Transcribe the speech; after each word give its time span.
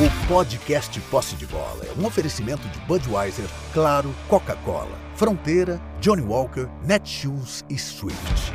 O 0.00 0.28
podcast 0.28 1.00
Posse 1.10 1.34
de 1.34 1.44
Bola 1.46 1.82
é 1.84 2.00
um 2.00 2.06
oferecimento 2.06 2.62
de 2.68 2.78
Budweiser, 2.86 3.46
Claro, 3.74 4.14
Coca-Cola, 4.28 4.96
Fronteira, 5.16 5.80
Johnny 6.00 6.22
Walker, 6.22 6.68
Netshoes 6.86 7.64
e 7.68 7.76
Swift. 7.76 8.54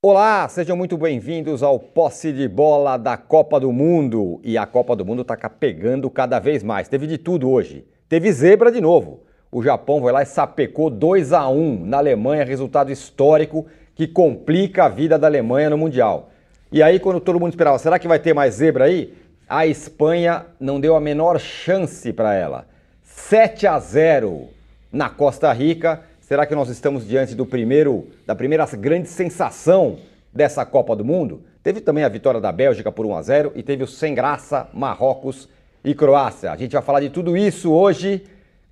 Olá, 0.00 0.48
sejam 0.48 0.76
muito 0.76 0.96
bem-vindos 0.96 1.64
ao 1.64 1.80
Posse 1.80 2.32
de 2.32 2.46
Bola 2.46 2.96
da 2.96 3.16
Copa 3.16 3.58
do 3.58 3.72
Mundo. 3.72 4.40
E 4.44 4.56
a 4.56 4.64
Copa 4.66 4.94
do 4.94 5.04
Mundo 5.04 5.22
está 5.22 5.36
pegando 5.50 6.08
cada 6.08 6.38
vez 6.38 6.62
mais. 6.62 6.88
Teve 6.88 7.08
de 7.08 7.18
tudo 7.18 7.50
hoje. 7.50 7.88
Teve 8.08 8.30
zebra 8.30 8.70
de 8.70 8.80
novo. 8.80 9.24
O 9.50 9.60
Japão 9.64 10.00
foi 10.00 10.12
lá 10.12 10.22
e 10.22 10.26
sapecou 10.26 10.90
2 10.90 11.32
a 11.32 11.48
1 11.48 11.84
na 11.84 11.98
Alemanha, 11.98 12.44
resultado 12.44 12.92
histórico 12.92 13.66
que 13.96 14.06
complica 14.06 14.84
a 14.84 14.88
vida 14.88 15.18
da 15.18 15.26
Alemanha 15.26 15.70
no 15.70 15.78
Mundial. 15.78 16.30
E 16.70 16.82
aí, 16.82 16.98
quando 16.98 17.20
todo 17.20 17.38
mundo 17.38 17.50
esperava, 17.50 17.78
será 17.78 17.98
que 17.98 18.08
vai 18.08 18.18
ter 18.18 18.34
mais 18.34 18.54
zebra 18.54 18.86
aí? 18.86 19.14
A 19.48 19.66
Espanha 19.66 20.46
não 20.58 20.80
deu 20.80 20.96
a 20.96 21.00
menor 21.00 21.38
chance 21.38 22.12
para 22.12 22.34
ela. 22.34 22.66
7 23.04 23.66
a 23.66 23.78
0 23.78 24.48
na 24.90 25.08
Costa 25.08 25.52
Rica. 25.52 26.02
Será 26.20 26.44
que 26.44 26.54
nós 26.54 26.68
estamos 26.68 27.06
diante 27.06 27.36
do 27.36 27.46
primeiro, 27.46 28.08
da 28.26 28.34
primeira 28.34 28.66
grande 28.66 29.08
sensação 29.08 29.98
dessa 30.32 30.66
Copa 30.66 30.96
do 30.96 31.04
Mundo? 31.04 31.44
Teve 31.62 31.80
também 31.80 32.02
a 32.02 32.08
vitória 32.08 32.40
da 32.40 32.50
Bélgica 32.50 32.90
por 32.90 33.06
1 33.06 33.14
a 33.16 33.22
0 33.22 33.52
e 33.54 33.62
teve 33.62 33.84
o 33.84 33.86
sem 33.86 34.12
graça 34.12 34.68
Marrocos 34.74 35.48
e 35.84 35.94
Croácia. 35.94 36.50
A 36.50 36.56
gente 36.56 36.72
vai 36.72 36.82
falar 36.82 37.00
de 37.00 37.10
tudo 37.10 37.36
isso 37.36 37.72
hoje 37.72 38.24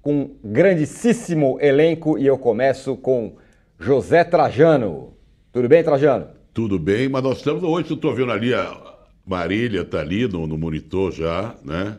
com 0.03 0.13
um 0.13 0.31
grandíssimo 0.43 1.59
elenco 1.61 2.19
e 2.19 2.27
eu 2.27 2.37
começo 2.37 2.97
com 2.97 3.35
José 3.79 4.25
Trajano. 4.25 5.15
Tudo 5.53 5.69
bem, 5.69 5.85
Trajano? 5.85 6.34
Tudo 6.55 6.79
bem, 6.79 7.09
mas 7.09 7.21
nós 7.21 7.39
estamos 7.39 7.65
hoje, 7.65 7.91
eu 7.91 7.97
estou 7.97 8.15
vendo 8.15 8.31
ali, 8.31 8.55
a 8.55 8.95
Marília 9.27 9.81
está 9.81 9.99
ali 9.99 10.29
no, 10.29 10.47
no, 10.47 10.57
monitor 10.57 11.11
já, 11.11 11.53
né? 11.65 11.99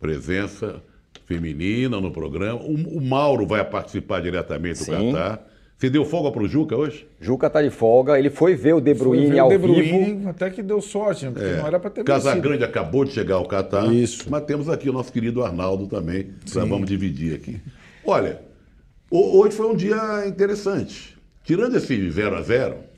Presença 0.00 0.82
feminina 1.26 2.00
no 2.00 2.10
programa. 2.10 2.60
O, 2.60 2.74
o 2.74 3.00
Mauro 3.00 3.46
vai 3.46 3.64
participar 3.64 4.20
diretamente 4.20 4.80
do 4.80 4.84
Sim. 4.86 5.12
Catar. 5.12 5.46
Você 5.78 5.88
deu 5.88 6.04
folga 6.04 6.32
para 6.32 6.42
o 6.42 6.48
Juca 6.48 6.74
hoje? 6.74 7.06
Juca 7.20 7.48
tá 7.48 7.62
de 7.62 7.70
folga, 7.70 8.18
ele 8.18 8.30
foi 8.30 8.56
ver 8.56 8.74
o 8.74 8.80
De 8.80 8.92
Bruyne 8.94 9.38
ao 9.38 9.48
De 9.48 9.58
Bruyne, 9.58 9.82
vivo. 9.82 10.28
Até 10.28 10.50
que 10.50 10.60
deu 10.60 10.80
sorte, 10.80 11.26
porque 11.26 11.44
é. 11.44 11.58
não 11.58 11.66
era 11.68 11.78
para 11.78 11.90
ter 11.90 12.02
Casagrande 12.02 12.64
acabou 12.64 13.04
de 13.04 13.12
chegar 13.12 13.36
ao 13.36 13.46
Catar. 13.46 13.92
Isso. 13.94 14.26
Mas 14.28 14.42
temos 14.42 14.68
aqui 14.68 14.90
o 14.90 14.92
nosso 14.92 15.12
querido 15.12 15.44
Arnaldo 15.44 15.86
também, 15.86 16.30
Sim. 16.46 16.66
vamos 16.66 16.88
dividir 16.88 17.36
aqui. 17.36 17.60
Olha, 18.04 18.40
hoje 19.08 19.56
foi 19.56 19.66
um 19.66 19.76
dia 19.76 20.26
interessante. 20.26 21.16
Tirando 21.44 21.76
esse 21.76 22.10
0 22.10 22.36
a 22.36 22.42
0 22.42 22.93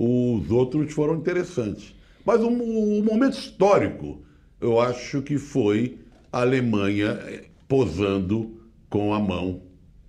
os 0.00 0.50
outros 0.50 0.94
foram 0.94 1.16
interessantes. 1.16 1.94
Mas 2.24 2.40
o, 2.40 2.48
o 2.48 3.04
momento 3.04 3.34
histórico, 3.34 4.22
eu 4.58 4.80
acho 4.80 5.20
que 5.20 5.36
foi 5.36 5.98
a 6.32 6.40
Alemanha 6.40 7.18
eh, 7.26 7.44
posando 7.68 8.58
com 8.88 9.12
a 9.12 9.20
mão, 9.20 9.60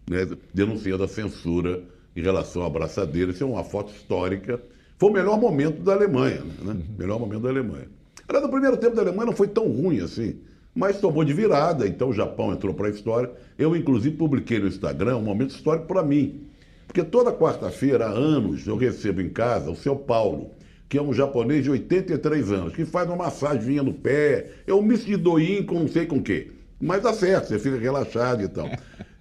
né, 0.09 0.27
denunciando 0.53 1.03
a 1.03 1.07
censura 1.09 1.83
em 2.15 2.21
relação 2.21 2.63
à 2.63 2.67
abraçadeira. 2.67 3.31
Isso 3.31 3.43
é 3.43 3.47
uma 3.47 3.65
foto 3.65 3.91
histórica. 3.93 4.61
Foi 4.97 5.09
o 5.09 5.13
melhor 5.13 5.37
momento 5.37 5.81
da 5.81 5.93
Alemanha, 5.93 6.41
né? 6.61 6.71
Uhum. 6.71 6.81
Melhor 6.97 7.19
momento 7.19 7.41
da 7.41 7.49
Alemanha. 7.49 7.87
Aliás, 8.27 8.45
no 8.45 8.51
primeiro 8.51 8.77
tempo 8.77 8.95
da 8.95 9.01
Alemanha 9.01 9.25
não 9.25 9.35
foi 9.35 9.49
tão 9.49 9.67
ruim 9.67 9.99
assim, 9.99 10.39
mas 10.73 11.01
tomou 11.01 11.25
de 11.25 11.33
virada, 11.33 11.85
então 11.85 12.09
o 12.09 12.13
Japão 12.13 12.53
entrou 12.53 12.73
para 12.73 12.87
a 12.87 12.91
história. 12.91 13.29
Eu, 13.57 13.75
inclusive, 13.75 14.15
publiquei 14.15 14.57
no 14.57 14.67
Instagram 14.67 15.17
um 15.17 15.23
momento 15.23 15.49
histórico 15.49 15.87
para 15.87 16.01
mim. 16.01 16.47
Porque 16.91 17.03
toda 17.03 17.31
quarta-feira, 17.31 18.05
há 18.05 18.09
anos, 18.09 18.67
eu 18.67 18.75
recebo 18.75 19.21
em 19.21 19.29
casa 19.29 19.71
o 19.71 19.75
seu 19.77 19.95
Paulo, 19.95 20.51
que 20.89 20.97
é 20.97 21.01
um 21.01 21.13
japonês 21.13 21.63
de 21.63 21.69
83 21.69 22.51
anos, 22.51 22.75
que 22.75 22.83
faz 22.83 23.07
uma 23.07 23.15
massagem 23.15 23.77
no 23.77 23.93
pé, 23.93 24.47
é 24.67 24.73
um 24.73 24.81
misto 24.81 25.05
de 25.05 25.15
doim 25.15 25.63
com 25.63 25.79
não 25.79 25.87
sei 25.87 26.05
com 26.05 26.17
o 26.17 26.21
quê. 26.21 26.51
Mas 26.81 27.01
dá 27.01 27.13
certo, 27.13 27.47
você 27.47 27.59
fica 27.59 27.77
relaxado 27.77 28.43
e 28.43 28.49
tal. 28.49 28.69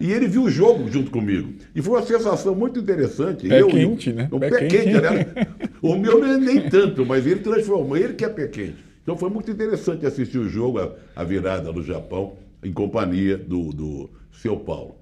E 0.00 0.10
ele 0.10 0.26
viu 0.26 0.42
o 0.44 0.50
jogo 0.50 0.90
junto 0.90 1.12
comigo. 1.12 1.52
E 1.72 1.80
foi 1.80 1.94
uma 1.94 2.04
sensação 2.04 2.56
muito 2.56 2.80
interessante. 2.80 3.46
Pé 3.46 3.62
eu, 3.62 3.68
quente, 3.68 4.12
né? 4.12 4.26
O 4.32 4.40
pé, 4.40 4.50
pé 4.50 4.66
quente, 4.66 4.96
aliás. 4.96 5.26
O 5.80 5.96
meu 5.96 6.20
nem, 6.20 6.40
nem 6.40 6.68
tanto, 6.68 7.06
mas 7.06 7.24
ele 7.24 7.40
transformou, 7.40 7.96
ele 7.96 8.14
que 8.14 8.24
é 8.24 8.28
pé 8.28 8.48
quente. 8.48 8.84
Então 9.04 9.16
foi 9.16 9.30
muito 9.30 9.48
interessante 9.48 10.04
assistir 10.04 10.38
o 10.38 10.48
jogo, 10.48 10.80
a, 10.80 10.92
a 11.14 11.22
virada 11.22 11.72
do 11.72 11.84
Japão, 11.84 12.34
em 12.64 12.72
companhia 12.72 13.38
do, 13.38 13.72
do 13.72 14.10
seu 14.32 14.56
Paulo. 14.56 14.99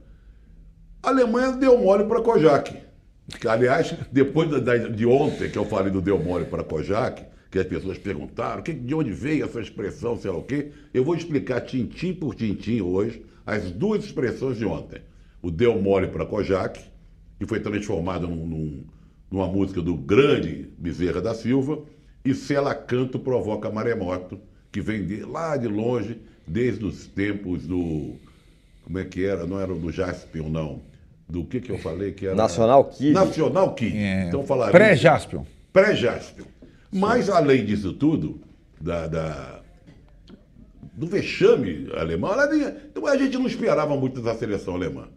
A 1.01 1.11
Alemanha 1.11 1.53
deu 1.53 1.79
mole 1.79 2.05
para 2.05 2.21
Kojak. 2.21 2.77
Aliás, 3.47 3.95
depois 4.11 4.49
de 4.97 5.07
ontem 5.07 5.49
que 5.49 5.57
eu 5.57 5.65
falei 5.65 5.93
do 5.93 6.01
deu 6.01 6.19
mole 6.19 6.47
para 6.47 6.65
Kojak, 6.65 7.25
que 7.51 7.59
as 7.59 7.67
pessoas 7.67 7.99
perguntaram 7.99 8.63
que, 8.63 8.73
de 8.73 8.95
onde 8.95 9.13
veio 9.13 9.45
essa 9.45 9.61
expressão, 9.61 10.17
sei 10.19 10.31
lá 10.31 10.39
o 10.39 10.43
quê, 10.43 10.73
eu 10.93 11.05
vou 11.05 11.15
explicar 11.15 11.61
tintim 11.61 12.13
por 12.13 12.35
tintim 12.35 12.81
hoje 12.81 13.25
as 13.47 13.71
duas 13.71 14.05
expressões 14.05 14.59
de 14.59 14.65
ontem. 14.65 15.01
O 15.41 15.51
deu 15.53 15.81
mole 15.81 16.09
para 16.09 16.27
Kojak, 16.27 16.81
que 17.39 17.47
foi 17.47 17.61
transformado 17.61 18.27
num, 18.27 18.47
num, 18.47 18.85
numa 19.31 19.47
música 19.47 19.81
do 19.81 19.95
grande 19.95 20.69
Bezerra 20.77 21.21
da 21.21 21.33
Silva, 21.33 21.85
e 22.25 22.35
Se 22.35 22.55
ela 22.55 22.75
canto 22.75 23.21
provoca 23.21 23.71
maremoto, 23.71 24.39
que 24.73 24.81
vem 24.81 25.07
de, 25.07 25.23
lá 25.23 25.57
de 25.57 25.69
longe, 25.69 26.21
desde 26.47 26.85
os 26.85 27.07
tempos 27.07 27.67
do. 27.67 28.17
Como 28.83 28.99
é 28.99 29.05
que 29.05 29.25
era? 29.25 29.47
Não 29.47 29.61
era 29.61 29.73
do 29.73 29.93
Jaspion, 29.93 30.49
não 30.49 30.88
do 31.29 31.45
que, 31.45 31.61
que 31.61 31.71
eu 31.71 31.79
falei 31.79 32.13
que 32.13 32.27
era. 32.27 32.35
Nacional 32.35 32.85
Kid. 32.85 33.13
Nacional 33.13 33.75
Kid. 33.75 33.97
É. 33.97 34.29
Então 34.29 34.45
falaria. 34.45 34.73
Pré-Jaspion. 34.73 35.45
Pré-Jaspion. 35.73 36.47
Mas, 36.91 37.29
além 37.29 37.65
disso 37.65 37.93
tudo, 37.93 38.41
da, 38.81 39.07
da 39.07 39.61
do 40.95 41.07
vexame 41.07 41.89
alemão, 41.95 42.33
então 42.91 43.07
a 43.07 43.17
gente 43.17 43.39
não 43.39 43.47
esperava 43.47 43.97
muito 43.97 44.21
da 44.21 44.35
seleção 44.35 44.75
alemã. 44.75 45.09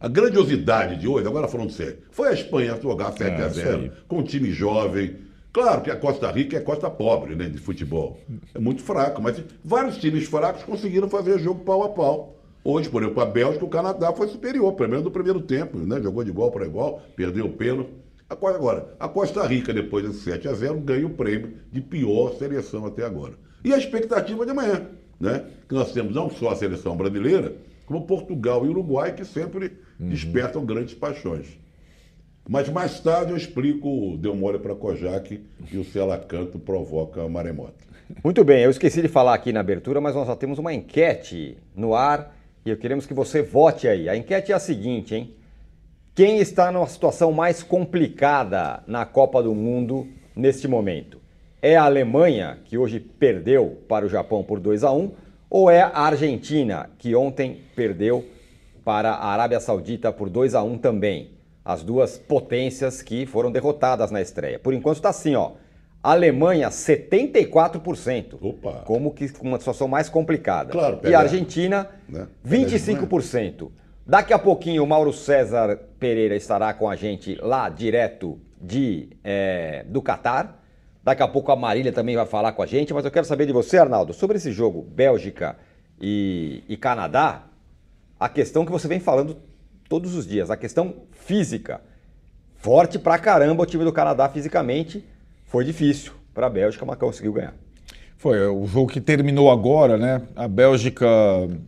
A 0.00 0.08
grandiosidade 0.08 0.96
de 0.96 1.06
hoje, 1.06 1.26
agora 1.26 1.46
falando 1.46 1.70
sério, 1.70 1.98
foi 2.10 2.28
a 2.28 2.32
Espanha 2.32 2.78
jogar 2.82 3.12
7 3.12 3.22
é, 3.22 3.44
a 3.44 3.48
0 3.48 3.92
com 4.08 4.18
um 4.18 4.22
time 4.24 4.50
jovem. 4.50 5.16
Claro 5.52 5.82
que 5.82 5.90
a 5.90 5.96
Costa 5.96 6.30
Rica 6.32 6.56
é 6.56 6.60
Costa 6.60 6.90
pobre 6.90 7.36
né, 7.36 7.48
de 7.48 7.58
futebol. 7.58 8.20
É 8.52 8.58
muito 8.58 8.82
fraco, 8.82 9.22
mas 9.22 9.40
vários 9.64 9.98
times 9.98 10.26
fracos 10.26 10.64
conseguiram 10.64 11.08
fazer 11.08 11.38
jogo 11.38 11.64
pau 11.64 11.84
a 11.84 11.90
pau. 11.90 12.33
Hoje, 12.64 12.88
por 12.88 13.02
exemplo, 13.02 13.22
a 13.22 13.26
Bélgica, 13.26 13.62
o 13.62 13.68
Canadá 13.68 14.10
foi 14.14 14.26
superior, 14.26 14.72
pelo 14.72 14.88
menos 14.88 15.04
no 15.04 15.10
primeiro 15.10 15.42
tempo, 15.42 15.76
né? 15.76 16.00
Jogou 16.00 16.24
de 16.24 16.30
igual 16.30 16.50
para 16.50 16.64
igual, 16.64 17.02
perdeu 17.14 17.44
o 17.44 17.52
pênalti. 17.52 17.90
Agora, 18.28 18.96
a 18.98 19.06
Costa 19.06 19.46
Rica, 19.46 19.72
depois 19.72 20.06
desse 20.06 20.20
7 20.20 20.48
a 20.48 20.54
0 20.54 20.80
ganha 20.80 21.06
o 21.06 21.10
prêmio 21.10 21.52
de 21.70 21.82
pior 21.82 22.32
seleção 22.38 22.86
até 22.86 23.04
agora. 23.04 23.34
E 23.62 23.72
a 23.72 23.76
expectativa 23.76 24.46
de 24.46 24.52
amanhã, 24.52 24.88
né? 25.20 25.44
Que 25.68 25.74
nós 25.74 25.92
temos 25.92 26.14
não 26.14 26.30
só 26.30 26.50
a 26.50 26.56
seleção 26.56 26.96
brasileira, 26.96 27.54
como 27.84 28.06
Portugal 28.06 28.64
e 28.64 28.70
Uruguai, 28.70 29.14
que 29.14 29.26
sempre 29.26 29.72
uhum. 30.00 30.08
despertam 30.08 30.64
grandes 30.64 30.94
paixões. 30.94 31.58
Mas 32.48 32.68
mais 32.70 32.98
tarde 32.98 33.32
eu 33.32 33.36
explico 33.36 34.16
Deu 34.18 34.34
Mole 34.34 34.58
para 34.58 34.74
Kojak 34.74 35.44
e 35.70 35.76
o 35.76 35.84
Celacanto 35.84 36.58
provoca 36.58 37.28
maremoto. 37.28 37.84
Muito 38.22 38.42
bem, 38.42 38.62
eu 38.62 38.70
esqueci 38.70 39.02
de 39.02 39.08
falar 39.08 39.34
aqui 39.34 39.52
na 39.52 39.60
abertura, 39.60 40.00
mas 40.00 40.14
nós 40.14 40.26
já 40.26 40.36
temos 40.36 40.58
uma 40.58 40.72
enquete 40.72 41.56
no 41.74 41.94
ar 41.94 42.34
e 42.64 42.74
queremos 42.76 43.06
que 43.06 43.12
você 43.12 43.42
vote 43.42 43.86
aí. 43.86 44.08
A 44.08 44.16
enquete 44.16 44.52
é 44.52 44.54
a 44.54 44.58
seguinte, 44.58 45.14
hein? 45.14 45.34
Quem 46.14 46.38
está 46.38 46.70
numa 46.70 46.86
situação 46.86 47.32
mais 47.32 47.62
complicada 47.62 48.82
na 48.86 49.04
Copa 49.04 49.42
do 49.42 49.54
Mundo 49.54 50.06
neste 50.34 50.66
momento? 50.68 51.20
É 51.60 51.76
a 51.76 51.84
Alemanha, 51.84 52.58
que 52.64 52.78
hoje 52.78 53.00
perdeu 53.00 53.82
para 53.88 54.06
o 54.06 54.08
Japão 54.08 54.42
por 54.42 54.60
2 54.60 54.84
a 54.84 54.92
1, 54.92 55.12
ou 55.50 55.70
é 55.70 55.80
a 55.82 56.00
Argentina, 56.00 56.88
que 56.98 57.14
ontem 57.14 57.60
perdeu 57.74 58.24
para 58.84 59.10
a 59.10 59.26
Arábia 59.26 59.60
Saudita 59.60 60.12
por 60.12 60.28
2 60.30 60.54
a 60.54 60.62
1 60.62 60.78
também? 60.78 61.30
As 61.64 61.82
duas 61.82 62.18
potências 62.18 63.02
que 63.02 63.26
foram 63.26 63.50
derrotadas 63.50 64.10
na 64.10 64.20
estreia. 64.20 64.58
Por 64.58 64.74
enquanto 64.74 64.96
está 64.96 65.08
assim, 65.08 65.34
ó. 65.34 65.52
Alemanha, 66.04 66.68
74%. 66.68 68.36
Opa. 68.38 68.82
Como 68.84 69.10
que 69.10 69.26
uma 69.40 69.58
situação 69.58 69.88
mais 69.88 70.10
complicada. 70.10 70.70
Claro, 70.70 70.98
pega, 70.98 71.10
E 71.10 71.14
a 71.14 71.20
Argentina, 71.20 71.88
né? 72.06 72.28
25%. 72.46 73.70
Daqui 74.06 74.34
a 74.34 74.38
pouquinho 74.38 74.84
o 74.84 74.86
Mauro 74.86 75.14
César 75.14 75.80
Pereira 75.98 76.36
estará 76.36 76.74
com 76.74 76.90
a 76.90 76.94
gente 76.94 77.36
lá 77.36 77.70
direto 77.70 78.38
de, 78.60 79.08
é, 79.24 79.82
do 79.88 80.02
Catar. 80.02 80.62
Daqui 81.02 81.22
a 81.22 81.28
pouco 81.28 81.50
a 81.50 81.56
Marília 81.56 81.90
também 81.90 82.16
vai 82.16 82.26
falar 82.26 82.52
com 82.52 82.62
a 82.62 82.66
gente, 82.66 82.92
mas 82.92 83.06
eu 83.06 83.10
quero 83.10 83.24
saber 83.24 83.46
de 83.46 83.52
você, 83.54 83.78
Arnaldo, 83.78 84.12
sobre 84.12 84.36
esse 84.36 84.52
jogo 84.52 84.82
Bélgica 84.82 85.56
e, 85.98 86.62
e 86.68 86.76
Canadá, 86.76 87.44
a 88.20 88.28
questão 88.28 88.66
que 88.66 88.72
você 88.72 88.86
vem 88.86 89.00
falando 89.00 89.38
todos 89.88 90.14
os 90.14 90.26
dias, 90.26 90.50
a 90.50 90.56
questão 90.56 90.96
física. 91.12 91.80
Forte 92.56 92.98
pra 92.98 93.18
caramba 93.18 93.62
o 93.62 93.66
time 93.66 93.84
do 93.84 93.92
Canadá 93.92 94.28
fisicamente 94.28 95.02
foi 95.54 95.64
difícil 95.64 96.10
para 96.34 96.48
a 96.48 96.50
Bélgica, 96.50 96.84
mas 96.84 96.98
conseguiu 96.98 97.32
ganhar. 97.32 97.54
Foi, 98.16 98.44
o 98.44 98.66
jogo 98.66 98.90
que 98.90 99.00
terminou 99.00 99.52
agora, 99.52 99.96
né? 99.96 100.22
A 100.34 100.48
Bélgica 100.48 101.06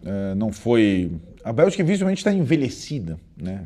é, 0.04 0.34
não 0.34 0.50
foi. 0.50 1.12
A 1.44 1.52
Bélgica 1.52 1.84
visivelmente 1.84 2.18
está 2.18 2.32
envelhecida, 2.32 3.16
né? 3.40 3.60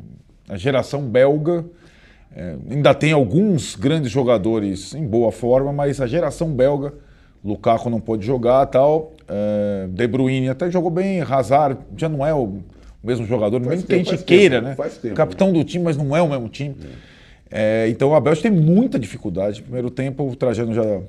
A 0.47 0.57
geração 0.57 1.01
belga 1.01 1.65
é, 2.35 2.55
ainda 2.69 2.93
tem 2.93 3.13
alguns 3.13 3.75
grandes 3.75 4.11
jogadores 4.11 4.93
em 4.93 5.07
boa 5.07 5.31
forma, 5.31 5.73
mas 5.73 5.99
a 5.99 6.05
geração 6.05 6.51
belga 6.51 6.93
Lukaku 7.43 7.89
não 7.89 7.99
pôde 7.99 8.23
jogar 8.23 8.67
tal. 8.67 9.13
É, 9.27 9.87
De 9.89 10.05
Bruyne 10.05 10.49
até 10.49 10.69
jogou 10.69 10.91
bem, 10.91 11.21
Hazard 11.21 11.79
já 11.97 12.07
não 12.07 12.23
é 12.23 12.31
o 12.31 12.59
mesmo 13.03 13.25
jogador, 13.25 13.59
faz 13.59 13.69
mesmo 13.69 13.87
tempo, 13.87 14.03
que 14.03 14.09
a 14.09 14.17
gente 14.17 14.23
queira, 14.23 14.57
tempo, 14.57 14.67
né? 14.67 14.75
Faz 14.75 14.97
tempo, 14.97 15.15
Capitão 15.15 15.47
né? 15.47 15.53
do 15.53 15.63
time, 15.63 15.83
mas 15.83 15.97
não 15.97 16.15
é 16.15 16.21
o 16.21 16.29
mesmo 16.29 16.47
time. 16.47 16.75
É. 16.79 17.11
É, 17.51 17.89
então 17.89 18.15
a 18.15 18.19
Bélgica 18.19 18.49
tem 18.49 18.57
muita 18.57 18.97
dificuldade. 18.97 19.61
Primeiro 19.61 19.89
tempo, 19.89 20.27
o 20.27 20.35
Trajano 20.35 20.73
já, 20.73 21.01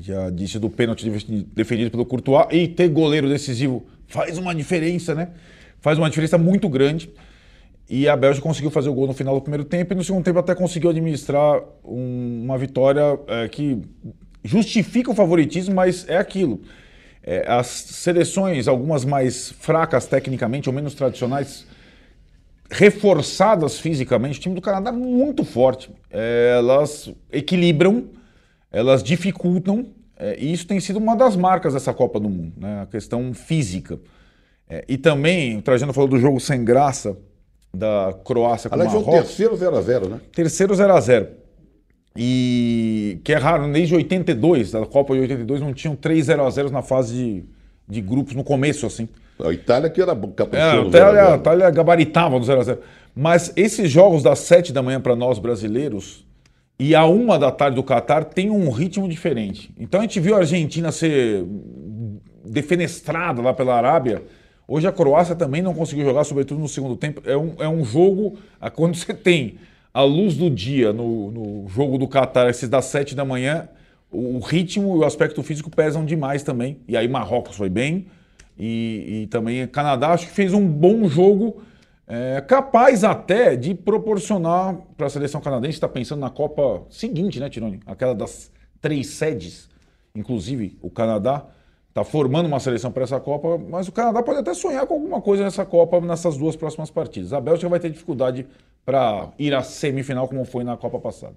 já 0.00 0.30
disse 0.30 0.58
do 0.58 0.70
pênalti 0.70 1.08
defendido 1.54 1.90
pelo 1.90 2.06
Courtois. 2.06 2.46
E 2.50 2.66
ter 2.66 2.88
goleiro 2.88 3.28
decisivo 3.28 3.84
faz 4.06 4.38
uma 4.38 4.54
diferença, 4.54 5.14
né? 5.14 5.28
Faz 5.80 5.98
uma 5.98 6.08
diferença 6.08 6.38
muito 6.38 6.68
grande. 6.68 7.10
E 7.88 8.08
a 8.08 8.16
Bélgica 8.16 8.46
conseguiu 8.46 8.70
fazer 8.70 8.88
o 8.88 8.94
gol 8.94 9.06
no 9.06 9.12
final 9.12 9.34
do 9.34 9.40
primeiro 9.40 9.64
tempo 9.64 9.92
e 9.92 9.96
no 9.96 10.04
segundo 10.04 10.24
tempo 10.24 10.38
até 10.38 10.54
conseguiu 10.54 10.90
administrar 10.90 11.60
um, 11.84 12.42
uma 12.44 12.56
vitória 12.56 13.18
é, 13.26 13.48
que 13.48 13.82
justifica 14.44 15.10
o 15.10 15.14
favoritismo, 15.14 15.74
mas 15.74 16.08
é 16.08 16.16
aquilo. 16.16 16.60
É, 17.22 17.44
as 17.46 17.66
seleções, 17.66 18.68
algumas 18.68 19.04
mais 19.04 19.50
fracas 19.50 20.06
tecnicamente 20.06 20.68
ou 20.68 20.74
menos 20.74 20.94
tradicionais, 20.94 21.66
reforçadas 22.70 23.78
fisicamente, 23.78 24.38
o 24.38 24.42
time 24.42 24.54
do 24.54 24.60
Canadá 24.60 24.90
é 24.90 24.92
muito 24.92 25.44
forte. 25.44 25.90
É, 26.10 26.54
elas 26.56 27.12
equilibram, 27.32 28.08
elas 28.70 29.02
dificultam, 29.02 29.86
é, 30.16 30.36
e 30.38 30.52
isso 30.52 30.66
tem 30.66 30.78
sido 30.78 30.98
uma 30.98 31.16
das 31.16 31.34
marcas 31.34 31.74
dessa 31.74 31.92
Copa 31.92 32.20
do 32.20 32.28
Mundo, 32.28 32.52
né? 32.56 32.82
a 32.82 32.86
questão 32.86 33.34
física. 33.34 33.98
É, 34.68 34.84
e 34.88 34.96
também, 34.96 35.58
o 35.58 35.62
Trajano 35.62 35.92
falou 35.92 36.08
do 36.08 36.18
jogo 36.18 36.38
sem 36.38 36.64
graça 36.64 37.16
da 37.74 38.14
Croácia 38.24 38.70
com 38.70 38.76
Aliás, 38.76 38.92
o 38.94 39.00
Marrocos. 39.00 39.36
terceiro 39.36 39.56
0x0, 39.56 40.08
né? 40.08 40.20
Terceiro 40.32 40.74
0x0. 40.74 41.28
E 42.16 43.20
que 43.24 43.32
é 43.32 43.36
raro, 43.36 43.70
desde 43.72 43.94
82, 43.94 44.72
da 44.72 44.84
Copa 44.84 45.14
de 45.14 45.20
82, 45.20 45.60
não 45.60 45.72
tinham 45.72 45.96
três 45.96 46.26
0x0 46.26 46.70
na 46.70 46.82
fase 46.82 47.14
de, 47.14 47.44
de 47.88 48.00
grupos 48.00 48.34
no 48.34 48.44
começo, 48.44 48.86
assim. 48.86 49.08
A 49.44 49.52
Itália 49.52 49.90
que 49.90 50.00
era 50.00 50.14
caprichoso. 50.14 50.56
É, 50.56 50.80
a, 50.80 50.86
Itália, 50.86 51.34
a 51.34 51.36
Itália 51.36 51.70
gabaritava 51.70 52.38
no 52.38 52.44
0x0. 52.44 52.78
Mas 53.14 53.52
esses 53.56 53.90
jogos 53.90 54.22
das 54.22 54.38
7 54.40 54.72
da 54.72 54.82
manhã 54.82 55.00
para 55.00 55.16
nós 55.16 55.38
brasileiros 55.38 56.24
e 56.78 56.94
a 56.94 57.04
uma 57.04 57.38
da 57.38 57.50
tarde 57.50 57.76
do 57.76 57.82
Catar 57.82 58.24
tem 58.24 58.50
um 58.50 58.70
ritmo 58.70 59.08
diferente. 59.08 59.70
Então 59.78 60.00
a 60.00 60.02
gente 60.02 60.18
viu 60.18 60.34
a 60.34 60.38
Argentina 60.38 60.90
ser 60.90 61.44
defenestrada 62.44 63.42
lá 63.42 63.52
pela 63.52 63.74
Arábia. 63.76 64.22
Hoje 64.66 64.86
a 64.86 64.92
Croácia 64.92 65.34
também 65.34 65.60
não 65.60 65.74
conseguiu 65.74 66.04
jogar, 66.04 66.24
sobretudo 66.24 66.60
no 66.60 66.68
segundo 66.68 66.96
tempo. 66.96 67.20
É 67.26 67.36
um, 67.36 67.54
é 67.58 67.68
um 67.68 67.84
jogo 67.84 68.38
quando 68.74 68.94
você 68.94 69.12
tem 69.12 69.56
a 69.92 70.02
luz 70.02 70.36
do 70.36 70.48
dia 70.48 70.92
no, 70.92 71.30
no 71.30 71.68
jogo 71.68 71.98
do 71.98 72.08
Qatar, 72.08 72.48
esses 72.48 72.68
das 72.68 72.86
7 72.86 73.14
da 73.14 73.24
manhã, 73.24 73.68
o, 74.10 74.36
o 74.36 74.38
ritmo 74.38 74.96
e 74.96 74.98
o 75.00 75.04
aspecto 75.04 75.42
físico 75.42 75.68
pesam 75.68 76.04
demais 76.04 76.42
também. 76.42 76.78
E 76.88 76.96
aí 76.96 77.08
Marrocos 77.08 77.56
foi 77.56 77.68
bem. 77.68 78.06
E, 78.62 79.22
e 79.22 79.26
também 79.28 79.66
Canadá, 79.66 80.10
acho 80.10 80.26
que 80.26 80.32
fez 80.34 80.52
um 80.52 80.68
bom 80.68 81.08
jogo, 81.08 81.62
é, 82.06 82.42
capaz 82.42 83.02
até 83.02 83.56
de 83.56 83.74
proporcionar 83.74 84.76
para 84.98 85.06
a 85.06 85.10
seleção 85.10 85.40
canadense, 85.40 85.74
está 85.74 85.88
pensando 85.88 86.20
na 86.20 86.28
Copa 86.28 86.84
seguinte, 86.90 87.40
né, 87.40 87.48
Tironi? 87.48 87.80
Aquela 87.86 88.14
das 88.14 88.52
três 88.78 89.06
sedes, 89.06 89.70
inclusive 90.14 90.78
o 90.82 90.90
Canadá 90.90 91.46
está 91.88 92.04
formando 92.04 92.46
uma 92.46 92.60
seleção 92.60 92.92
para 92.92 93.04
essa 93.04 93.18
Copa, 93.18 93.56
mas 93.56 93.88
o 93.88 93.92
Canadá 93.92 94.22
pode 94.22 94.40
até 94.40 94.52
sonhar 94.52 94.86
com 94.86 94.94
alguma 94.94 95.22
coisa 95.22 95.42
nessa 95.42 95.64
Copa, 95.64 95.98
nessas 96.00 96.36
duas 96.36 96.54
próximas 96.54 96.90
partidas. 96.90 97.32
A 97.32 97.40
Bélgica 97.40 97.68
vai 97.68 97.80
ter 97.80 97.90
dificuldade 97.90 98.46
para 98.84 99.30
ir 99.38 99.54
à 99.54 99.62
semifinal, 99.62 100.28
como 100.28 100.44
foi 100.44 100.64
na 100.64 100.76
Copa 100.76 100.98
passada. 100.98 101.34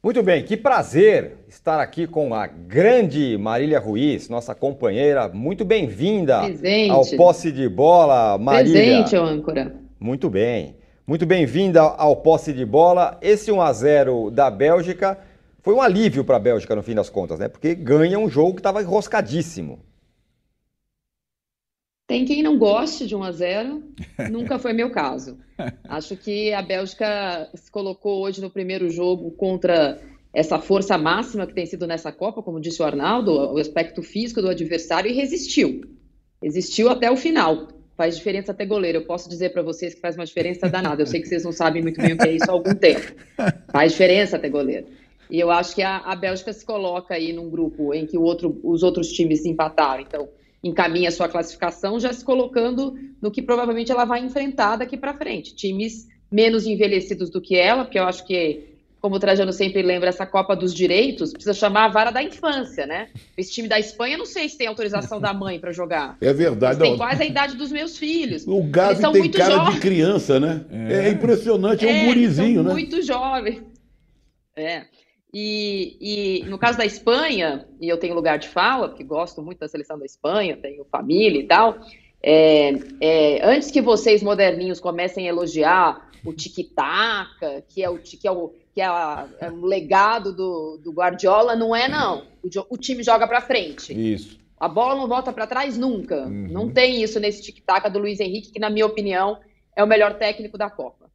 Muito 0.00 0.22
bem, 0.22 0.44
que 0.44 0.56
prazer 0.56 1.38
estar 1.48 1.80
aqui 1.80 2.06
com 2.06 2.32
a 2.32 2.46
grande 2.46 3.36
Marília 3.36 3.80
Ruiz, 3.80 4.28
nossa 4.28 4.54
companheira. 4.54 5.28
Muito 5.28 5.64
bem-vinda 5.64 6.42
ao 6.88 7.04
Posse 7.16 7.50
de 7.50 7.68
Bola, 7.68 8.38
Marília. 8.38 8.80
Presente, 8.80 9.16
âncora. 9.16 9.74
Muito 9.98 10.30
bem. 10.30 10.76
Muito 11.04 11.26
bem-vinda 11.26 11.80
ao 11.80 12.14
Posse 12.14 12.52
de 12.52 12.64
Bola. 12.64 13.18
Esse 13.20 13.50
1 13.50 13.60
a 13.60 13.72
0 13.72 14.30
da 14.30 14.48
Bélgica 14.52 15.18
foi 15.62 15.74
um 15.74 15.82
alívio 15.82 16.22
para 16.24 16.36
a 16.36 16.40
Bélgica 16.40 16.76
no 16.76 16.82
fim 16.84 16.94
das 16.94 17.10
contas, 17.10 17.40
né? 17.40 17.48
Porque 17.48 17.74
ganha 17.74 18.20
um 18.20 18.30
jogo 18.30 18.54
que 18.54 18.60
estava 18.60 18.80
enroscadíssimo. 18.80 19.80
Tem 22.08 22.24
quem 22.24 22.42
não 22.42 22.56
goste 22.56 23.06
de 23.06 23.14
1 23.14 23.22
a 23.22 23.30
0, 23.30 23.82
nunca 24.32 24.58
foi 24.58 24.72
meu 24.72 24.90
caso. 24.90 25.36
Acho 25.86 26.16
que 26.16 26.54
a 26.54 26.62
Bélgica 26.62 27.50
se 27.54 27.70
colocou 27.70 28.22
hoje 28.22 28.40
no 28.40 28.48
primeiro 28.48 28.88
jogo 28.88 29.30
contra 29.32 30.00
essa 30.32 30.58
força 30.58 30.96
máxima 30.96 31.46
que 31.46 31.52
tem 31.52 31.66
sido 31.66 31.86
nessa 31.86 32.10
Copa, 32.10 32.42
como 32.42 32.60
disse 32.60 32.80
o 32.80 32.84
Arnaldo, 32.86 33.32
o 33.32 33.58
aspecto 33.58 34.02
físico 34.02 34.40
do 34.40 34.48
adversário 34.48 35.10
e 35.10 35.14
resistiu. 35.14 35.82
Resistiu 36.42 36.88
até 36.88 37.10
o 37.10 37.16
final. 37.16 37.68
Faz 37.94 38.16
diferença 38.16 38.54
ter 38.54 38.64
goleiro. 38.64 38.98
Eu 38.98 39.04
posso 39.04 39.28
dizer 39.28 39.50
para 39.50 39.60
vocês 39.60 39.92
que 39.92 40.00
faz 40.00 40.16
uma 40.16 40.24
diferença 40.24 40.66
danada. 40.66 41.02
Eu 41.02 41.06
sei 41.06 41.20
que 41.20 41.28
vocês 41.28 41.44
não 41.44 41.52
sabem 41.52 41.82
muito 41.82 42.00
bem 42.00 42.14
o 42.14 42.16
que 42.16 42.28
é 42.28 42.32
isso 42.32 42.48
há 42.48 42.52
algum 42.54 42.74
tempo. 42.74 43.12
Faz 43.70 43.92
diferença 43.92 44.38
ter 44.38 44.48
goleiro. 44.48 44.86
E 45.30 45.38
eu 45.38 45.50
acho 45.50 45.74
que 45.74 45.82
a, 45.82 45.98
a 45.98 46.16
Bélgica 46.16 46.54
se 46.54 46.64
coloca 46.64 47.12
aí 47.12 47.34
num 47.34 47.50
grupo 47.50 47.92
em 47.92 48.06
que 48.06 48.16
outro, 48.16 48.58
os 48.62 48.82
outros 48.82 49.08
times 49.12 49.44
empataram. 49.44 50.02
Então, 50.02 50.28
encaminha 50.62 51.08
a 51.08 51.12
sua 51.12 51.28
classificação, 51.28 52.00
já 52.00 52.12
se 52.12 52.24
colocando 52.24 52.94
no 53.20 53.30
que 53.30 53.42
provavelmente 53.42 53.92
ela 53.92 54.04
vai 54.04 54.20
enfrentar 54.20 54.76
daqui 54.76 54.96
para 54.96 55.14
frente. 55.14 55.54
Times 55.54 56.08
menos 56.30 56.66
envelhecidos 56.66 57.30
do 57.30 57.40
que 57.40 57.56
ela, 57.56 57.84
porque 57.84 57.98
eu 57.98 58.04
acho 58.04 58.26
que, 58.26 58.64
como 59.00 59.16
o 59.16 59.18
Trajano 59.18 59.52
sempre 59.52 59.82
lembra, 59.82 60.08
essa 60.08 60.26
Copa 60.26 60.54
dos 60.54 60.74
Direitos 60.74 61.32
precisa 61.32 61.54
chamar 61.54 61.86
a 61.86 61.88
vara 61.88 62.10
da 62.10 62.22
infância, 62.22 62.86
né? 62.86 63.08
Esse 63.36 63.52
time 63.52 63.68
da 63.68 63.78
Espanha, 63.78 64.18
não 64.18 64.26
sei 64.26 64.48
se 64.48 64.58
tem 64.58 64.66
autorização 64.66 65.20
da 65.20 65.32
mãe 65.32 65.58
para 65.58 65.72
jogar. 65.72 66.16
É 66.20 66.32
verdade. 66.32 66.80
Eles 66.80 66.88
tem 66.90 66.96
quase 66.98 67.22
a 67.22 67.26
idade 67.26 67.56
dos 67.56 67.72
meus 67.72 67.96
filhos. 67.96 68.46
O 68.46 68.62
Gavi 68.64 69.00
tem 69.12 69.30
cara 69.30 69.54
jovens. 69.54 69.74
de 69.74 69.80
criança, 69.80 70.38
né? 70.38 70.64
É, 70.70 71.08
é 71.08 71.10
impressionante, 71.10 71.86
é, 71.86 71.90
é 71.90 72.02
um 72.02 72.06
gurizinho, 72.06 72.62
né? 72.62 72.72
muito 72.72 73.00
jovem. 73.02 73.62
É. 74.56 74.84
E, 75.32 75.96
e, 76.00 76.44
no 76.46 76.58
caso 76.58 76.78
da 76.78 76.86
Espanha, 76.86 77.66
e 77.80 77.88
eu 77.88 77.98
tenho 77.98 78.14
lugar 78.14 78.38
de 78.38 78.48
fala, 78.48 78.88
porque 78.88 79.04
gosto 79.04 79.42
muito 79.42 79.58
da 79.58 79.68
seleção 79.68 79.98
da 79.98 80.06
Espanha, 80.06 80.56
tenho 80.56 80.84
família 80.86 81.40
e 81.40 81.46
tal, 81.46 81.78
é, 82.22 82.70
é, 83.00 83.46
antes 83.46 83.70
que 83.70 83.80
vocês 83.80 84.22
moderninhos 84.22 84.80
comecem 84.80 85.26
a 85.26 85.28
elogiar 85.28 86.10
o 86.24 86.32
tic-tac, 86.32 87.64
que 87.68 87.82
é 87.82 87.90
o, 87.90 87.98
que 87.98 88.26
é 88.26 88.30
o, 88.30 88.52
que 88.74 88.80
é, 88.80 88.86
a, 88.86 89.28
é 89.38 89.50
o 89.50 89.64
legado 89.64 90.34
do, 90.34 90.78
do, 90.82 90.92
Guardiola, 90.92 91.54
não 91.54 91.76
é 91.76 91.88
não. 91.88 92.24
O, 92.42 92.48
o 92.70 92.76
time 92.76 93.02
joga 93.02 93.26
para 93.26 93.40
frente. 93.40 93.92
Isso. 93.92 94.38
A 94.58 94.66
bola 94.66 94.96
não 94.96 95.06
volta 95.06 95.32
para 95.32 95.46
trás 95.46 95.78
nunca. 95.78 96.26
Uhum. 96.26 96.48
Não 96.50 96.68
tem 96.68 97.02
isso 97.02 97.20
nesse 97.20 97.42
tic-tac 97.42 97.88
do 97.90 97.98
Luiz 97.98 98.18
Henrique, 98.18 98.50
que 98.50 98.58
na 98.58 98.70
minha 98.70 98.86
opinião 98.86 99.38
é 99.76 99.84
o 99.84 99.86
melhor 99.86 100.14
técnico 100.18 100.58
da 100.58 100.68
Copa. 100.68 101.07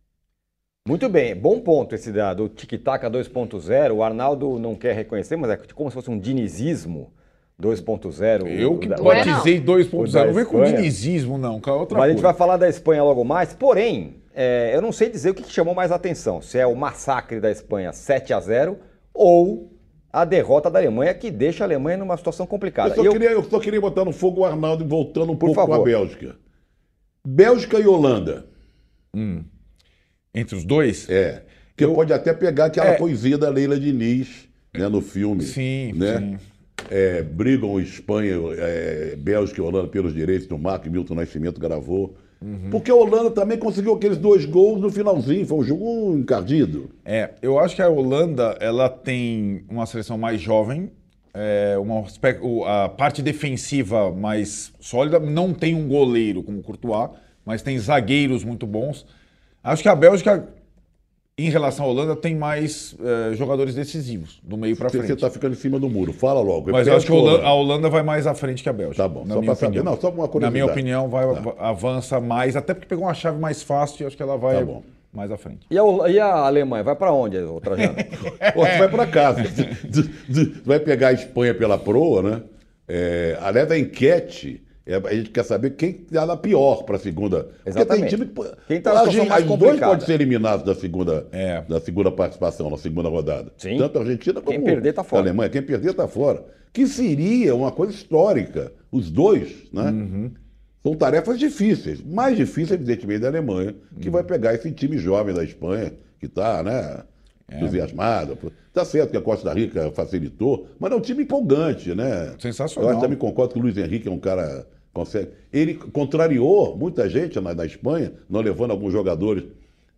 Muito 0.86 1.08
bem, 1.08 1.34
bom 1.34 1.62
ponto 1.62 1.96
esse 1.96 2.12
do 2.36 2.50
tic-tac 2.50 3.06
2.0. 3.06 3.94
O 3.94 4.04
Arnaldo 4.04 4.60
não 4.60 4.76
quer 4.76 4.94
reconhecer, 4.94 5.38
mas 5.38 5.52
é 5.52 5.58
como 5.74 5.90
se 5.90 5.94
fosse 5.94 6.12
um 6.12 6.20
dinizismo 6.20 7.14
2.0. 7.62 8.48
Eu 8.48 8.78
que 8.78 8.90
batizei 8.90 9.62
2.0. 9.62 10.26
Não 10.26 10.34
vem 10.34 10.44
com 10.44 10.62
dinizismo, 10.62 11.38
não, 11.38 11.62
é 11.66 11.72
outra 11.72 11.72
Mas 11.72 11.88
coisa. 11.88 12.04
a 12.04 12.10
gente 12.10 12.22
vai 12.22 12.34
falar 12.34 12.58
da 12.58 12.68
Espanha 12.68 13.02
logo 13.02 13.24
mais. 13.24 13.54
Porém, 13.54 14.18
é, 14.36 14.76
eu 14.76 14.82
não 14.82 14.92
sei 14.92 15.10
dizer 15.10 15.30
o 15.30 15.34
que 15.34 15.50
chamou 15.50 15.74
mais 15.74 15.90
atenção. 15.90 16.42
Se 16.42 16.58
é 16.58 16.68
o 16.68 16.76
massacre 16.76 17.40
da 17.40 17.50
Espanha 17.50 17.94
7 17.94 18.34
a 18.34 18.42
0 18.42 18.78
ou 19.14 19.72
a 20.12 20.26
derrota 20.26 20.70
da 20.70 20.80
Alemanha, 20.80 21.14
que 21.14 21.32
deixa 21.32 21.64
a 21.64 21.68
Alemanha 21.68 22.00
numa 22.00 22.18
situação 22.18 22.46
complicada. 22.46 22.90
Eu 22.90 22.96
só, 22.96 23.04
eu... 23.06 23.12
Queria, 23.14 23.32
eu 23.32 23.44
só 23.46 23.58
queria 23.58 23.80
botar 23.80 24.04
no 24.04 24.12
fogo 24.12 24.42
o 24.42 24.46
Arnaldo 24.46 24.86
voltando 24.86 25.32
um 25.32 25.38
Por 25.38 25.48
pouco 25.48 25.62
favor. 25.62 25.78
com 25.78 25.82
a 25.82 25.86
Bélgica. 25.86 26.36
Bélgica 27.26 27.80
e 27.80 27.88
Holanda. 27.88 28.48
Hum. 29.16 29.46
Entre 30.34 30.56
os 30.56 30.64
dois? 30.64 31.10
É. 31.10 31.44
Que 31.76 31.86
eu... 31.86 31.94
pode 31.94 32.14
até 32.14 32.34
pegar 32.34 32.66
aquela 32.66 32.90
é... 32.90 32.98
poesia 32.98 33.38
da 33.38 33.50
Leila 33.50 33.80
Diniz 33.80 34.48
né, 34.74 34.88
no 34.88 35.02
filme. 35.02 35.44
Sim, 35.44 35.94
né? 35.94 36.20
sim. 36.20 36.38
É, 36.90 37.24
brigam 37.24 37.80
Espanha, 37.80 38.36
é, 38.58 39.16
Bélgica 39.16 39.62
e 39.62 39.64
Holanda 39.64 39.88
pelos 39.88 40.14
direitos 40.14 40.48
do 40.48 40.58
Marco 40.58 40.90
Milton 40.90 41.16
Nascimento 41.16 41.60
gravou. 41.60 42.16
Uhum. 42.42 42.70
Porque 42.70 42.92
a 42.92 42.96
Holanda 42.96 43.32
também 43.32 43.58
conseguiu 43.58 43.94
aqueles 43.94 44.18
dois 44.18 44.44
gols 44.44 44.82
no 44.82 44.92
finalzinho, 44.92 45.46
foi 45.46 45.60
um 45.60 45.64
jogo 45.64 46.18
encardido. 46.18 46.90
É, 47.06 47.30
eu 47.42 47.58
acho 47.58 47.76
que 47.76 47.82
a 47.82 47.88
Holanda 47.88 48.58
ela 48.60 48.90
tem 48.90 49.64
uma 49.70 49.86
seleção 49.86 50.18
mais 50.18 50.42
jovem, 50.42 50.92
é, 51.34 51.78
uma, 51.78 52.04
a 52.68 52.90
parte 52.90 53.22
defensiva 53.22 54.12
mais 54.12 54.74
sólida, 54.80 55.20
não 55.20 55.54
tem 55.54 55.74
um 55.74 55.88
goleiro 55.88 56.44
como 56.44 56.60
o 56.60 56.62
Courtois, 56.62 57.12
mas 57.46 57.62
tem 57.62 57.80
zagueiros 57.80 58.44
muito 58.44 58.68
bons. 58.68 59.06
Acho 59.64 59.82
que 59.82 59.88
a 59.88 59.96
Bélgica, 59.96 60.46
em 61.38 61.50
relação 61.50 61.86
à 61.86 61.88
Holanda, 61.88 62.16
tem 62.16 62.36
mais 62.36 62.94
uh, 62.94 63.34
jogadores 63.34 63.74
decisivos, 63.74 64.42
do 64.44 64.58
meio 64.58 64.76
para 64.76 64.90
frente. 64.90 65.08
Você 65.08 65.14
está 65.14 65.30
ficando 65.30 65.54
em 65.54 65.58
cima 65.58 65.80
do 65.80 65.90
muro, 65.90 66.12
fala 66.12 66.42
logo. 66.42 66.72
Mas 66.72 66.86
eu 66.86 66.98
acho 66.98 67.06
que 67.06 67.12
a 67.12 67.16
Holanda, 67.16 67.46
a 67.46 67.54
Holanda, 67.54 67.90
vai 67.90 68.04
mais 68.04 68.28
à 68.28 68.34
frente 68.34 68.62
que 68.62 68.68
a 68.68 68.74
Bélgica. 68.74 69.04
Tá 69.04 69.08
bom, 69.08 69.24
na 69.24 69.36
só 69.36 69.40
minha 69.40 69.54
opinião. 69.54 69.84
Não, 69.86 70.00
só 70.00 70.10
uma 70.10 70.30
Na 70.42 70.52
minha 70.52 70.66
opinião, 70.66 71.08
vai, 71.08 71.26
tá. 71.34 71.54
avança 71.60 72.20
mais, 72.20 72.58
até 72.58 72.74
porque 72.74 72.88
pegou 72.88 73.06
uma 73.06 73.14
chave 73.14 73.40
mais 73.40 73.64
fácil 73.64 74.04
e 74.04 74.08
acho 74.08 74.18
que 74.18 74.24
ela 74.24 74.38
vai, 74.38 74.66
tá 74.66 74.72
mais 75.14 75.32
à 75.32 75.38
frente. 75.38 75.66
E 75.72 75.78
a, 75.78 76.10
e 76.10 76.20
a 76.20 76.46
Alemanha? 76.46 76.84
Vai 76.84 76.96
para 76.96 77.14
onde, 77.14 77.38
o 77.38 77.62
Trajano? 77.62 77.96
vai 78.56 78.90
para 78.90 79.08
casa. 79.08 79.44
vai 80.66 80.80
pegar 80.80 81.10
a 81.10 81.14
Espanha 81.14 81.54
pela 81.54 81.78
proa, 81.78 82.22
né? 82.22 82.42
É, 82.86 83.38
aliás, 83.42 83.72
a 83.72 83.80
enquete 83.80 84.62
é, 84.86 84.96
a 84.96 85.14
gente 85.14 85.30
quer 85.30 85.44
saber 85.46 85.72
quem 85.72 85.92
está 85.92 86.26
na 86.26 86.36
pior 86.36 86.84
para 86.84 86.98
a 86.98 87.00
segunda. 87.00 87.48
Exatamente. 87.66 87.86
Porque 87.86 88.00
tem 88.02 88.10
time 88.10 88.26
que. 88.26 88.66
Quem 88.68 88.78
está 88.78 88.94
na 88.94 89.10
gente, 89.10 89.30
mais 89.30 89.50
Os 89.50 89.58
dois 89.58 89.80
podem 89.80 90.06
ser 90.06 90.14
eliminados 90.14 90.66
da 90.66 90.76
segunda, 90.76 91.26
é. 91.32 91.62
da 91.62 91.80
segunda 91.80 92.12
participação, 92.12 92.70
na 92.70 92.78
segunda 92.78 93.08
rodada. 93.08 93.52
Sim. 93.58 93.78
Tanto 93.78 93.98
a 93.98 94.02
Argentina 94.02 94.42
como 94.42 94.58
quem 94.58 94.64
perder 94.64 94.94
tá 94.94 95.04
fora. 95.04 95.22
a 95.22 95.24
Alemanha. 95.24 95.50
Quem 95.50 95.62
perder 95.62 95.92
está 95.92 96.08
fora. 96.08 96.44
Que 96.74 96.86
seria 96.86 97.56
uma 97.56 97.72
coisa 97.72 97.94
histórica. 97.94 98.74
Os 98.92 99.10
dois, 99.10 99.70
né? 99.72 99.90
Uhum. 99.90 100.32
São 100.84 100.96
tarefas 100.96 101.40
difíceis. 101.40 102.04
Mais 102.04 102.36
difícil, 102.36 102.76
evidentemente, 102.76 103.22
da 103.22 103.30
Alemanha, 103.30 103.74
que 104.02 104.08
uhum. 104.10 104.14
vai 104.14 104.24
pegar 104.24 104.54
esse 104.54 104.70
time 104.72 104.98
jovem 104.98 105.34
da 105.34 105.46
Espanha, 105.46 105.94
que 106.20 106.26
está, 106.26 106.62
né? 106.62 107.04
É. 107.48 107.58
entusiasmado. 107.58 108.38
Tá 108.74 108.86
certo 108.86 109.12
que 109.12 109.18
a 109.18 109.22
Costa 109.22 109.54
Rica 109.54 109.92
facilitou, 109.92 110.68
mas 110.80 110.92
é 110.92 110.96
um 110.96 111.02
time 111.02 111.24
empolgante, 111.24 111.94
né? 111.94 112.34
Sensacional. 112.40 112.94
Eu 112.94 113.00
também 113.00 113.18
concordo 113.18 113.54
que 113.54 113.60
o 113.60 113.62
Luiz 113.62 113.78
Henrique 113.78 114.08
é 114.08 114.12
um 114.12 114.20
cara 114.20 114.66
consegue. 114.94 115.32
Ele 115.52 115.74
contrariou 115.74 116.78
muita 116.78 117.10
gente 117.10 117.40
na, 117.40 117.54
na 117.54 117.66
Espanha, 117.66 118.14
não 118.30 118.42
levando 118.42 118.72
alguns 118.72 118.94
jogadores 118.94 119.44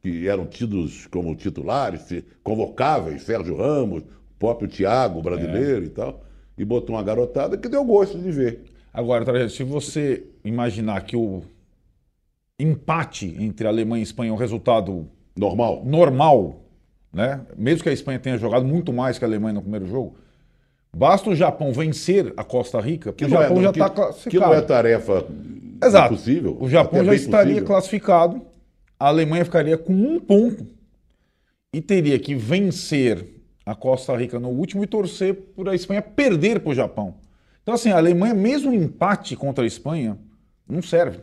que 0.02 0.28
eram 0.28 0.46
tidos 0.46 1.08
como 1.08 1.36
titulares, 1.36 2.24
convocáveis, 2.44 3.24
Sérgio 3.24 3.58
Ramos, 3.58 4.04
o 4.04 4.40
próprio 4.40 4.68
Thiago, 4.68 5.22
brasileiro 5.22 5.84
é. 5.84 5.86
e 5.86 5.90
tal, 5.90 6.24
e 6.58 6.64
botou 6.64 6.96
uma 6.96 7.04
garotada 7.04 7.58
que 7.58 7.68
deu 7.68 7.84
gosto 7.84 8.18
de 8.18 8.32
ver. 8.32 8.64
Agora, 8.94 9.50
se 9.50 9.64
você 9.64 10.24
imaginar 10.44 11.02
que 11.02 11.18
o 11.18 11.42
empate 12.58 13.36
entre 13.40 13.68
Alemanha 13.68 14.00
e 14.00 14.04
Espanha 14.04 14.30
é 14.30 14.34
um 14.34 14.38
resultado 14.38 15.08
normal, 15.36 15.84
normal, 15.84 16.65
né? 17.16 17.42
Mesmo 17.58 17.82
que 17.82 17.90
a 17.90 17.94
Espanha 17.94 18.20
tenha 18.20 18.38
jogado 18.38 18.66
muito 18.66 18.92
mais 18.92 19.18
que 19.18 19.24
a 19.24 19.28
Alemanha 19.28 19.54
no 19.54 19.62
primeiro 19.62 19.88
jogo, 19.88 20.18
Basta 20.96 21.30
o 21.30 21.36
Japão 21.36 21.74
vencer 21.74 22.34
a 22.38 22.44
Costa 22.44 22.80
Rica, 22.80 23.12
porque 23.12 23.26
o 23.26 23.30
Japão 23.30 23.58
é, 23.58 23.64
já 23.64 23.70
está 23.70 23.90
classificado. 23.90 24.30
Que 24.30 24.40
não 24.40 24.54
é 24.54 24.62
tarefa 24.62 25.26
Exato. 25.84 26.14
impossível. 26.14 26.58
O 26.58 26.70
Japão 26.70 27.04
já 27.04 27.14
estaria 27.14 27.56
possível. 27.56 27.68
classificado, 27.68 28.42
a 28.98 29.08
Alemanha 29.10 29.44
ficaria 29.44 29.78
com 29.78 29.92
um 29.92 30.22
ponto 30.22 30.66
e 31.74 31.82
teria 31.82 32.18
que 32.18 32.34
vencer 32.34 33.28
a 33.66 33.76
Costa 33.76 34.16
Rica 34.16 34.40
no 34.40 34.48
último 34.48 34.86
e 34.86 34.88
torcer 34.88 35.36
por 35.54 35.68
a 35.68 35.76
Espanha 35.76 36.02
perder 36.02 36.62
para 36.62 36.70
o 36.70 36.74
Japão. 36.74 37.16
Então, 37.62 37.74
assim, 37.76 37.92
a 37.92 37.98
Alemanha, 37.98 38.34
mesmo 38.34 38.74
empate 38.74 39.36
contra 39.36 39.66
a 39.66 39.68
Espanha, 39.68 40.18
não 40.66 40.82
serve. 40.82 41.20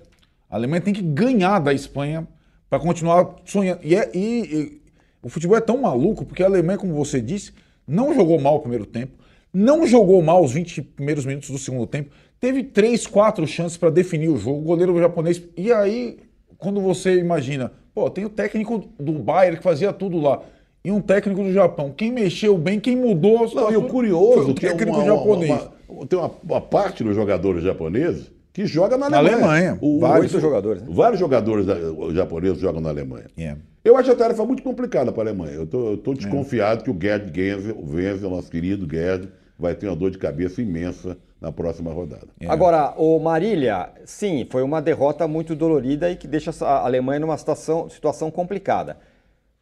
A 0.50 0.56
Alemanha 0.56 0.82
tem 0.82 0.92
que 0.92 1.00
ganhar 1.00 1.60
da 1.60 1.72
Espanha 1.72 2.28
para 2.68 2.78
continuar 2.78 3.36
sonhando. 3.46 3.80
E, 3.82 3.96
é, 3.96 4.10
e, 4.12 4.18
e 4.18 4.81
o 5.22 5.28
futebol 5.28 5.56
é 5.56 5.60
tão 5.60 5.78
maluco, 5.78 6.24
porque 6.24 6.42
a 6.42 6.46
Alemanha, 6.46 6.78
como 6.78 6.94
você 6.94 7.20
disse, 7.20 7.52
não 7.86 8.14
jogou 8.14 8.40
mal 8.40 8.56
o 8.56 8.60
primeiro 8.60 8.84
tempo 8.84 9.22
não 9.52 9.86
jogou 9.86 10.22
mal 10.22 10.42
os 10.42 10.52
20 10.52 10.80
primeiros 10.82 11.26
minutos 11.26 11.50
do 11.50 11.58
segundo 11.58 11.86
tempo, 11.86 12.10
teve 12.40 12.64
três, 12.64 13.06
quatro 13.06 13.46
chances 13.46 13.76
para 13.76 13.90
definir 13.90 14.28
o 14.28 14.36
jogo, 14.38 14.58
o 14.58 14.62
goleiro 14.62 14.98
japonês. 14.98 15.42
E 15.56 15.70
aí, 15.70 16.18
quando 16.56 16.80
você 16.80 17.18
imagina, 17.18 17.70
pô, 17.94 18.08
tem 18.08 18.24
o 18.24 18.30
técnico 18.30 18.82
do 18.98 19.12
Bayern 19.12 19.58
que 19.58 19.62
fazia 19.62 19.92
tudo 19.92 20.18
lá. 20.18 20.40
E 20.84 20.90
um 20.90 21.00
técnico 21.00 21.44
do 21.44 21.52
Japão. 21.52 21.92
Quem 21.96 22.10
mexeu 22.10 22.58
bem, 22.58 22.80
quem 22.80 22.96
mudou. 22.96 23.48
Não, 23.54 23.70
e 23.70 23.76
o 23.76 23.86
curioso 23.86 24.50
o 24.50 24.54
técnico 24.54 24.96
uma, 24.96 25.04
japonês. 25.04 25.50
Uma, 25.50 25.72
uma, 25.88 26.06
tem 26.06 26.18
uma, 26.18 26.30
uma, 26.42 26.60
parte 26.60 27.04
dos 27.04 27.14
jogadores 27.14 27.62
japoneses 27.62 28.32
que 28.52 28.66
joga 28.66 28.98
na 28.98 29.06
Alemanha. 29.06 29.38
Na 29.38 29.46
Alemanha. 29.46 29.78
O, 29.80 30.00
vários 30.00 30.32
jogadores. 30.32 30.82
Né? 30.82 30.88
Vários 30.90 31.18
jogadores 31.18 31.66
japoneses 32.14 32.58
jogam 32.58 32.80
na 32.80 32.90
Alemanha. 32.90 33.26
Yeah. 33.38 33.60
Eu 33.84 33.96
acho 33.96 34.12
a 34.12 34.14
tarefa 34.14 34.44
muito 34.44 34.62
complicada 34.62 35.10
para 35.10 35.22
a 35.22 35.24
Alemanha. 35.24 35.52
Eu 35.52 35.94
estou 35.94 36.14
desconfiado 36.14 36.82
é. 36.82 36.84
que 36.84 36.90
o 36.90 36.98
Gerd 37.00 37.32
Genzel, 37.34 37.76
o 37.76 37.94
Wenzel, 37.94 38.30
nosso 38.30 38.50
querido 38.50 38.86
Gerd, 38.88 39.28
vai 39.58 39.74
ter 39.74 39.88
uma 39.88 39.96
dor 39.96 40.10
de 40.10 40.18
cabeça 40.18 40.60
imensa 40.60 41.16
na 41.40 41.50
próxima 41.50 41.92
rodada. 41.92 42.28
É. 42.40 42.46
Agora, 42.48 42.94
o 42.96 43.18
Marília, 43.18 43.90
sim, 44.04 44.46
foi 44.50 44.62
uma 44.62 44.80
derrota 44.80 45.26
muito 45.26 45.56
dolorida 45.56 46.10
e 46.10 46.16
que 46.16 46.28
deixa 46.28 46.52
a 46.64 46.84
Alemanha 46.84 47.20
numa 47.20 47.36
situação, 47.36 47.88
situação 47.88 48.30
complicada. 48.30 48.98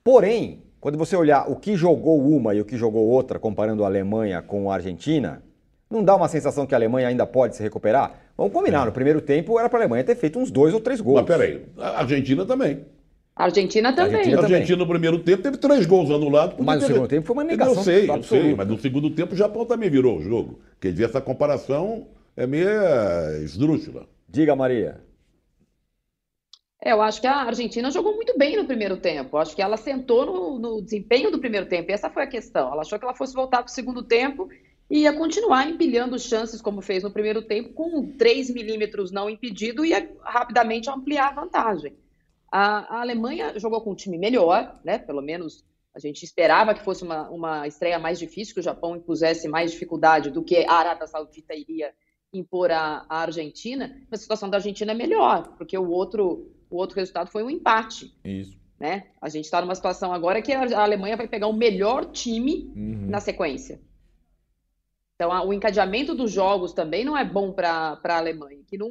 Porém, 0.04 0.62
quando 0.80 0.98
você 0.98 1.16
olhar 1.16 1.50
o 1.50 1.56
que 1.56 1.76
jogou 1.76 2.20
uma 2.20 2.54
e 2.54 2.60
o 2.60 2.64
que 2.64 2.76
jogou 2.76 3.06
outra, 3.06 3.38
comparando 3.38 3.84
a 3.84 3.86
Alemanha 3.86 4.42
com 4.42 4.70
a 4.70 4.74
Argentina, 4.74 5.42
não 5.90 6.04
dá 6.04 6.14
uma 6.14 6.28
sensação 6.28 6.66
que 6.66 6.74
a 6.74 6.78
Alemanha 6.78 7.08
ainda 7.08 7.26
pode 7.26 7.56
se 7.56 7.62
recuperar? 7.62 8.14
Vamos 8.40 8.54
combinar, 8.54 8.84
é. 8.84 8.86
no 8.86 8.92
primeiro 8.92 9.20
tempo 9.20 9.58
era 9.58 9.68
para 9.68 9.80
a 9.80 9.82
Alemanha 9.82 10.02
ter 10.02 10.16
feito 10.16 10.38
uns 10.38 10.50
dois 10.50 10.72
ou 10.72 10.80
três 10.80 10.98
gols. 10.98 11.20
Mas 11.20 11.26
peraí, 11.26 11.60
a 11.76 12.00
Argentina 12.00 12.46
também. 12.46 12.86
A 13.36 13.44
Argentina 13.44 13.92
também. 13.92 14.14
A 14.14 14.16
Argentina, 14.16 14.40
a 14.40 14.44
Argentina 14.44 14.78
no 14.78 14.86
primeiro 14.86 15.18
tempo 15.18 15.42
teve 15.42 15.58
três 15.58 15.84
gols 15.84 16.10
anulados. 16.10 16.56
Mas 16.58 16.80
no 16.80 16.86
segundo 16.86 17.06
tempo 17.06 17.26
foi 17.26 17.34
uma 17.34 17.44
negação. 17.44 17.76
Eu 17.76 17.82
sei, 17.82 18.08
eu 18.08 18.22
sei, 18.22 18.54
mas 18.54 18.66
no 18.66 18.80
segundo 18.80 19.10
tempo 19.10 19.34
o 19.34 19.36
Japão 19.36 19.66
também 19.66 19.90
virou 19.90 20.16
o 20.16 20.22
jogo. 20.22 20.58
Quer 20.80 20.92
dizer, 20.92 21.04
essa 21.04 21.20
comparação 21.20 22.06
é 22.34 22.46
meio 22.46 22.66
esdrúxula. 23.44 24.06
Diga, 24.26 24.56
Maria. 24.56 25.02
É, 26.82 26.92
eu 26.92 27.02
acho 27.02 27.20
que 27.20 27.26
a 27.26 27.42
Argentina 27.42 27.90
jogou 27.90 28.14
muito 28.14 28.38
bem 28.38 28.56
no 28.56 28.64
primeiro 28.64 28.96
tempo. 28.96 29.36
Eu 29.36 29.40
acho 29.40 29.54
que 29.54 29.60
ela 29.60 29.76
sentou 29.76 30.24
no, 30.24 30.58
no, 30.58 30.80
desempenho 30.80 31.30
do 31.30 31.38
primeiro 31.38 31.66
tempo. 31.66 31.90
E 31.90 31.92
essa 31.92 32.08
foi 32.08 32.22
a 32.22 32.26
questão. 32.26 32.72
Ela 32.72 32.80
achou 32.80 32.98
que 32.98 33.04
ela 33.04 33.14
fosse 33.14 33.34
voltar 33.34 33.58
para 33.58 33.68
o 33.68 33.70
segundo 33.70 34.02
tempo 34.02 34.48
e 34.90 35.02
ia 35.02 35.12
continuar 35.12 35.68
empilhando 35.68 36.18
chances, 36.18 36.60
como 36.60 36.82
fez 36.82 37.04
no 37.04 37.12
primeiro 37.12 37.42
tempo, 37.42 37.72
com 37.72 38.12
3 38.16 38.50
milímetros 38.50 39.12
não 39.12 39.30
impedido 39.30 39.84
e 39.84 39.90
ia 39.90 40.10
rapidamente 40.20 40.90
ampliar 40.90 41.28
a 41.28 41.40
vantagem. 41.42 41.96
A, 42.50 42.96
a, 42.96 43.00
Alemanha 43.00 43.56
jogou 43.56 43.80
com 43.80 43.92
um 43.92 43.94
time 43.94 44.18
melhor, 44.18 44.80
né? 44.84 44.98
Pelo 44.98 45.22
menos 45.22 45.64
a 45.94 46.00
gente 46.00 46.24
esperava 46.24 46.74
que 46.74 46.84
fosse 46.84 47.04
uma, 47.04 47.30
uma 47.30 47.68
estreia 47.68 47.98
mais 48.00 48.18
difícil, 48.18 48.54
que 48.54 48.60
o 48.60 48.64
Japão 48.64 48.96
impusesse 48.96 49.46
mais 49.46 49.70
dificuldade 49.70 50.30
do 50.30 50.42
que 50.42 50.66
a 50.66 50.72
Arábia 50.72 51.06
Saudita 51.06 51.54
iria 51.54 51.92
impor 52.32 52.72
à, 52.72 53.06
Argentina. 53.08 53.96
Mas 54.10 54.20
a 54.20 54.22
situação 54.22 54.50
da 54.50 54.56
Argentina 54.56 54.90
é 54.90 54.94
melhor, 54.94 55.54
porque 55.56 55.78
o 55.78 55.88
outro, 55.88 56.50
o 56.68 56.76
outro 56.76 56.96
resultado 56.96 57.30
foi 57.30 57.44
um 57.44 57.50
empate. 57.50 58.12
Isso. 58.24 58.58
Né? 58.78 59.06
A 59.20 59.28
gente 59.28 59.44
está 59.44 59.60
numa 59.60 59.74
situação 59.74 60.12
agora 60.12 60.42
que 60.42 60.52
a 60.52 60.82
Alemanha 60.82 61.16
vai 61.16 61.28
pegar 61.28 61.46
o 61.46 61.52
melhor 61.52 62.06
time 62.06 62.72
uhum. 62.74 63.06
na 63.08 63.20
sequência. 63.20 63.80
Então, 65.20 65.30
a, 65.30 65.44
o 65.44 65.52
encadeamento 65.52 66.14
dos 66.14 66.32
jogos 66.32 66.72
também 66.72 67.04
não 67.04 67.14
é 67.14 67.22
bom 67.22 67.52
para 67.52 67.98
a 68.02 68.16
Alemanha, 68.16 68.62
que 68.66 68.78
não 68.78 68.88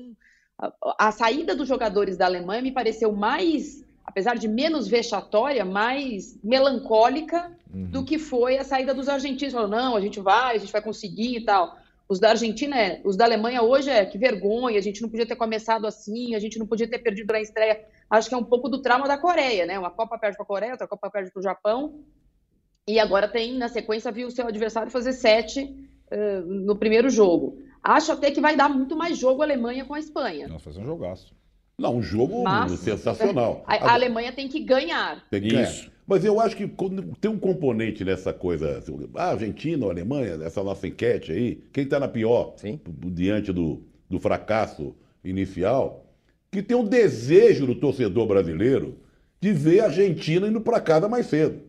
a, 0.95 1.11
saída 1.11 1.55
dos 1.55 1.67
jogadores 1.67 2.17
da 2.17 2.27
Alemanha 2.27 2.61
me 2.61 2.71
pareceu 2.71 3.11
mais, 3.11 3.83
apesar 4.05 4.35
de 4.35 4.47
menos 4.47 4.87
vexatória, 4.87 5.65
mais 5.65 6.39
melancólica 6.43 7.51
uhum. 7.73 7.89
do 7.89 8.05
que 8.05 8.19
foi 8.19 8.59
a 8.59 8.63
saída 8.63 8.93
dos 8.93 9.09
argentinos. 9.09 9.55
Falaram, 9.55 9.71
não, 9.71 9.95
a 9.95 10.01
gente 10.01 10.19
vai, 10.19 10.57
a 10.57 10.59
gente 10.59 10.71
vai 10.71 10.83
conseguir 10.83 11.37
e 11.37 11.45
tal. 11.45 11.75
Os 12.07 12.19
da 12.19 12.29
Argentina, 12.29 12.77
é, 12.79 13.01
os 13.03 13.17
da 13.17 13.25
Alemanha 13.25 13.63
hoje 13.63 13.89
é 13.89 14.05
que 14.05 14.19
vergonha, 14.19 14.77
a 14.77 14.83
gente 14.83 15.01
não 15.01 15.09
podia 15.09 15.25
ter 15.25 15.35
começado 15.35 15.87
assim, 15.87 16.35
a 16.35 16.39
gente 16.39 16.59
não 16.59 16.67
podia 16.67 16.87
ter 16.87 16.99
perdido 16.99 17.33
na 17.33 17.41
estreia. 17.41 17.83
Acho 18.07 18.29
que 18.29 18.35
é 18.35 18.37
um 18.37 18.43
pouco 18.43 18.69
do 18.69 18.83
trauma 18.83 19.07
da 19.07 19.17
Coreia, 19.17 19.65
né? 19.65 19.79
Uma 19.79 19.89
Copa 19.89 20.15
perde 20.19 20.37
para 20.37 20.43
a 20.43 20.47
Coreia, 20.47 20.73
outra 20.73 20.87
Copa 20.87 21.09
perde 21.09 21.31
para 21.31 21.39
o 21.39 21.43
Japão. 21.43 22.03
E 22.87 22.99
agora 22.99 23.27
tem, 23.27 23.57
na 23.57 23.67
sequência, 23.67 24.11
viu 24.11 24.27
o 24.27 24.31
seu 24.31 24.47
adversário 24.47 24.91
fazer 24.91 25.13
sete 25.13 25.89
uh, 26.11 26.45
no 26.45 26.75
primeiro 26.75 27.09
jogo. 27.09 27.57
Acho 27.81 28.11
até 28.11 28.31
que 28.31 28.41
vai 28.41 28.55
dar 28.55 28.69
muito 28.69 28.95
mais 28.95 29.17
jogo 29.17 29.41
a 29.41 29.45
Alemanha 29.45 29.85
com 29.85 29.93
a 29.93 29.99
Espanha. 29.99 30.47
Nossa, 30.47 30.65
fazer 30.65 30.81
um 30.81 30.85
jogaço. 30.85 31.33
Não, 31.77 31.95
um 31.95 32.03
jogo 32.03 32.43
Mas, 32.43 32.73
sensacional. 32.79 33.63
A, 33.67 33.75
a, 33.75 33.93
Alemanha 33.93 34.33
tem 34.33 34.49
que 34.49 34.59
ganhar. 34.59 35.23
Tem 35.29 35.41
que 35.41 35.55
Isso. 35.55 35.89
Mas 36.05 36.25
eu 36.25 36.39
acho 36.39 36.57
que 36.57 36.67
tem 37.21 37.29
um 37.29 37.37
componente 37.37 38.03
nessa 38.03 38.33
coisa. 38.33 38.83
A 39.15 39.29
Argentina, 39.29 39.85
a 39.85 39.89
Alemanha, 39.89 40.39
essa 40.43 40.63
nossa 40.63 40.87
enquete 40.87 41.31
aí, 41.31 41.63
quem 41.71 41.83
está 41.83 41.99
na 41.99 42.07
pior 42.07 42.53
Sim. 42.57 42.79
diante 43.11 43.53
do, 43.53 43.83
do 44.09 44.19
fracasso 44.19 44.95
inicial, 45.23 46.05
que 46.51 46.63
tem 46.63 46.75
um 46.75 46.83
desejo 46.83 47.67
do 47.67 47.75
torcedor 47.75 48.25
brasileiro 48.25 48.97
de 49.39 49.53
ver 49.53 49.81
a 49.81 49.85
Argentina 49.85 50.47
indo 50.47 50.59
para 50.59 50.81
casa 50.81 51.07
mais 51.07 51.27
cedo. 51.27 51.61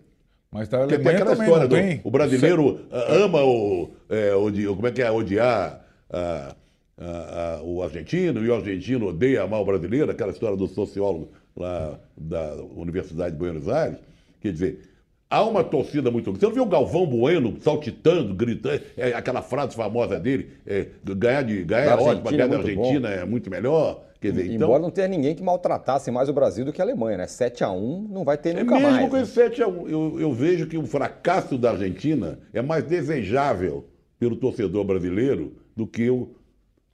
Mas 0.53 0.69
tá 0.69 0.79
a 0.79 0.83
Alemanha 0.83 1.05
tem 1.05 1.15
aquela 1.15 1.33
história 1.33 1.69
do 1.69 2.09
o 2.09 2.11
brasileiro 2.11 2.81
ama 2.91 3.43
o, 3.45 3.91
é, 4.09 4.33
como 4.67 4.87
é 4.87 4.91
que 4.91 5.01
é 5.01 5.11
odiar 5.11 5.85
a, 6.13 6.57
a, 6.99 7.61
o 7.63 7.83
argentino, 7.83 8.45
e 8.45 8.49
o 8.49 8.55
argentino 8.55 9.09
odeia 9.09 9.43
amar 9.43 9.61
o 9.61 9.65
brasileiro, 9.65 10.11
aquela 10.11 10.33
história 10.33 10.57
do 10.57 10.67
sociólogo 10.67 11.31
lá 11.57 11.99
da 12.17 12.55
Universidade 12.77 13.33
de 13.33 13.39
Buenos 13.39 13.69
Aires. 13.69 13.99
Quer 14.41 14.53
dizer, 14.53 14.81
há 15.29 15.45
uma 15.45 15.63
torcida 15.63 16.11
muito 16.11 16.25
grande. 16.25 16.41
Você 16.41 16.47
não 16.47 16.55
viu 16.55 16.63
o 16.65 16.67
Galvão 16.67 17.07
Bueno 17.07 17.57
saltitando, 17.61 18.35
gritando, 18.35 18.83
é, 18.97 19.13
aquela 19.13 19.43
frase 19.43 19.77
famosa 19.77 20.19
dele, 20.19 20.51
é, 20.67 20.89
ganhar 21.05 21.43
de 21.43 21.63
ganhar 21.63 21.99
é 21.99 22.03
ótimo, 22.03 22.29
ganhar 22.29 22.49
da 22.49 22.57
Argentina 22.57 23.09
é 23.09 23.25
muito 23.25 23.49
melhor. 23.49 24.03
Quer 24.21 24.33
dizer, 24.33 24.53
Embora 24.53 24.73
então, 24.73 24.83
não 24.83 24.91
tenha 24.91 25.09
ninguém 25.09 25.35
que 25.35 25.43
maltratasse 25.43 26.11
mais 26.11 26.29
o 26.29 26.33
Brasil 26.33 26.63
do 26.63 26.73
que 26.73 26.81
a 26.83 26.85
Alemanha, 26.85 27.17
né? 27.17 27.25
7x1 27.25 28.09
não 28.11 28.23
vai 28.23 28.37
ter 28.37 28.55
nunca 28.55 28.77
é 28.77 28.79
mesmo 28.79 28.83
mais. 28.83 28.97
Mesmo 28.97 29.11
com 29.11 29.17
esse 29.17 29.41
7x1, 29.41 29.91
eu, 29.91 30.21
eu 30.21 30.33
vejo 30.33 30.67
que 30.67 30.77
o 30.77 30.85
fracasso 30.85 31.57
da 31.57 31.71
Argentina 31.71 32.39
é 32.53 32.61
mais 32.61 32.85
desejável 32.85 33.89
pelo 34.19 34.37
torcedor 34.37 34.85
brasileiro 34.85 35.57
do 35.75 35.87
que 35.87 36.11
o. 36.11 36.35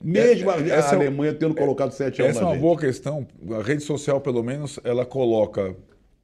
Mesmo 0.00 0.50
a, 0.50 0.54
a 0.54 0.94
Alemanha 0.94 1.34
tendo 1.34 1.54
colocado 1.54 1.90
7 1.90 2.22
a 2.22 2.26
1 2.26 2.28
Essa 2.28 2.40
é 2.40 2.42
uma 2.44 2.52
gente. 2.52 2.60
boa 2.60 2.78
questão. 2.78 3.26
A 3.58 3.62
rede 3.62 3.82
social, 3.82 4.20
pelo 4.20 4.42
menos, 4.44 4.78
ela 4.84 5.04
coloca 5.04 5.74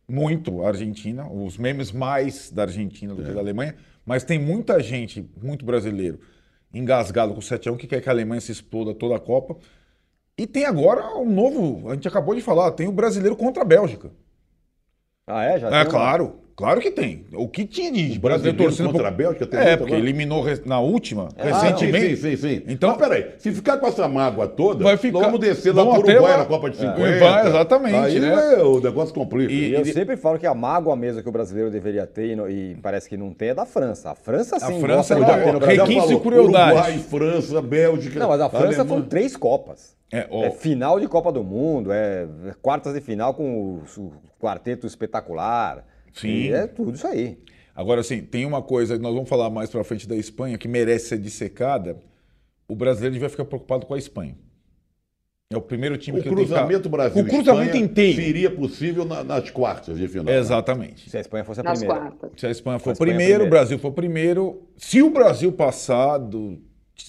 muito 0.07 0.63
a 0.63 0.69
Argentina, 0.69 1.27
os 1.29 1.59
memes 1.59 1.91
mais 1.91 2.51
da 2.51 2.63
Argentina 2.63 3.13
do 3.15 3.23
é. 3.23 3.27
que 3.27 3.33
da 3.33 3.41
Alemanha, 3.41 3.75
mas 4.05 4.23
tem 4.23 4.39
muita 4.39 4.79
gente, 4.81 5.29
muito 5.43 5.65
brasileiro, 5.65 6.21
engasgado 6.73 7.33
com 7.33 7.41
o 7.41 7.43
7x1 7.43 7.77
que 7.77 7.87
quer 7.87 8.01
que 8.01 8.09
a 8.09 8.13
Alemanha 8.13 8.41
se 8.41 8.53
exploda 8.53 8.95
toda 8.95 9.17
a 9.17 9.21
Copa. 9.21 9.57
E 10.43 10.47
tem 10.49 10.67
agora 10.67 11.17
um 11.17 11.33
novo, 11.33 11.89
a 11.89 11.95
gente 11.95 12.09
acabou 12.09 12.35
de 12.35 12.41
falar, 12.41 12.73
tem 12.73 12.89
o 12.89 12.93
brasileiro 12.93 13.37
contra 13.37 13.63
a 13.63 13.65
Bélgica. 13.65 14.11
Ah, 15.25 15.45
é? 15.45 15.57
Já 15.57 15.69
é, 15.69 15.85
claro. 15.85 16.35
Claro 16.57 16.81
que 16.81 16.91
tem. 16.91 17.25
O 17.33 17.49
que 17.49 17.65
tinha 17.65 17.93
de 17.93 18.19
brasileiro 18.19 18.59
torcendo 18.59 18.91
contra 18.91 19.07
a 19.07 19.11
Bélgica 19.13 19.47
tem 19.47 19.61
É, 19.61 19.77
porque 19.77 19.95
agora? 19.95 20.09
eliminou 20.09 20.45
na 20.67 20.81
última, 20.81 21.29
é. 21.37 21.45
recentemente. 21.45 22.15
Ah, 22.15 22.17
sim, 22.17 22.37
sim, 22.37 22.37
sim. 22.37 22.63
Então, 22.67 22.91
Mas 22.91 22.99
peraí, 22.99 23.27
se 23.39 23.53
ficar 23.53 23.79
com 23.79 23.87
essa 23.87 24.09
mágoa 24.09 24.49
toda, 24.49 24.83
vai 24.83 24.97
ficar... 24.97 25.21
vamos 25.21 25.39
descer 25.39 25.73
lá 25.73 25.85
pro 25.85 26.01
Uruguai 26.01 26.33
lá... 26.33 26.39
na 26.39 26.45
Copa 26.45 26.71
de 26.71 26.77
50. 26.77 27.01
É. 27.01 27.19
Vai, 27.21 27.47
exatamente. 27.47 27.97
Aí 27.97 28.19
né? 28.19 28.55
é, 28.55 28.63
o 28.65 28.81
negócio 28.81 29.15
complica. 29.15 29.53
E, 29.53 29.71
e 29.71 29.75
eu 29.75 29.83
e... 29.83 29.93
sempre 29.93 30.17
falo 30.17 30.41
que 30.41 30.47
a 30.47 30.55
mágoa 30.55 30.97
mesmo 30.97 31.23
que 31.23 31.29
o 31.29 31.33
brasileiro 31.33 31.71
deveria 31.71 32.05
ter, 32.05 32.37
e, 32.51 32.77
parece 32.83 33.09
que 33.09 33.17
não 33.17 33.33
tem, 33.33 33.51
é 33.51 33.55
da 33.55 33.65
França. 33.65 34.11
A 34.11 34.15
França 34.17 34.59
sim. 34.59 34.77
A 34.77 34.81
França 34.81 35.15
é 35.15 35.67
requinte 35.67 36.13
e 36.13 36.21
crueldade. 36.21 36.73
Uruguai, 36.73 36.99
França, 36.99 37.63
Bélgica. 37.63 38.19
Não, 38.19 38.29
mas 38.29 38.41
a 38.41 38.51
França 38.51 38.85
foram 38.85 39.03
três 39.03 39.37
Copas. 39.37 40.02
É, 40.13 40.29
oh. 40.31 40.45
é, 40.45 40.51
final 40.51 41.01
de 41.01 41.09
Copa 41.09 41.33
do 41.33 41.43
Mundo, 41.43 41.91
é 41.91 42.29
quartas 42.61 42.93
de 42.93 43.01
final 43.01 43.33
com 43.33 43.79
o, 43.79 43.83
o 43.99 44.13
quarteto 44.39 44.87
espetacular. 44.87 45.87
Sim. 46.13 46.29
E 46.29 46.53
é 46.53 46.67
tudo 46.67 46.95
isso 46.95 47.07
aí. 47.07 47.39
Agora, 47.75 48.03
assim, 48.03 48.21
tem 48.21 48.45
uma 48.45 48.61
coisa 48.61 48.97
que 48.97 49.03
nós 49.03 49.15
vamos 49.15 49.29
falar 49.29 49.49
mais 49.49 49.71
para 49.71 49.83
frente 49.83 50.07
da 50.07 50.15
Espanha 50.15 50.59
que 50.59 50.69
merece 50.69 51.09
ser 51.09 51.19
dissecada. 51.19 51.97
O 52.69 52.77
brasileiro 52.77 53.15
devia 53.15 53.31
ficar 53.31 53.47
preocupado 53.47 53.87
com 53.87 53.95
a 53.95 53.99
Espanha. 53.99 54.37
É 55.51 55.57
o 55.57 55.61
primeiro 55.61 55.99
time 55.99 56.19
o 56.19 56.23
que 56.23 56.29
cruzamento 56.31 56.83
tem 56.83 56.91
Brasil 56.91 57.23
O 57.23 57.27
cruzamento 57.27 57.77
inteiro 57.77 58.23
seria 58.23 58.51
possível 58.51 59.05
na, 59.05 59.23
nas 59.23 59.51
quartas 59.51 59.99
de 59.99 60.09
final. 60.09 60.33
Exatamente. 60.33 61.11
Se 61.11 61.17
a 61.17 61.21
Espanha 61.21 61.45
fosse 61.45 61.61
a 61.61 61.63
nas 61.63 61.79
primeira. 61.79 62.01
Quartas. 62.03 62.31
Se 62.39 62.47
a 62.47 62.51
Espanha 62.51 62.79
for 62.79 62.91
a 62.91 62.93
Espanha 62.93 63.17
primeiro, 63.17 63.45
o 63.45 63.51
Brasil 63.51 63.79
for 63.79 63.93
primeiro. 63.93 64.63
Se 64.77 65.03
o 65.03 65.11
Brasil 65.11 65.53
passar 65.53 66.19
do, 66.19 66.59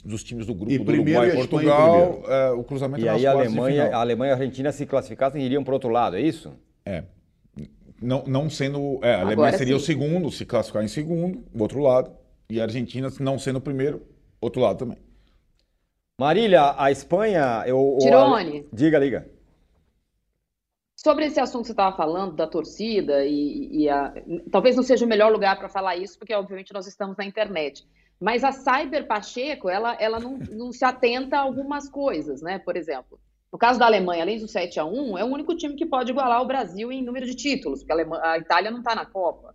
dos 0.01 0.23
times 0.23 0.45
do 0.45 0.53
grupo 0.53 0.71
e 0.71 0.77
do 0.77 0.91
Uruguai 0.91 1.29
e 1.29 1.35
Portugal, 1.35 2.23
é, 2.27 2.51
o 2.51 2.63
cruzamento 2.63 3.01
e 3.01 3.05
nas 3.05 3.15
aí 3.15 3.27
a 3.27 3.31
Alemanha, 3.31 3.95
a 3.95 3.99
Alemanha 3.99 4.29
e 4.29 4.33
a 4.33 4.35
Argentina 4.37 4.71
se 4.71 4.85
classificassem 4.85 5.41
e 5.41 5.45
iriam 5.45 5.63
para 5.63 5.71
o 5.71 5.75
outro 5.75 5.89
lado, 5.89 6.15
é 6.15 6.21
isso? 6.21 6.53
É 6.85 7.03
não, 8.03 8.23
não 8.27 8.49
sendo. 8.49 8.99
É, 9.01 9.13
a 9.13 9.21
Alemanha 9.21 9.33
Agora, 9.33 9.57
seria 9.57 9.79
sim. 9.79 9.81
o 9.81 9.85
segundo, 9.85 10.31
se 10.31 10.45
classificar 10.45 10.83
em 10.83 10.87
segundo, 10.87 11.43
o 11.53 11.61
outro 11.61 11.79
lado. 11.79 12.11
E 12.49 12.59
a 12.59 12.63
Argentina, 12.63 13.09
não 13.19 13.39
sendo 13.39 13.57
o 13.57 13.61
primeiro, 13.61 14.05
outro 14.41 14.61
lado 14.61 14.77
também. 14.77 14.97
Marília, 16.19 16.75
a 16.77 16.91
Espanha. 16.91 17.63
Eu, 17.65 17.97
Tirone. 17.99 18.67
Diga, 18.71 18.99
liga. 18.99 19.31
Sobre 20.95 21.25
esse 21.25 21.39
assunto 21.39 21.61
que 21.61 21.67
você 21.67 21.73
estava 21.73 21.95
falando, 21.95 22.35
da 22.35 22.47
torcida, 22.47 23.25
e, 23.25 23.83
e 23.83 23.89
a... 23.89 24.13
talvez 24.51 24.75
não 24.75 24.83
seja 24.83 25.05
o 25.05 25.07
melhor 25.07 25.31
lugar 25.31 25.57
para 25.57 25.67
falar 25.67 25.97
isso, 25.97 26.17
porque 26.17 26.33
obviamente 26.33 26.73
nós 26.73 26.87
estamos 26.87 27.17
na 27.17 27.25
internet. 27.25 27.85
Mas 28.23 28.41
a 28.41 28.53
Cyber 28.53 29.05
Pacheco, 29.05 29.67
ela, 29.67 29.97
ela 29.99 30.17
não, 30.17 30.37
não 30.37 30.71
se 30.71 30.85
atenta 30.85 31.35
a 31.35 31.41
algumas 31.41 31.89
coisas, 31.89 32.41
né? 32.41 32.57
Por 32.57 32.77
exemplo, 32.77 33.19
no 33.51 33.59
caso 33.59 33.77
da 33.77 33.85
Alemanha, 33.85 34.23
além 34.23 34.39
do 34.39 34.47
7 34.47 34.79
a 34.79 34.85
1 34.85 35.17
é 35.17 35.25
o 35.25 35.27
único 35.27 35.53
time 35.57 35.75
que 35.75 35.85
pode 35.85 36.11
igualar 36.11 36.41
o 36.41 36.47
Brasil 36.47 36.89
em 36.89 37.03
número 37.03 37.25
de 37.25 37.35
títulos, 37.35 37.79
porque 37.79 37.91
a, 37.91 37.95
Alemanha, 37.95 38.23
a 38.23 38.37
Itália 38.37 38.71
não 38.71 38.77
está 38.77 38.95
na 38.95 39.05
Copa. 39.05 39.53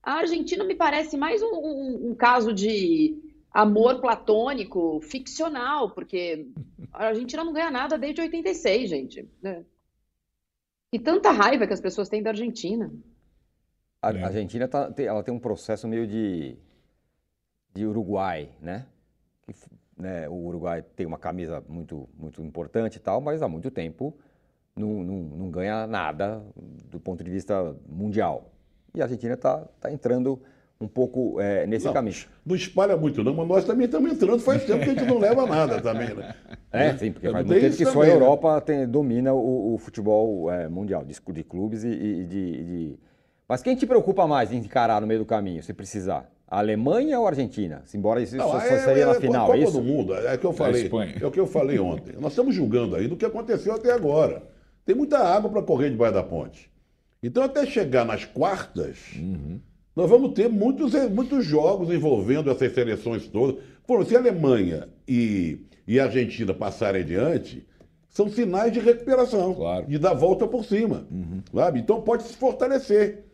A 0.00 0.12
Argentina 0.18 0.62
me 0.62 0.76
parece 0.76 1.16
mais 1.16 1.42
um, 1.42 1.56
um, 1.56 2.10
um, 2.10 2.14
caso 2.14 2.52
de 2.52 3.20
amor 3.50 4.00
platônico, 4.00 5.00
ficcional, 5.00 5.90
porque 5.90 6.46
a 6.92 7.06
Argentina 7.06 7.42
não 7.42 7.52
ganha 7.52 7.70
nada 7.72 7.98
desde 7.98 8.20
86, 8.20 8.90
gente. 8.90 9.28
Né? 9.42 9.64
E 10.92 11.00
tanta 11.00 11.32
raiva 11.32 11.66
que 11.66 11.72
as 11.72 11.80
pessoas 11.80 12.08
têm 12.08 12.22
da 12.22 12.30
Argentina. 12.30 12.92
A 14.00 14.10
Argentina 14.10 14.68
tá, 14.68 14.94
ela 14.98 15.24
tem 15.24 15.34
um 15.34 15.40
processo 15.40 15.88
meio 15.88 16.06
de, 16.06 16.56
de 17.74 17.84
Uruguai, 17.86 18.48
né? 18.60 18.86
Que 19.46 19.52
né, 19.96 20.28
o 20.28 20.34
Uruguai 20.34 20.82
tem 20.96 21.06
uma 21.06 21.18
camisa 21.18 21.62
muito, 21.68 22.08
muito 22.18 22.42
importante 22.42 22.96
e 22.96 23.00
tal, 23.00 23.20
mas 23.20 23.42
há 23.42 23.48
muito 23.48 23.70
tempo 23.70 24.16
não, 24.76 25.04
não, 25.04 25.16
não 25.20 25.50
ganha 25.50 25.86
nada 25.86 26.42
do 26.90 26.98
ponto 26.98 27.22
de 27.22 27.30
vista 27.30 27.74
mundial. 27.88 28.50
E 28.94 29.00
a 29.00 29.04
Argentina 29.04 29.34
está 29.34 29.58
tá 29.80 29.92
entrando 29.92 30.40
um 30.80 30.88
pouco 30.88 31.40
é, 31.40 31.66
nesse 31.66 31.86
não, 31.86 31.92
caminho. 31.92 32.16
Não 32.44 32.54
espalha 32.54 32.96
muito 32.96 33.22
não, 33.22 33.34
mas 33.34 33.48
nós 33.48 33.64
também 33.64 33.86
estamos 33.86 34.12
entrando, 34.12 34.40
faz 34.40 34.64
tempo 34.64 34.84
que 34.84 34.90
a 34.90 34.94
gente 34.94 35.04
não 35.04 35.18
leva 35.18 35.46
nada 35.46 35.80
também, 35.80 36.14
né? 36.14 36.34
É, 36.72 36.96
sim, 36.96 37.12
porque 37.12 37.30
faz 37.30 37.46
muito 37.46 37.60
tempo 37.60 37.76
que 37.76 37.86
só 37.86 38.02
a 38.02 38.06
né? 38.06 38.12
Europa 38.12 38.60
tem, 38.60 38.86
domina 38.86 39.32
o, 39.32 39.74
o 39.74 39.78
futebol 39.78 40.50
é, 40.50 40.68
mundial, 40.68 41.04
de, 41.04 41.14
de 41.14 41.44
clubes 41.44 41.84
e, 41.84 41.88
e 41.88 42.24
de, 42.24 42.64
de... 42.64 42.98
Mas 43.48 43.62
quem 43.62 43.76
te 43.76 43.86
preocupa 43.86 44.26
mais 44.26 44.52
em 44.52 44.58
encarar 44.58 45.00
no 45.00 45.06
meio 45.06 45.20
do 45.20 45.26
caminho, 45.26 45.62
se 45.62 45.72
precisar? 45.72 46.28
A 46.46 46.58
Alemanha 46.58 47.18
ou 47.18 47.26
a 47.26 47.30
Argentina? 47.30 47.82
Embora 47.94 48.20
isso 48.20 48.36
não, 48.36 48.50
só 48.50 48.58
é, 48.58 48.78
seria 48.78 49.04
é, 49.04 49.06
na 49.06 49.14
final, 49.14 49.46
Copa 49.46 49.58
é 49.58 49.62
isso? 49.62 49.72
do 49.72 49.82
Mundo, 49.82 50.14
é, 50.14 50.36
que 50.36 50.44
eu 50.44 50.52
falei. 50.52 50.90
É 51.20 51.26
o 51.26 51.30
que 51.30 51.40
eu 51.40 51.46
falei 51.46 51.78
ontem. 51.78 52.14
Nós 52.20 52.32
estamos 52.32 52.54
julgando 52.54 52.96
aí 52.96 53.08
do 53.08 53.16
que 53.16 53.24
aconteceu 53.24 53.74
até 53.74 53.92
agora. 53.92 54.42
Tem 54.84 54.94
muita 54.94 55.18
água 55.18 55.50
para 55.50 55.62
correr 55.62 55.90
debaixo 55.90 56.14
da 56.14 56.22
ponte. 56.22 56.70
Então, 57.22 57.42
até 57.42 57.64
chegar 57.64 58.04
nas 58.04 58.26
quartas, 58.26 58.98
uhum. 59.16 59.58
nós 59.96 60.10
vamos 60.10 60.34
ter 60.34 60.48
muitos, 60.48 60.92
muitos 61.08 61.44
jogos 61.44 61.90
envolvendo 61.90 62.50
essas 62.50 62.72
seleções 62.74 63.26
todas. 63.26 63.62
Por, 63.86 64.04
se 64.04 64.14
a 64.14 64.18
Alemanha 64.18 64.88
e, 65.08 65.58
e 65.88 65.98
a 65.98 66.04
Argentina 66.04 66.52
passarem 66.52 67.00
adiante, 67.00 67.66
são 68.10 68.28
sinais 68.28 68.72
de 68.72 68.78
recuperação, 68.78 69.54
claro. 69.54 69.86
de 69.86 69.98
dar 69.98 70.12
volta 70.12 70.46
por 70.46 70.64
cima. 70.64 71.06
Uhum. 71.10 71.40
Sabe? 71.52 71.80
Então 71.80 72.02
pode 72.02 72.24
se 72.24 72.36
fortalecer. 72.36 73.24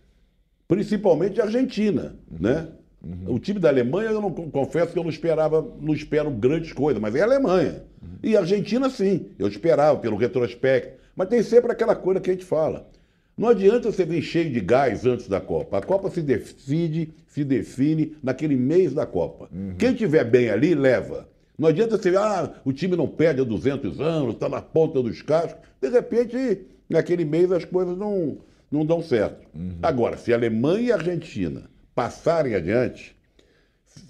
Principalmente 0.69 1.41
a 1.41 1.45
Argentina, 1.45 2.17
uhum. 2.31 2.39
né? 2.39 2.69
Uhum. 3.03 3.35
O 3.35 3.39
time 3.39 3.59
da 3.59 3.69
Alemanha, 3.69 4.11
eu 4.11 4.21
não 4.21 4.31
confesso 4.31 4.93
que 4.93 4.99
eu 4.99 5.03
não 5.03 5.11
esperava, 5.11 5.67
não 5.81 5.95
espero 5.95 6.31
grandes 6.31 6.73
coisas, 6.73 7.01
mas 7.01 7.15
é 7.15 7.21
a 7.21 7.25
Alemanha. 7.25 7.85
Uhum. 8.03 8.09
E 8.23 8.37
a 8.37 8.41
Argentina, 8.41 8.91
sim, 8.91 9.27
eu 9.39 9.49
esperava 9.49 9.99
pelo 9.99 10.17
retrospecto. 10.17 11.01
Mas 11.17 11.29
tem 11.29 11.43
sempre 11.43 11.73
aquela 11.73 11.97
coisa 11.97 12.21
que 12.21 12.31
a 12.31 12.33
gente 12.33 12.45
fala. 12.45 12.89
Não 13.37 13.49
adianta 13.49 13.91
você 13.91 14.05
vir 14.05 14.23
cheio 14.23 14.53
de 14.53 14.61
gás 14.61 15.07
antes 15.07 15.27
da 15.27 15.41
Copa. 15.41 15.79
A 15.79 15.83
Copa 15.83 16.11
se 16.11 16.21
decide, 16.21 17.13
se 17.27 17.43
define 17.43 18.17
naquele 18.23 18.55
mês 18.55 18.93
da 18.93 19.07
Copa. 19.07 19.49
Uhum. 19.53 19.75
Quem 19.79 19.95
tiver 19.95 20.25
bem 20.25 20.51
ali, 20.51 20.75
leva. 20.75 21.27
Não 21.59 21.69
adianta 21.69 21.97
você, 21.97 22.15
ah, 22.17 22.53
o 22.65 22.73
time 22.73 22.97
não 22.97 23.07
perde 23.07 23.41
há 23.41 23.45
200 23.45 24.01
anos, 24.01 24.35
está 24.35 24.49
na 24.49 24.61
ponta 24.61 25.03
dos 25.03 25.23
cascos. 25.23 25.61
De 25.81 25.89
repente, 25.89 26.63
naquele 26.89 27.25
mês 27.25 27.51
as 27.53 27.65
coisas 27.65 27.97
não, 27.97 28.39
não 28.71 28.85
dão 28.85 29.03
certo. 29.03 29.47
Agora, 29.83 30.17
se 30.17 30.33
a 30.33 30.37
Alemanha 30.37 30.89
e 30.89 30.93
a 30.93 30.97
Argentina 30.97 31.70
passarem 32.01 32.55
adiante, 32.55 33.15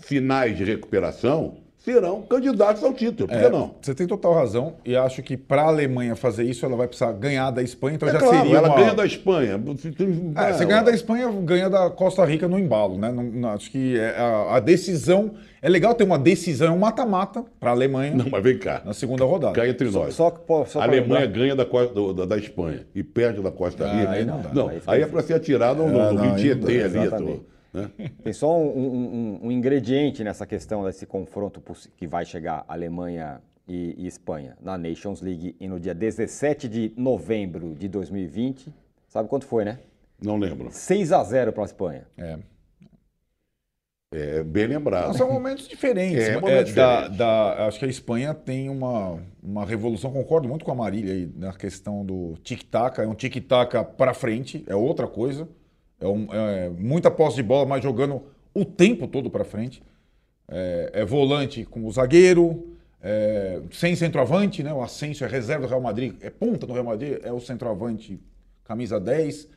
finais 0.01 0.57
de 0.57 0.63
recuperação, 0.63 1.57
serão 1.81 2.23
candidatos 2.23 2.85
ao 2.85 2.93
título. 2.93 3.29
Por 3.29 3.39
que 3.39 3.45
é, 3.45 3.51
não? 3.51 3.75
Você 3.81 3.95
tem 3.95 4.07
total 4.07 4.35
razão. 4.35 4.75
E 4.85 4.95
acho 4.95 5.23
que 5.23 5.37
para 5.37 5.63
a 5.63 5.67
Alemanha 5.67 6.15
fazer 6.15 6.45
isso, 6.45 6.65
ela 6.65 6.77
vai 6.77 6.87
precisar 6.87 7.13
ganhar 7.13 7.51
da 7.51 7.63
Espanha. 7.63 7.97
Então 7.97 8.09
é 8.09 8.13
já 8.13 8.19
claro, 8.19 8.37
seria. 8.37 8.57
Ela 8.57 8.69
uma... 8.69 8.77
ganha 8.77 8.95
da 8.95 9.07
Espanha. 9.07 9.61
É, 10.37 10.53
você 10.53 10.65
ganha 10.65 10.83
da 10.83 10.93
Espanha, 10.93 11.29
ganha 11.43 11.71
da 11.71 11.91
Costa 11.91 12.25
Rica 12.25 12.47
no 12.47 12.59
embalo. 12.59 12.99
Né? 12.99 13.11
Não, 13.11 13.23
não, 13.23 13.49
acho 13.51 13.71
que 13.71 13.99
é 13.99 14.11
a, 14.17 14.57
a, 14.57 14.61
decisão. 14.61 15.33
É 15.63 15.69
legal 15.69 15.95
ter 15.95 16.05
uma 16.05 16.19
decisão, 16.19 16.77
um 16.77 16.79
mata-mata 16.79 17.45
para 17.59 17.71
a 17.71 17.73
Alemanha. 17.73 18.15
Não, 18.15 18.27
mas 18.31 18.43
vem 18.43 18.59
cá. 18.59 18.83
Na 18.85 18.93
segunda 18.93 19.25
rodada. 19.25 19.55
Cai 19.55 19.71
entre 19.71 19.91
nós. 19.91 20.15
Só, 20.15 20.33
só, 20.47 20.65
só 20.67 20.81
a 20.81 20.85
Alemanha 20.85 21.27
ganha 21.27 21.57
da, 21.57 21.65
da, 21.65 22.25
da, 22.27 22.37
Espanha 22.37 22.87
e 22.95 23.03
perde 23.03 23.43
da 23.43 23.51
Costa 23.51 23.87
ah, 23.87 23.93
Rica. 23.93 24.11
Ah, 24.11 24.15
aí 24.15 24.25
não, 24.25 24.41
dá, 24.41 24.51
não, 24.53 24.69
aí, 24.69 24.81
aí 24.87 25.03
é 25.03 25.07
para 25.07 25.23
ser 25.23 25.35
atirado 25.35 25.83
no, 25.83 25.89
no, 25.89 26.13
no 26.13 26.23
ali. 26.23 27.43
Né? 27.73 27.91
Tem 28.23 28.33
só 28.33 28.59
um, 28.59 28.79
um, 28.79 29.47
um, 29.47 29.53
ingrediente 29.53 30.25
nessa 30.25 30.47
questão 30.47 30.85
desse 30.85 31.07
confronto 31.07 31.63
que 31.97 32.07
vai 32.07 32.25
chegar 32.25 32.65
Alemanha 32.69 33.41
e, 33.67 33.95
e, 33.99 34.07
Espanha 34.07 34.57
na 34.61 34.77
Nations 34.77 35.21
League 35.21 35.55
e 35.61 35.69
no 35.69 35.79
dia 35.79 35.95
17 35.95 36.69
de 36.69 36.93
novembro 36.97 37.75
de 37.75 37.89
2020. 37.89 38.73
Sabe 39.09 39.29
quanto 39.29 39.47
foi, 39.47 39.65
né? 39.65 39.79
Não 40.23 40.37
lembro. 40.37 40.69
6 40.71 41.13
a 41.13 41.23
0 41.23 41.53
para 41.53 41.63
a 41.63 41.67
Espanha. 41.67 42.07
É. 42.17 42.39
É 44.13 44.43
bem 44.43 44.67
lembrado. 44.67 45.17
são 45.17 45.33
momentos 45.33 45.69
diferentes. 45.69 46.25
É, 46.25 46.41
momentos 46.41 46.73
é, 46.73 46.75
da, 46.75 47.07
da, 47.07 47.67
acho 47.69 47.79
que 47.79 47.85
a 47.85 47.89
Espanha 47.89 48.35
tem 48.35 48.69
uma, 48.69 49.23
uma 49.41 49.65
revolução, 49.65 50.13
concordo 50.13 50.49
muito 50.49 50.65
com 50.65 50.73
a 50.73 50.75
Marília 50.75 51.15
aí 51.15 51.33
na 51.37 51.53
questão 51.53 52.05
do 52.05 52.35
tic-tac. 52.43 53.01
É 53.01 53.07
um 53.07 53.15
tic-tac 53.15 53.73
para 53.97 54.13
frente, 54.13 54.65
é 54.67 54.75
outra 54.75 55.07
coisa. 55.07 55.49
É, 56.01 56.09
um, 56.09 56.27
é, 56.33 56.69
muita 56.71 57.11
posse 57.11 57.37
de 57.37 57.43
bola, 57.43 57.67
mas 57.67 57.83
jogando 57.83 58.23
o 58.55 58.65
tempo 58.65 59.07
todo 59.07 59.31
para 59.31 59.45
frente. 59.45 59.83
É, 60.49 60.91
é, 60.95 61.05
volante 61.05 61.65
com 61.65 61.87
o 61.87 61.93
zagueiro, 61.93 62.77
é, 63.01 63.61
sem 63.71 63.95
centroavante, 63.95 64.63
né? 64.63 64.73
O 64.73 64.83
Ascenso 64.83 65.25
é 65.25 65.29
reserva 65.29 65.67
do 65.67 65.69
Real 65.69 65.81
Madrid, 65.81 66.17
é 66.21 66.31
ponta 66.31 66.67
do 66.67 66.73
Real 66.73 66.85
Madrid, 66.85 67.19
é 67.23 67.33
o 67.33 67.39
centroavante 67.39 68.19
camisa 68.65 68.99
10. 68.99 69.49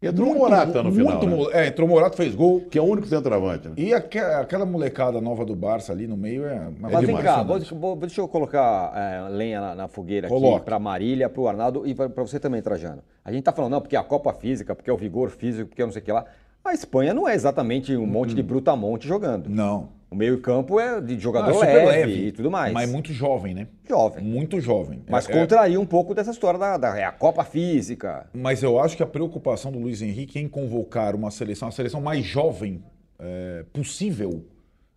Entrou 0.00 0.30
o 0.30 0.38
Morata 0.38 0.80
no 0.80 0.92
final. 0.92 1.18
Muito, 1.18 1.50
né? 1.50 1.64
É, 1.64 1.66
entrou 1.66 1.88
o 1.88 1.90
Morata, 1.90 2.16
fez 2.16 2.32
gol. 2.32 2.60
Que 2.70 2.78
é 2.78 2.82
o 2.82 2.84
único 2.84 3.08
centroavante. 3.08 3.68
Né? 3.68 3.74
E 3.76 3.92
aquela, 3.92 4.40
aquela 4.40 4.64
molecada 4.64 5.20
nova 5.20 5.44
do 5.44 5.56
Barça 5.56 5.92
ali 5.92 6.06
no 6.06 6.16
meio 6.16 6.46
é. 6.46 6.68
Mas 6.78 6.92
é 6.92 7.00
vem 7.00 7.16
cá, 7.16 7.42
vou, 7.42 7.58
vou, 7.58 7.96
deixa 7.96 8.20
eu 8.20 8.28
colocar 8.28 8.92
é, 8.94 9.28
lenha 9.28 9.60
na, 9.60 9.74
na 9.74 9.88
fogueira 9.88 10.28
Coloque. 10.28 10.56
aqui 10.56 10.64
para 10.64 10.78
Marília, 10.78 11.28
para 11.28 11.40
o 11.40 11.48
Arnaldo 11.48 11.84
e 11.84 11.94
para 11.94 12.08
você 12.08 12.38
também, 12.38 12.62
Trajano. 12.62 13.02
A 13.24 13.32
gente 13.32 13.42
tá 13.42 13.52
falando, 13.52 13.72
não, 13.72 13.80
porque 13.80 13.96
é 13.96 13.98
a 13.98 14.04
Copa 14.04 14.32
Física, 14.32 14.74
porque 14.74 14.88
é 14.88 14.92
o 14.92 14.96
vigor 14.96 15.30
físico, 15.30 15.68
porque 15.68 15.82
é 15.82 15.84
não 15.84 15.92
sei 15.92 16.00
o 16.00 16.04
que 16.04 16.12
lá. 16.12 16.24
A 16.64 16.72
Espanha 16.72 17.12
não 17.12 17.28
é 17.28 17.34
exatamente 17.34 17.96
um 17.96 18.06
monte 18.06 18.34
de 18.34 18.42
brutamonte 18.42 19.06
jogando. 19.06 19.48
Não. 19.48 19.97
O 20.10 20.16
meio-campo 20.16 20.80
é 20.80 21.00
de 21.00 21.18
jogador 21.18 21.52
não, 21.52 21.62
é 21.62 21.74
leve, 21.74 21.86
leve, 21.86 22.26
e 22.28 22.32
tudo 22.32 22.50
mais. 22.50 22.72
Mas 22.72 22.90
muito 22.90 23.12
jovem, 23.12 23.54
né? 23.54 23.68
Jovem. 23.86 24.24
Muito 24.24 24.58
jovem. 24.58 25.02
Mas 25.06 25.28
é, 25.28 25.32
contraria 25.32 25.76
é... 25.76 25.78
um 25.78 25.84
pouco 25.84 26.14
dessa 26.14 26.30
história 26.30 26.58
da, 26.58 26.78
da 26.78 26.98
é 26.98 27.04
a 27.04 27.12
Copa 27.12 27.44
Física. 27.44 28.26
Mas 28.32 28.62
eu 28.62 28.80
acho 28.80 28.96
que 28.96 29.02
a 29.02 29.06
preocupação 29.06 29.70
do 29.70 29.78
Luiz 29.78 30.00
Henrique 30.00 30.38
em 30.38 30.48
convocar 30.48 31.14
uma 31.14 31.30
seleção, 31.30 31.68
a 31.68 31.70
seleção 31.70 32.00
mais 32.00 32.24
jovem 32.24 32.82
é, 33.18 33.64
possível, 33.70 34.46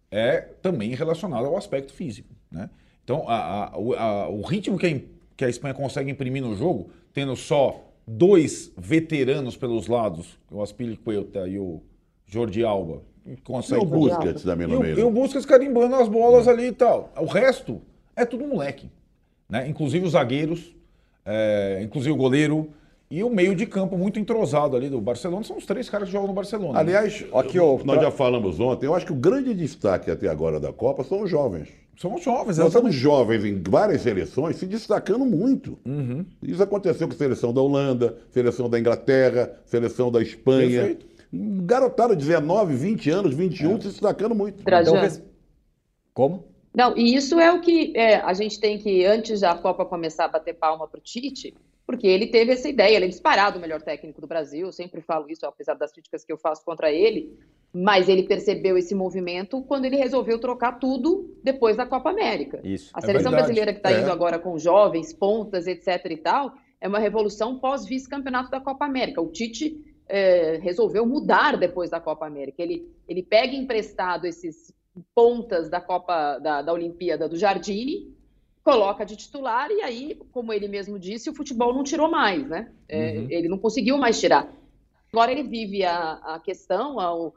é 0.10 0.42
também 0.62 0.96
relacionada 0.96 1.46
ao 1.46 1.58
aspecto 1.58 1.94
físico. 1.94 2.30
Né? 2.50 2.70
Então, 3.04 3.28
a, 3.28 3.36
a, 3.36 3.74
a, 3.76 4.30
o 4.30 4.42
ritmo 4.42 4.78
que 4.78 4.88
a, 4.88 5.00
que 5.36 5.44
a 5.44 5.50
Espanha 5.50 5.74
consegue 5.74 6.10
imprimir 6.10 6.42
no 6.42 6.56
jogo, 6.56 6.90
tendo 7.14 7.36
só 7.36 7.84
dois 8.08 8.72
veteranos 8.78 9.58
pelos 9.58 9.88
lados, 9.88 10.40
o 10.50 10.62
Aspilicueta 10.62 11.48
e 11.48 11.60
o 11.60 11.82
Jordi 12.26 12.64
Alba, 12.64 13.02
consegue. 13.44 13.82
E 13.82 13.84
o 13.84 13.88
Busquets 13.88 14.44
também 14.44 14.68
no 14.68 14.80
meio. 14.80 15.00
E 15.00 15.04
o 15.04 15.12
Busquets 15.12 15.46
carimbando 15.46 15.96
as 15.96 16.08
bolas 16.08 16.48
ali 16.48 16.68
e 16.68 16.72
tal. 16.72 17.12
O 17.18 17.26
resto 17.26 17.82
é 18.16 18.26
tudo 18.26 18.46
moleque. 18.46 18.90
Né? 19.50 19.68
Inclusive 19.68 20.06
os 20.06 20.14
zagueiros, 20.14 20.76
é, 21.26 21.82
inclusive 21.84 22.12
o 22.12 22.18
goleiro. 22.18 22.70
E 23.10 23.22
o 23.26 23.30
meio 23.30 23.54
de 23.54 23.66
campo 23.66 23.98
muito 23.98 24.18
entrosado 24.20 24.78
ali 24.78 24.90
do 24.90 25.02
Barcelona 25.02 25.44
são 25.44 25.58
os 25.58 25.66
três 25.66 25.90
caras 25.90 26.08
que 26.08 26.14
jogam 26.14 26.30
no 26.30 26.34
Barcelona. 26.34 26.80
Aliás, 26.80 27.26
aqui, 27.34 27.60
ó, 27.60 27.78
nós 27.84 27.98
pra... 27.98 28.04
já 28.04 28.12
falamos 28.12 28.58
ontem, 28.58 28.86
eu 28.86 28.96
acho 28.96 29.06
que 29.06 29.12
o 29.12 29.18
grande 29.18 29.54
destaque 29.54 30.10
até 30.10 30.30
agora 30.30 30.62
da 30.62 30.72
Copa 30.72 31.04
são 31.04 31.24
os 31.24 31.30
jovens. 31.30 31.68
São 31.98 32.16
os 32.16 32.24
jovens, 32.24 32.58
Nós 32.58 32.72
somos 32.72 32.96
jovens 32.96 33.44
em 33.44 33.62
várias 33.62 34.02
seleções 34.02 34.56
se 34.56 34.66
destacando 34.66 35.26
muito. 35.26 35.78
Uhum. 35.86 36.26
Isso 36.42 36.64
aconteceu 36.64 37.06
com 37.06 37.14
a 37.14 37.18
seleção 37.18 37.54
da 37.54 37.62
Holanda, 37.62 38.18
seleção 38.32 38.70
da 38.70 38.80
Inglaterra, 38.80 39.60
seleção 39.66 40.10
da 40.10 40.22
Espanha. 40.22 40.80
Perfeito 40.80 41.11
garotada, 41.32 42.16
19, 42.16 42.76
20 42.76 43.10
anos, 43.10 43.34
21, 43.34 43.78
é. 43.78 43.82
se 43.82 43.88
destacando 43.88 44.36
muito. 44.36 44.64
Trajano. 44.64 44.98
Então, 44.98 45.26
como? 46.14 46.52
Não, 46.74 46.98
e 46.98 47.16
isso 47.16 47.40
é 47.40 47.52
o 47.52 47.60
que 47.60 47.94
é, 47.96 48.16
a 48.18 48.34
gente 48.34 48.60
tem 48.60 48.78
que, 48.78 49.06
antes 49.06 49.42
da 49.42 49.56
Copa 49.56 49.86
começar 49.86 50.26
a 50.26 50.30
bater 50.30 50.54
palma 50.54 50.88
para 50.88 51.00
o 51.00 51.02
Tite, 51.02 51.54
porque 51.86 52.08
ele 52.08 52.28
teve 52.28 52.54
essa 52.54 52.70
ideia, 52.70 52.96
ele 52.96 53.06
é 53.06 53.10
disparado 53.10 53.58
o 53.58 53.62
melhor 53.62 53.82
técnico 53.82 54.22
do 54.22 54.28
Brasil, 54.28 54.68
eu 54.68 54.72
sempre 54.72 55.02
falo 55.02 55.30
isso, 55.30 55.46
apesar 55.46 55.74
das 55.74 55.92
críticas 55.92 56.24
que 56.24 56.32
eu 56.32 56.38
faço 56.38 56.64
contra 56.64 56.90
ele, 56.90 57.38
mas 57.74 58.08
ele 58.08 58.24
percebeu 58.24 58.78
esse 58.78 58.96
movimento 58.96 59.62
quando 59.64 59.86
ele 59.86 59.98
resolveu 59.98 60.40
trocar 60.40 60.80
tudo 60.80 61.38
depois 61.44 61.76
da 61.76 61.86
Copa 61.86 62.10
América. 62.10 62.62
Isso. 62.64 62.92
A 62.94 63.00
é 63.00 63.02
seleção 63.02 63.34
é 63.34 63.36
brasileira 63.36 63.74
que 63.74 63.80
está 63.80 63.92
indo 63.92 64.12
agora 64.12 64.40
com 64.40 64.58
jovens, 64.58 65.12
pontas, 65.14 65.68
etc 65.68 66.06
e 66.10 66.18
tal, 66.18 66.54
é 66.80 66.88
uma 66.88 67.00
revolução 67.00 67.60
pós-vice-campeonato 67.60 68.50
da 68.50 68.60
Copa 68.62 68.86
América. 68.86 69.22
O 69.22 69.28
Tite 69.28 69.78
é, 70.12 70.58
resolveu 70.62 71.06
mudar 71.06 71.58
depois 71.58 71.90
da 71.90 72.00
Copa 72.00 72.28
América. 72.28 72.62
Ele, 72.62 72.86
ele 73.08 73.24
pega 73.24 73.56
emprestado 73.56 74.26
esses 74.26 74.74
pontas 75.16 75.70
da 75.70 75.80
Copa 75.80 76.38
da, 76.40 76.62
da 76.62 76.74
Olimpíada 76.74 77.30
do 77.30 77.38
Jardine, 77.38 78.14
coloca 78.62 79.06
de 79.06 79.16
titular 79.16 79.72
e 79.72 79.82
aí, 79.82 80.20
como 80.34 80.52
ele 80.52 80.68
mesmo 80.68 81.00
disse, 81.00 81.30
o 81.30 81.34
futebol 81.34 81.74
não 81.74 81.84
tirou 81.84 82.12
mais, 82.12 82.46
né? 82.46 82.72
É, 82.90 83.18
uhum. 83.18 83.28
Ele 83.30 83.48
não 83.48 83.58
conseguiu 83.58 83.98
mais 83.98 84.20
tirar. 84.20 84.54
Agora 85.14 85.32
ele 85.32 85.44
vive 85.44 85.86
a, 85.86 86.14
a 86.36 86.40
questão, 86.40 87.00
a, 87.00 87.16
o, 87.16 87.34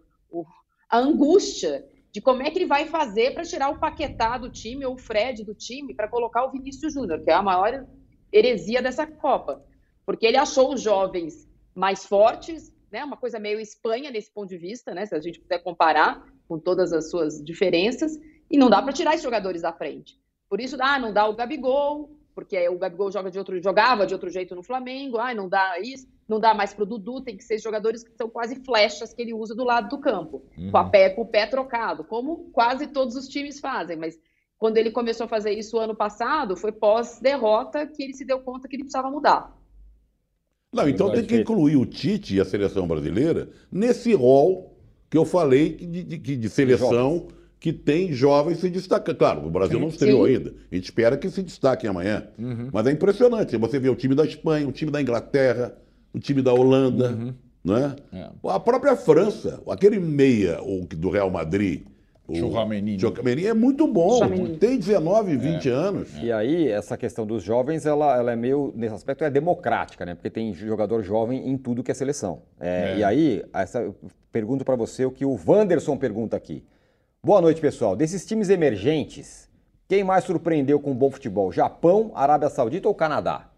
a 0.90 0.98
angústia 0.98 1.86
de 2.12 2.20
como 2.20 2.42
é 2.42 2.50
que 2.50 2.58
ele 2.58 2.66
vai 2.66 2.86
fazer 2.86 3.34
para 3.34 3.44
tirar 3.44 3.70
o 3.70 3.78
Paquetá 3.78 4.36
do 4.36 4.50
time 4.50 4.84
ou 4.84 4.94
o 4.94 4.98
Fred 4.98 5.44
do 5.44 5.54
time 5.54 5.94
para 5.94 6.08
colocar 6.08 6.44
o 6.44 6.50
Vinícius 6.50 6.92
Júnior, 6.92 7.22
que 7.22 7.30
é 7.30 7.34
a 7.34 7.42
maior 7.42 7.86
heresia 8.32 8.82
dessa 8.82 9.06
Copa. 9.06 9.64
Porque 10.04 10.26
ele 10.26 10.36
achou 10.36 10.74
os 10.74 10.82
jovens 10.82 11.48
mais 11.74 12.04
fortes, 12.04 12.72
né? 12.90 13.04
Uma 13.04 13.16
coisa 13.16 13.38
meio 13.38 13.60
Espanha 13.60 14.10
nesse 14.10 14.30
ponto 14.30 14.48
de 14.48 14.58
vista, 14.58 14.94
né? 14.94 15.06
Se 15.06 15.14
a 15.14 15.20
gente 15.20 15.40
puder 15.40 15.58
comparar 15.62 16.24
com 16.46 16.58
todas 16.58 16.92
as 16.92 17.10
suas 17.10 17.42
diferenças, 17.42 18.18
e 18.50 18.56
não 18.56 18.70
dá 18.70 18.80
para 18.82 18.92
tirar 18.92 19.12
esses 19.12 19.24
jogadores 19.24 19.62
da 19.62 19.72
frente. 19.72 20.18
Por 20.48 20.60
isso, 20.60 20.76
ah, 20.80 20.98
não 20.98 21.12
dá 21.12 21.26
o 21.26 21.34
Gabigol, 21.34 22.10
porque 22.34 22.68
o 22.68 22.78
Gabigol 22.78 23.10
joga 23.10 23.30
de 23.30 23.38
outro, 23.38 23.60
jogava 23.62 24.06
de 24.06 24.12
outro 24.12 24.28
jeito 24.28 24.54
no 24.54 24.62
Flamengo, 24.62 25.18
ah, 25.18 25.34
não 25.34 25.48
dá 25.48 25.78
isso, 25.80 26.06
não 26.28 26.40
dá 26.40 26.52
mais 26.52 26.74
para 26.74 26.82
o 26.82 26.86
Dudu, 26.86 27.20
tem 27.20 27.36
que 27.36 27.44
ser 27.44 27.58
jogadores 27.58 28.02
que 28.02 28.14
são 28.16 28.28
quase 28.28 28.56
flechas 28.56 29.14
que 29.14 29.22
ele 29.22 29.32
usa 29.32 29.54
do 29.54 29.64
lado 29.64 29.88
do 29.88 29.98
campo, 29.98 30.42
uhum. 30.56 30.70
com, 30.70 30.76
a 30.76 30.84
pé, 30.88 31.10
com 31.10 31.22
o 31.22 31.26
pé 31.26 31.46
trocado, 31.46 32.04
como 32.04 32.50
quase 32.50 32.86
todos 32.88 33.16
os 33.16 33.28
times 33.28 33.60
fazem, 33.60 33.96
mas 33.96 34.18
quando 34.58 34.76
ele 34.76 34.90
começou 34.90 35.24
a 35.24 35.28
fazer 35.28 35.52
isso 35.52 35.78
ano 35.78 35.94
passado, 35.94 36.56
foi 36.56 36.72
pós-derrota 36.72 37.86
que 37.86 38.02
ele 38.02 38.14
se 38.14 38.24
deu 38.24 38.40
conta 38.40 38.68
que 38.68 38.76
ele 38.76 38.84
precisava 38.84 39.10
mudar. 39.10 39.52
Não, 40.74 40.88
então 40.88 41.10
tem 41.10 41.24
que 41.24 41.36
incluir 41.36 41.76
o 41.76 41.86
Tite 41.86 42.36
e 42.36 42.40
a 42.40 42.44
seleção 42.44 42.86
brasileira 42.86 43.48
nesse 43.70 44.12
rol 44.12 44.76
que 45.08 45.16
eu 45.16 45.24
falei 45.24 45.70
de, 45.70 46.02
de, 46.02 46.36
de 46.36 46.48
seleção 46.48 47.28
que 47.60 47.72
tem 47.72 48.12
jovens 48.12 48.58
se 48.58 48.68
destacando. 48.68 49.16
Claro, 49.16 49.46
o 49.46 49.50
Brasil 49.50 49.80
não 49.80 49.88
estreou 49.88 50.24
ainda. 50.24 50.52
A 50.70 50.74
gente 50.74 50.84
espera 50.84 51.16
que 51.16 51.30
se 51.30 51.42
destaquem 51.42 51.88
amanhã. 51.88 52.26
Uhum. 52.38 52.68
Mas 52.70 52.86
é 52.86 52.92
impressionante. 52.92 53.56
Você 53.56 53.78
vê 53.78 53.88
o 53.88 53.94
time 53.94 54.14
da 54.14 54.24
Espanha, 54.24 54.68
o 54.68 54.72
time 54.72 54.90
da 54.90 55.00
Inglaterra, 55.00 55.74
o 56.12 56.18
time 56.18 56.42
da 56.42 56.52
Holanda, 56.52 57.12
uhum. 57.12 57.34
né? 57.64 57.96
É. 58.12 58.28
A 58.50 58.60
própria 58.60 58.94
França, 58.96 59.62
aquele 59.66 59.98
meia 59.98 60.58
do 60.90 61.08
Real 61.08 61.30
Madrid, 61.30 61.84
o. 62.26 62.34
Chouameni 62.34 63.46
é 63.46 63.54
muito 63.54 63.86
bom, 63.86 64.20
tem 64.58 64.78
19, 64.78 65.36
20 65.36 65.68
é. 65.68 65.72
anos. 65.72 66.08
E 66.22 66.32
aí, 66.32 66.68
essa 66.68 66.96
questão 66.96 67.26
dos 67.26 67.42
jovens, 67.42 67.84
ela, 67.84 68.16
ela 68.16 68.32
é 68.32 68.36
meio, 68.36 68.72
nesse 68.74 68.94
aspecto, 68.94 69.24
é 69.24 69.30
democrática, 69.30 70.06
né? 70.06 70.14
Porque 70.14 70.30
tem 70.30 70.52
jogador 70.54 71.02
jovem 71.02 71.48
em 71.48 71.56
tudo 71.56 71.82
que 71.82 71.90
é 71.90 71.94
seleção. 71.94 72.42
É, 72.58 72.92
é. 72.92 72.98
E 72.98 73.04
aí, 73.04 73.44
essa, 73.52 73.94
pergunto 74.32 74.64
para 74.64 74.76
você 74.76 75.04
o 75.04 75.10
que 75.10 75.24
o 75.24 75.38
Wanderson 75.46 75.96
pergunta 75.96 76.36
aqui. 76.36 76.64
Boa 77.22 77.40
noite, 77.40 77.60
pessoal. 77.60 77.94
Desses 77.94 78.24
times 78.24 78.48
emergentes, 78.48 79.48
quem 79.88 80.02
mais 80.02 80.24
surpreendeu 80.24 80.80
com 80.80 80.94
bom 80.94 81.10
futebol? 81.10 81.52
Japão, 81.52 82.10
Arábia 82.14 82.48
Saudita 82.48 82.88
ou 82.88 82.94
Canadá? 82.94 83.50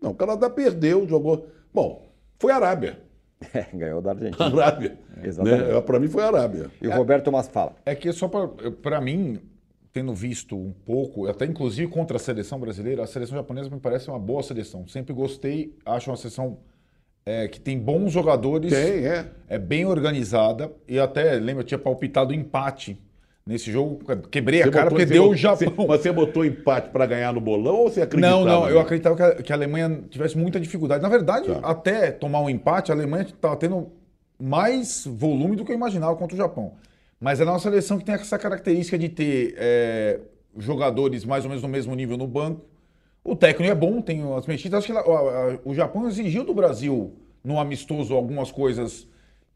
Não, 0.00 0.10
o 0.10 0.14
Canadá 0.14 0.50
perdeu, 0.50 1.06
jogou... 1.08 1.46
Bom, 1.72 2.06
foi 2.38 2.52
a 2.52 2.56
Arábia. 2.56 3.00
É, 3.54 3.66
ganhou 3.74 4.00
da 4.00 4.10
Argentina. 4.10 4.44
Arábia. 4.44 4.98
Exatamente. 5.22 5.72
Né? 5.72 5.80
Para 5.80 6.00
mim 6.00 6.08
foi 6.08 6.22
a 6.22 6.26
Arábia. 6.26 6.70
E 6.80 6.88
o 6.88 6.92
Roberto 6.92 7.24
Tomás 7.24 7.48
fala. 7.48 7.74
É 7.84 7.94
que 7.94 8.12
só 8.12 8.28
para 8.28 9.00
mim, 9.00 9.38
tendo 9.92 10.14
visto 10.14 10.56
um 10.56 10.72
pouco, 10.72 11.26
até 11.28 11.44
inclusive 11.44 11.90
contra 11.90 12.16
a 12.16 12.20
seleção 12.20 12.58
brasileira, 12.58 13.02
a 13.02 13.06
seleção 13.06 13.36
japonesa 13.36 13.70
me 13.70 13.80
parece 13.80 14.08
uma 14.08 14.18
boa 14.18 14.42
seleção. 14.42 14.86
Sempre 14.88 15.12
gostei, 15.12 15.76
acho 15.84 16.10
uma 16.10 16.16
seleção 16.16 16.58
é, 17.24 17.46
que 17.48 17.60
tem 17.60 17.78
bons 17.78 18.12
jogadores. 18.12 18.72
Tem, 18.72 19.06
é. 19.06 19.30
É 19.48 19.58
bem 19.58 19.84
organizada. 19.84 20.72
E 20.88 20.98
até, 20.98 21.34
lembra, 21.34 21.62
eu 21.62 21.66
tinha 21.66 21.78
palpitado 21.78 22.32
empate 22.32 23.00
Nesse 23.44 23.72
jogo, 23.72 24.00
quebrei 24.30 24.62
você 24.62 24.68
a 24.68 24.72
cara 24.72 24.88
porque 24.88 25.04
deu 25.04 25.30
o 25.30 25.34
Japão. 25.34 25.68
Você, 25.74 25.86
mas 25.88 26.00
você 26.00 26.12
botou 26.12 26.44
empate 26.44 26.90
para 26.90 27.06
ganhar 27.06 27.32
no 27.32 27.40
bolão 27.40 27.74
ou 27.74 27.90
você 27.90 28.02
acreditava? 28.02 28.36
Não, 28.36 28.44
não, 28.44 28.70
eu 28.70 28.78
acreditava 28.78 29.16
que 29.16 29.22
a, 29.22 29.34
que 29.34 29.52
a 29.52 29.56
Alemanha 29.56 30.04
tivesse 30.08 30.38
muita 30.38 30.60
dificuldade. 30.60 31.02
Na 31.02 31.08
verdade, 31.08 31.48
tá. 31.48 31.58
até 31.58 32.12
tomar 32.12 32.40
um 32.40 32.48
empate, 32.48 32.92
a 32.92 32.94
Alemanha 32.94 33.24
estava 33.24 33.56
tendo 33.56 33.90
mais 34.38 35.04
volume 35.06 35.56
do 35.56 35.64
que 35.64 35.72
eu 35.72 35.76
imaginava 35.76 36.14
contra 36.14 36.34
o 36.34 36.38
Japão. 36.38 36.74
Mas 37.20 37.40
é 37.40 37.42
a 37.42 37.46
nossa 37.46 37.68
seleção 37.68 37.98
que 37.98 38.04
tem 38.04 38.14
essa 38.14 38.38
característica 38.38 38.96
de 38.96 39.08
ter 39.08 39.54
é, 39.56 40.20
jogadores 40.56 41.24
mais 41.24 41.44
ou 41.44 41.48
menos 41.48 41.62
no 41.62 41.68
mesmo 41.68 41.94
nível 41.96 42.16
no 42.16 42.28
banco. 42.28 42.64
O 43.24 43.34
técnico 43.34 43.72
é 43.72 43.74
bom, 43.74 44.00
tem 44.00 44.22
as 44.36 44.46
mexidas. 44.46 44.84
Acho 44.84 44.92
que 44.92 45.60
o 45.64 45.74
Japão 45.74 46.06
exigiu 46.06 46.44
do 46.44 46.54
Brasil, 46.54 47.12
no 47.42 47.58
amistoso, 47.58 48.14
algumas 48.14 48.52
coisas 48.52 49.06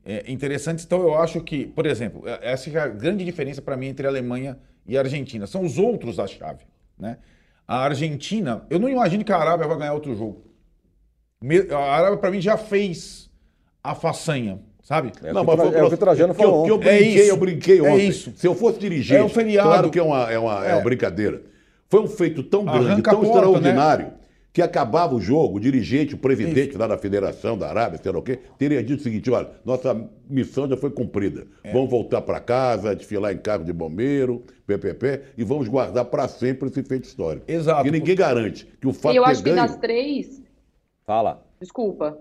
é, 0.07 0.25
interessantes. 0.29 0.85
Então, 0.85 1.03
eu 1.03 1.19
acho 1.19 1.41
que, 1.41 1.67
por 1.67 1.85
exemplo, 1.85 2.23
é, 2.27 2.53
essa 2.53 2.71
é 2.71 2.79
a 2.79 2.87
grande 2.87 3.25
diferença 3.25 3.61
para 3.61 3.77
mim 3.77 3.89
entre 3.89 4.07
a 4.07 4.11
Alemanha 4.11 4.57
e 4.87 4.97
a 4.97 5.01
Argentina. 5.01 5.47
São 5.47 5.63
os 5.65 5.79
outros 5.79 6.17
da 6.17 6.27
chave. 6.27 6.65
Né? 6.97 7.19
A 7.67 7.81
Argentina, 7.81 8.65
eu 8.71 8.79
não 8.79 8.89
imagino 8.89 9.25
que 9.25 9.33
a 9.33 9.37
Arábia 9.37 9.67
vai 9.67 9.77
ganhar 9.77 9.93
outro 9.93 10.15
jogo. 10.15 10.45
A 11.73 11.97
Arábia, 11.97 12.19
para 12.19 12.31
mim, 12.31 12.41
já 12.41 12.57
fez 12.57 13.29
a 13.83 13.95
façanha. 13.95 14.61
Sabe? 14.83 15.11
É 15.25 15.33
não, 15.33 15.43
mas 15.43 15.57
foi, 15.57 15.75
é 15.75 15.83
o 15.83 15.89
que 15.89 15.95
o 15.95 15.99
Trajano 15.99 16.33
falou. 16.33 16.65
Que 16.65 16.71
eu, 16.71 16.79
que 16.79 16.87
eu 16.87 16.93
brinquei, 16.93 17.21
é 17.21 17.31
eu 17.31 17.37
brinquei 17.37 17.79
é 17.81 17.83
ontem. 17.83 18.03
É 18.03 18.05
isso. 18.05 18.33
Se 18.37 18.47
eu 18.47 18.55
fosse 18.55 18.79
dirigir, 18.79 19.17
é 19.17 19.25
um 19.25 19.29
feriado. 19.29 19.69
claro 19.69 19.91
que 19.91 19.99
é 19.99 20.03
uma, 20.03 20.31
é 20.31 20.39
uma, 20.39 20.65
é. 20.65 20.75
uma 20.75 20.81
brincadeira. 20.81 21.43
Foi 21.89 22.01
um 22.01 22.07
feito 22.07 22.45
tão 22.45 22.65
grande, 22.65 22.93
Arranca 22.93 23.11
tão 23.11 23.21
porta, 23.21 23.37
extraordinário. 23.37 24.07
Né? 24.07 24.13
Que 24.57 24.63
acabava 24.63 25.15
o 25.15 25.21
jogo, 25.21 25.59
o 25.59 25.61
dirigente, 25.61 26.15
o 26.15 26.19
presidente 26.19 26.71
Isso. 26.71 26.79
lá 26.79 26.87
da 26.87 26.97
Federação 26.97 27.59
da 27.59 27.69
Arábia, 27.69 28.01
sei 28.03 28.11
lá 28.11 28.19
o 28.19 28.23
quê, 28.23 28.39
teria 28.57 28.83
dito 28.83 29.01
o 29.01 29.03
seguinte: 29.03 29.31
olha, 29.31 29.51
nossa 29.63 30.09
missão 30.31 30.67
já 30.67 30.79
foi 30.79 30.89
cumprida. 30.89 31.47
É. 31.63 31.71
Vamos 31.71 31.91
voltar 31.91 32.23
para 32.23 32.41
casa, 32.41 32.97
desfilar 32.97 33.35
em 33.35 33.37
carro 33.37 33.65
de 33.65 33.73
bombeiro, 33.75 34.43
PPP, 34.67 35.35
e 35.37 35.45
vamos 35.45 35.69
guardar 35.69 36.07
para 36.07 36.27
sempre 36.27 36.71
esse 36.71 36.83
feito 36.83 37.05
histórico. 37.05 37.45
Exato. 37.47 37.87
E 37.87 37.91
ninguém 37.91 38.17
garante 38.17 38.67
que 38.81 38.89
o 38.89 38.95
fato 38.95 39.15
Eu 39.15 39.27
acho 39.27 39.43
ganho... 39.43 39.57
que 39.57 39.63
das 39.63 39.77
três. 39.77 40.43
Fala. 41.05 41.47
Desculpa. 41.61 42.19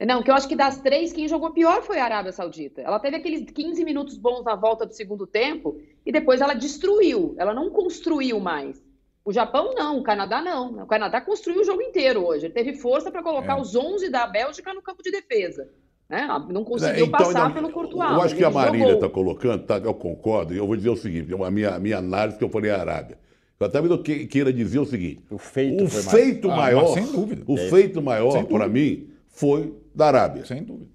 Não, 0.00 0.22
que 0.22 0.30
eu 0.30 0.34
acho 0.34 0.48
que 0.48 0.56
das 0.56 0.80
três, 0.80 1.12
quem 1.12 1.28
jogou 1.28 1.50
pior 1.50 1.82
foi 1.82 1.98
a 1.98 2.04
Arábia 2.06 2.32
Saudita. 2.32 2.80
Ela 2.80 2.98
teve 2.98 3.16
aqueles 3.16 3.50
15 3.50 3.84
minutos 3.84 4.16
bons 4.16 4.42
na 4.42 4.54
volta 4.54 4.86
do 4.86 4.94
segundo 4.94 5.26
tempo 5.26 5.78
e 6.06 6.10
depois 6.10 6.40
ela 6.40 6.54
destruiu, 6.54 7.34
ela 7.36 7.52
não 7.52 7.68
construiu 7.68 8.40
mais. 8.40 8.82
O 9.24 9.32
Japão 9.32 9.74
não, 9.74 9.98
o 9.98 10.02
Canadá 10.02 10.40
não. 10.40 10.82
O 10.82 10.86
Canadá 10.86 11.20
construiu 11.20 11.60
o 11.60 11.64
jogo 11.64 11.82
inteiro 11.82 12.24
hoje. 12.24 12.46
Ele 12.46 12.54
teve 12.54 12.74
força 12.74 13.10
para 13.10 13.22
colocar 13.22 13.58
é. 13.58 13.60
os 13.60 13.74
11 13.76 14.08
da 14.08 14.26
Bélgica 14.26 14.72
no 14.72 14.82
campo 14.82 15.02
de 15.02 15.10
defesa. 15.10 15.68
Né? 16.08 16.26
Não 16.48 16.64
conseguiu 16.64 17.06
então, 17.06 17.18
passar 17.18 17.48
não, 17.48 17.54
pelo 17.54 17.70
Courtois. 17.70 18.10
Eu 18.10 18.22
acho 18.22 18.34
que 18.34 18.44
a 18.44 18.50
Marília 18.50 18.94
está 18.94 19.08
colocando, 19.08 19.64
tá, 19.64 19.78
eu 19.78 19.94
concordo, 19.94 20.52
e 20.52 20.56
eu 20.56 20.66
vou 20.66 20.74
dizer 20.74 20.90
o 20.90 20.96
seguinte, 20.96 21.32
a 21.32 21.50
minha, 21.50 21.70
a 21.70 21.78
minha 21.78 21.98
análise 21.98 22.36
que 22.36 22.42
eu 22.42 22.48
falei 22.48 22.70
a 22.70 22.80
Arábia. 22.80 23.16
Eu 23.60 23.66
até 23.66 23.80
que, 23.98 24.26
queira 24.26 24.52
dizer 24.52 24.78
o 24.78 24.86
seguinte: 24.86 25.22
o 25.30 25.38
feito, 25.38 25.84
o 25.84 25.88
feito 25.88 26.48
mais... 26.48 26.74
maior, 26.74 26.84
ah, 26.84 26.94
sem 26.94 27.12
dúvida. 27.12 27.44
o 27.46 27.58
é. 27.58 27.68
feito 27.68 28.02
maior 28.02 28.44
para 28.44 28.66
mim 28.66 29.10
foi 29.28 29.74
da 29.94 30.06
Arábia. 30.06 30.46
Sem 30.46 30.64
dúvida. 30.64 30.90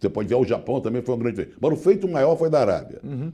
Você 0.00 0.10
pode 0.10 0.28
ver 0.28 0.34
o 0.34 0.44
Japão 0.44 0.80
também 0.80 1.00
foi 1.00 1.14
um 1.14 1.18
grande 1.18 1.36
feito, 1.36 1.56
mas 1.60 1.72
o 1.72 1.76
feito 1.76 2.08
maior 2.08 2.36
foi 2.36 2.50
da 2.50 2.60
Arábia. 2.60 3.00
Uhum. 3.04 3.32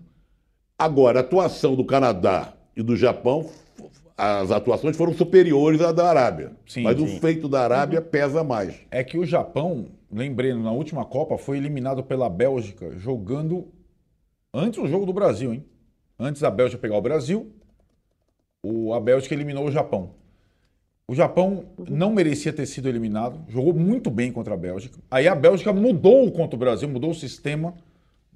Agora, 0.78 1.20
a 1.20 1.22
atuação 1.22 1.74
do 1.74 1.84
Canadá 1.84 2.52
e 2.76 2.82
do 2.82 2.94
Japão, 2.94 3.48
as 4.18 4.50
atuações 4.50 4.96
foram 4.96 5.14
superiores 5.14 5.80
à 5.80 5.92
da 5.92 6.08
Arábia. 6.08 6.50
Sim, 6.66 6.82
mas 6.82 6.98
sim. 6.98 7.04
o 7.04 7.20
feito 7.20 7.48
da 7.48 7.62
Arábia 7.62 8.00
uhum. 8.00 8.06
pesa 8.06 8.42
mais. 8.42 8.74
É 8.90 9.04
que 9.04 9.16
o 9.16 9.24
Japão, 9.24 9.86
lembrando, 10.10 10.60
na 10.60 10.72
última 10.72 11.04
Copa 11.04 11.38
foi 11.38 11.56
eliminado 11.56 12.02
pela 12.02 12.28
Bélgica 12.28 12.98
jogando 12.98 13.68
antes 14.52 14.82
do 14.82 14.88
jogo 14.88 15.06
do 15.06 15.12
Brasil, 15.12 15.54
hein? 15.54 15.64
Antes 16.18 16.42
da 16.42 16.50
Bélgica 16.50 16.82
pegar 16.82 16.96
o 16.96 17.00
Brasil, 17.00 17.52
o, 18.60 18.92
a 18.92 18.98
Bélgica 18.98 19.32
eliminou 19.32 19.66
o 19.66 19.70
Japão. 19.70 20.10
O 21.06 21.14
Japão 21.14 21.66
não 21.88 22.12
merecia 22.12 22.52
ter 22.52 22.66
sido 22.66 22.88
eliminado, 22.88 23.40
jogou 23.48 23.72
muito 23.72 24.10
bem 24.10 24.32
contra 24.32 24.54
a 24.54 24.56
Bélgica. 24.56 24.98
Aí 25.08 25.28
a 25.28 25.34
Bélgica 25.34 25.72
mudou 25.72 26.30
contra 26.32 26.56
o 26.56 26.58
Brasil, 26.58 26.88
mudou 26.88 27.10
o 27.10 27.14
sistema, 27.14 27.74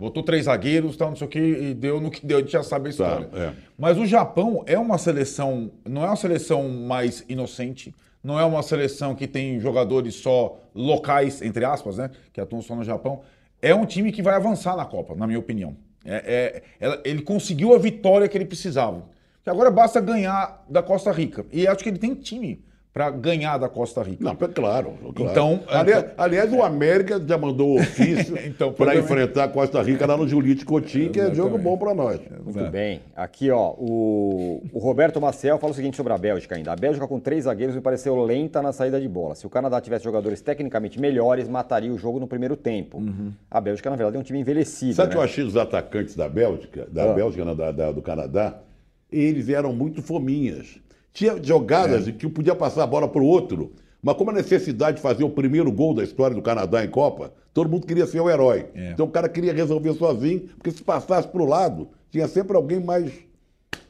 botou 0.02 0.22
três 0.22 0.46
zagueiros, 0.46 0.96
tal, 0.96 1.10
não 1.10 1.16
sei 1.16 1.26
o 1.26 1.30
que, 1.30 1.38
e 1.38 1.74
deu 1.74 2.00
no 2.00 2.10
que 2.10 2.26
deu, 2.26 2.38
a 2.38 2.40
gente 2.40 2.50
já 2.50 2.62
sabe 2.64 2.82
a 2.82 2.84
tá, 2.84 2.90
história. 2.90 3.26
Tá, 3.26 3.38
é. 3.38 3.52
Mas 3.78 3.96
o 3.96 4.04
Japão 4.04 4.64
é 4.66 4.76
uma 4.76 4.98
seleção, 4.98 5.70
não 5.88 6.02
é 6.02 6.06
uma 6.06 6.16
seleção 6.16 6.68
mais 6.68 7.24
inocente, 7.28 7.94
não 8.22 8.38
é 8.38 8.44
uma 8.44 8.64
seleção 8.64 9.14
que 9.14 9.28
tem 9.28 9.60
jogadores 9.60 10.16
só 10.16 10.58
locais, 10.74 11.40
entre 11.40 11.64
aspas, 11.64 11.98
né, 11.98 12.10
que 12.32 12.40
atuam 12.40 12.60
só 12.60 12.74
no 12.74 12.82
Japão. 12.82 13.20
É 13.60 13.72
um 13.72 13.86
time 13.86 14.10
que 14.10 14.22
vai 14.22 14.34
avançar 14.34 14.76
na 14.76 14.84
Copa, 14.84 15.14
na 15.14 15.26
minha 15.26 15.38
opinião. 15.38 15.76
É, 16.04 16.62
é, 16.80 17.00
ele 17.04 17.22
conseguiu 17.22 17.72
a 17.72 17.78
vitória 17.78 18.28
que 18.28 18.36
ele 18.36 18.44
precisava 18.44 19.04
que 19.42 19.50
agora 19.50 19.70
basta 19.70 20.00
ganhar 20.00 20.64
da 20.68 20.82
Costa 20.82 21.10
Rica. 21.10 21.44
E 21.52 21.66
acho 21.66 21.82
que 21.82 21.88
ele 21.88 21.98
tem 21.98 22.14
time 22.14 22.64
para 22.92 23.10
ganhar 23.10 23.56
da 23.56 23.68
Costa 23.68 24.02
Rica. 24.02 24.22
Não, 24.22 24.36
claro. 24.36 24.52
claro. 24.52 24.96
Então, 25.18 25.60
aliás, 25.68 26.04
então, 26.04 26.14
aliás, 26.18 26.52
o 26.52 26.62
América 26.62 27.22
já 27.26 27.38
mandou 27.38 27.78
ofício 27.78 28.36
então, 28.46 28.72
para 28.72 28.94
enfrentar 28.96 29.44
a 29.44 29.48
Costa 29.48 29.80
Rica 29.82 30.06
lá 30.06 30.16
no 30.16 30.28
Julite 30.28 30.64
Coutinho, 30.64 31.10
que 31.10 31.18
é 31.18 31.34
jogo 31.34 31.56
bom 31.56 31.78
para 31.78 31.94
nós. 31.94 32.20
Muito 32.44 32.70
bem. 32.70 33.00
Aqui, 33.16 33.50
ó, 33.50 33.70
o, 33.78 34.62
o 34.72 34.78
Roberto 34.78 35.20
Maciel 35.20 35.58
fala 35.58 35.72
o 35.72 35.74
seguinte 35.74 35.96
sobre 35.96 36.12
a 36.12 36.18
Bélgica 36.18 36.54
ainda. 36.54 36.72
A 36.72 36.76
Bélgica 36.76 37.08
com 37.08 37.18
três 37.18 37.44
zagueiros 37.44 37.74
me 37.74 37.80
pareceu 37.80 38.22
lenta 38.22 38.60
na 38.60 38.72
saída 38.72 39.00
de 39.00 39.08
bola. 39.08 39.34
Se 39.34 39.46
o 39.46 39.50
Canadá 39.50 39.80
tivesse 39.80 40.04
jogadores 40.04 40.42
tecnicamente 40.42 41.00
melhores, 41.00 41.48
mataria 41.48 41.92
o 41.92 41.98
jogo 41.98 42.20
no 42.20 42.26
primeiro 42.26 42.56
tempo. 42.56 42.98
Uhum. 42.98 43.32
A 43.50 43.60
Bélgica, 43.60 43.88
na 43.88 43.96
verdade, 43.96 44.16
é 44.16 44.20
um 44.20 44.24
time 44.24 44.40
envelhecido. 44.40 44.94
Sabe 44.94 45.06
o 45.06 45.08
né? 45.08 45.12
que 45.12 45.18
eu 45.18 45.22
achei 45.22 45.44
dos 45.44 45.56
atacantes 45.56 46.14
da 46.14 46.28
Bélgica, 46.28 46.86
da 46.90 47.10
ah. 47.10 47.14
Bélgica, 47.14 47.44
não, 47.44 47.56
da, 47.56 47.72
da, 47.72 47.90
do 47.90 48.02
Canadá? 48.02 48.58
eles 49.12 49.48
eram 49.48 49.72
muito 49.72 50.02
fominhas. 50.02 50.78
Tinha 51.12 51.42
jogadas 51.42 52.08
é. 52.08 52.12
que 52.12 52.28
podia 52.28 52.54
passar 52.54 52.84
a 52.84 52.86
bola 52.86 53.08
para 53.08 53.20
o 53.20 53.26
outro, 53.26 53.72
mas 54.02 54.16
como 54.16 54.30
a 54.30 54.34
necessidade 54.34 54.96
de 54.96 55.02
fazer 55.02 55.24
o 55.24 55.30
primeiro 55.30 55.70
gol 55.70 55.94
da 55.94 56.02
história 56.02 56.34
do 56.34 56.42
Canadá 56.42 56.84
em 56.84 56.88
Copa, 56.88 57.32
todo 57.52 57.70
mundo 57.70 57.86
queria 57.86 58.06
ser 58.06 58.20
o 58.20 58.30
herói. 58.30 58.66
É. 58.74 58.90
Então 58.90 59.06
o 59.06 59.10
cara 59.10 59.28
queria 59.28 59.52
resolver 59.52 59.92
sozinho, 59.94 60.48
porque 60.56 60.70
se 60.70 60.82
passasse 60.82 61.28
para 61.28 61.42
o 61.42 61.46
lado, 61.46 61.88
tinha 62.10 62.26
sempre 62.26 62.56
alguém 62.56 62.80
mais 62.80 63.12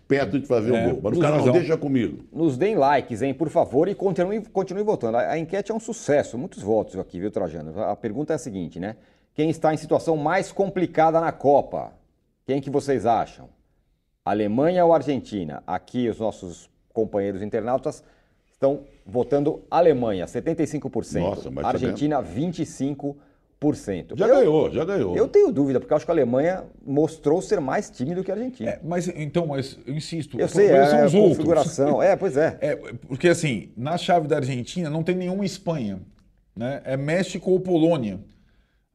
perto 0.07 0.39
de 0.39 0.47
fazer 0.47 0.75
é, 0.75 0.87
o 0.87 0.91
gol. 0.91 1.01
Mas 1.03 1.19
o 1.19 1.21
cara 1.21 1.39
não 1.39 1.51
deixa 1.51 1.77
comigo. 1.77 2.25
Nos 2.31 2.59
deem 2.59 2.75
likes, 2.75 3.23
hein, 3.23 3.33
por 3.33 3.49
favor, 3.49 3.89
e 3.89 3.95
continue, 3.95 4.43
continue 4.47 4.83
votando. 4.83 5.17
A, 5.17 5.31
a 5.31 5.39
enquete 5.39 5.73
é 5.73 5.75
um 5.75 5.81
sucesso, 5.81 6.37
muitos 6.37 6.63
votos 6.63 6.99
aqui, 6.99 7.19
viu, 7.19 7.31
Trajano? 7.31 7.81
A 7.81 7.97
pergunta 7.97 8.35
é 8.35 8.37
a 8.37 8.39
seguinte, 8.39 8.79
né? 8.79 8.97
Quem 9.35 9.49
está 9.49 9.73
em 9.73 9.79
situação 9.79 10.17
mais 10.17 10.53
complicada 10.53 11.19
na 11.19 11.33
Copa? 11.33 11.93
Quem 12.45 12.61
que 12.61 12.69
vocês 12.69 13.07
acham? 13.07 13.49
Alemanha 14.23 14.85
ou 14.85 14.93
Argentina? 14.93 15.63
Aqui 15.67 16.09
os 16.09 16.21
nossos 16.21 16.69
companheiros 16.93 17.43
internautas 17.43 18.03
estão 18.53 18.85
votando 19.05 19.63
Alemanha, 19.71 20.27
75%. 20.27 21.21
Nossa, 21.21 21.51
mas 21.51 21.65
Argentina, 21.65 22.23
25%. 22.23 23.17
Já 24.17 24.27
eu, 24.27 24.37
ganhou, 24.37 24.71
já 24.71 24.85
ganhou. 24.85 25.17
Eu 25.17 25.29
tenho 25.29 25.53
dúvida, 25.53 25.81
porque 25.81 25.93
eu 25.93 25.97
acho 25.97 26.05
que 26.05 26.11
a 26.11 26.15
Alemanha 26.15 26.65
mostrou 26.85 27.43
ser 27.43 27.61
mais 27.61 27.91
time 27.91 28.15
do 28.15 28.23
que 28.25 28.31
a 28.31 28.35
Argentina. 28.35 28.71
É, 28.71 28.81
mas 28.83 29.09
então, 29.09 29.47
mas 29.47 29.79
eu 29.87 29.95
insisto, 29.95 30.39
eu 30.39 30.49
sei, 30.49 30.69
é, 30.69 30.87
são 30.87 31.07
os 31.07 31.13
configuração. 31.13 31.95
Outros. 31.95 32.11
É, 32.11 32.17
pois 32.17 32.37
é. 32.37 32.59
é. 32.63 32.77
Porque 32.77 33.29
assim, 33.29 33.71
na 33.77 33.97
chave 33.97 34.27
da 34.29 34.37
Argentina 34.37 34.89
não 34.89 35.03
tem 35.03 35.15
nenhuma 35.15 35.45
Espanha. 35.45 36.01
Né? 36.55 36.83
É 36.85 36.97
México 36.97 37.51
ou 37.51 37.61
Polônia. 37.61 38.21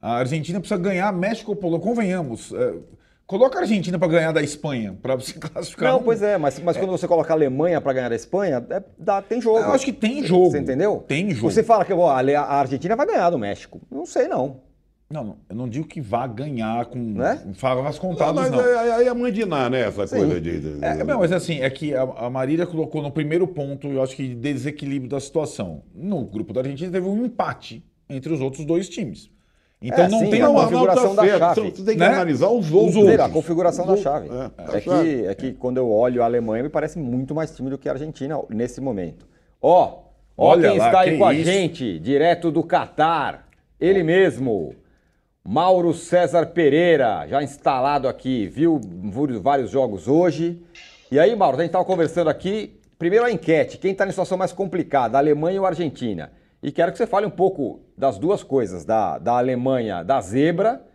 A 0.01 0.17
Argentina 0.17 0.59
precisa 0.59 0.79
ganhar 0.79 1.11
México 1.11 1.51
ou 1.51 1.55
Polônia. 1.55 1.85
Convenhamos. 1.85 2.53
É, 2.53 2.75
Coloca 3.27 3.59
a 3.59 3.61
Argentina 3.61 3.99
para 3.99 4.07
ganhar 4.07 4.31
da 4.31 4.41
Espanha, 4.41 4.97
para 5.01 5.15
você 5.15 5.33
classificar. 5.37 5.91
Não, 5.91 6.01
pois 6.01 6.21
é, 6.21 6.37
mas, 6.37 6.57
mas 6.59 6.77
é. 6.77 6.79
quando 6.79 6.91
você 6.91 7.05
coloca 7.05 7.31
a 7.33 7.35
Alemanha 7.35 7.81
para 7.81 7.91
ganhar 7.91 8.09
da 8.09 8.15
Espanha, 8.15 8.65
é, 8.69 8.81
dá, 8.97 9.21
tem 9.21 9.41
jogo. 9.41 9.59
Eu 9.59 9.73
acho 9.73 9.83
que 9.83 9.91
tem 9.91 10.23
jogo. 10.23 10.51
Você 10.51 10.59
entendeu? 10.59 11.03
Tem 11.05 11.29
jogo. 11.31 11.51
Você 11.51 11.61
fala 11.61 11.83
que 11.83 11.91
ó, 11.91 12.09
a 12.09 12.55
Argentina 12.55 12.95
vai 12.95 13.05
ganhar 13.05 13.29
do 13.29 13.37
México. 13.37 13.81
Não 13.91 14.05
sei, 14.05 14.29
não. 14.29 14.61
Não, 15.09 15.23
não, 15.23 15.37
eu 15.49 15.55
não 15.55 15.69
digo 15.69 15.87
que 15.87 16.01
vá 16.01 16.27
ganhar 16.27 16.85
com 16.85 16.99
né? 16.99 17.41
favas 17.55 17.97
contadas, 17.97 18.49
não. 18.49 18.57
Mas 18.57 18.65
não. 18.65 18.79
Aí 18.95 19.07
é 19.07 19.13
mãe 19.13 19.31
de 19.31 19.45
Ná, 19.45 19.69
né? 19.69 19.81
Essa 19.81 20.07
Sim. 20.07 20.17
coisa 20.17 20.39
de. 20.41 20.59
de... 20.59 20.85
É, 20.85 21.03
não, 21.03 21.19
mas 21.19 21.31
assim, 21.31 21.59
é 21.61 21.69
que 21.69 21.93
a, 21.93 22.01
a 22.01 22.29
Marília 22.29 22.65
colocou 22.65 23.01
no 23.01 23.11
primeiro 23.11 23.47
ponto, 23.47 23.87
eu 23.87 24.01
acho 24.01 24.15
que 24.15 24.35
desequilíbrio 24.35 25.09
da 25.09 25.19
situação. 25.19 25.83
No 25.93 26.25
grupo 26.25 26.53
da 26.53 26.61
Argentina 26.61 26.91
teve 26.91 27.07
um 27.07 27.25
empate 27.25 27.85
entre 28.09 28.33
os 28.33 28.41
outros 28.41 28.65
dois 28.65 28.89
times. 28.89 29.29
Então 29.81 30.05
é, 30.05 30.09
não 30.09 30.19
sim, 30.19 30.29
tem 30.31 30.41
a 30.41 30.47
configuração 30.47 31.15
tá 31.15 31.21
da 31.21 31.37
chave. 31.37 31.61
Você 31.61 31.83
tem 31.83 31.93
que 31.93 31.99
né? 31.99 32.07
analisar 32.07 32.49
os 32.49 32.71
outros. 32.71 32.95
Os 32.95 33.03
outros. 33.03 33.19
A 33.19 33.29
configuração 33.29 33.85
da 33.85 33.95
chave. 33.97 34.27
É, 34.27 34.77
é 34.77 34.81
que, 34.81 35.25
é 35.27 35.35
que 35.35 35.53
quando 35.53 35.77
eu 35.77 35.91
olho 35.91 36.23
a 36.23 36.25
Alemanha, 36.25 36.63
me 36.63 36.69
parece 36.69 36.97
muito 36.97 37.35
mais 37.35 37.55
time 37.55 37.69
do 37.69 37.77
que 37.77 37.87
a 37.87 37.91
Argentina 37.91 38.39
nesse 38.49 38.81
momento. 38.81 39.27
Ó, 39.61 39.99
Olha 40.35 40.69
quem 40.69 40.79
lá, 40.79 40.85
está 40.87 40.99
aí 41.01 41.11
que 41.11 41.17
com 41.17 41.31
isso? 41.31 41.49
a 41.49 41.53
gente, 41.53 41.99
direto 41.99 42.51
do 42.51 42.63
Catar. 42.63 43.47
Ele 43.79 44.01
mesmo, 44.01 44.73
Mauro 45.43 45.93
César 45.93 46.47
Pereira, 46.47 47.27
já 47.27 47.43
instalado 47.43 48.07
aqui, 48.07 48.47
viu 48.47 48.81
vários 49.41 49.69
jogos 49.69 50.07
hoje. 50.07 50.61
E 51.11 51.19
aí, 51.19 51.35
Mauro, 51.35 51.57
a 51.57 51.59
gente 51.61 51.69
estava 51.69 51.85
conversando 51.85 52.29
aqui. 52.29 52.79
Primeiro 52.97 53.25
a 53.25 53.31
enquete: 53.31 53.77
quem 53.77 53.91
está 53.91 54.05
em 54.05 54.09
situação 54.09 54.37
mais 54.37 54.51
complicada, 54.51 55.17
Alemanha 55.17 55.59
ou 55.59 55.67
Argentina? 55.67 56.31
E 56.61 56.71
quero 56.71 56.91
que 56.91 56.97
você 56.97 57.05
fale 57.05 57.25
um 57.25 57.31
pouco 57.31 57.81
das 57.95 58.17
duas 58.17 58.43
coisas, 58.43 58.83
da, 58.83 59.17
da 59.19 59.37
Alemanha, 59.37 60.03
da 60.03 60.19
zebra 60.19 60.85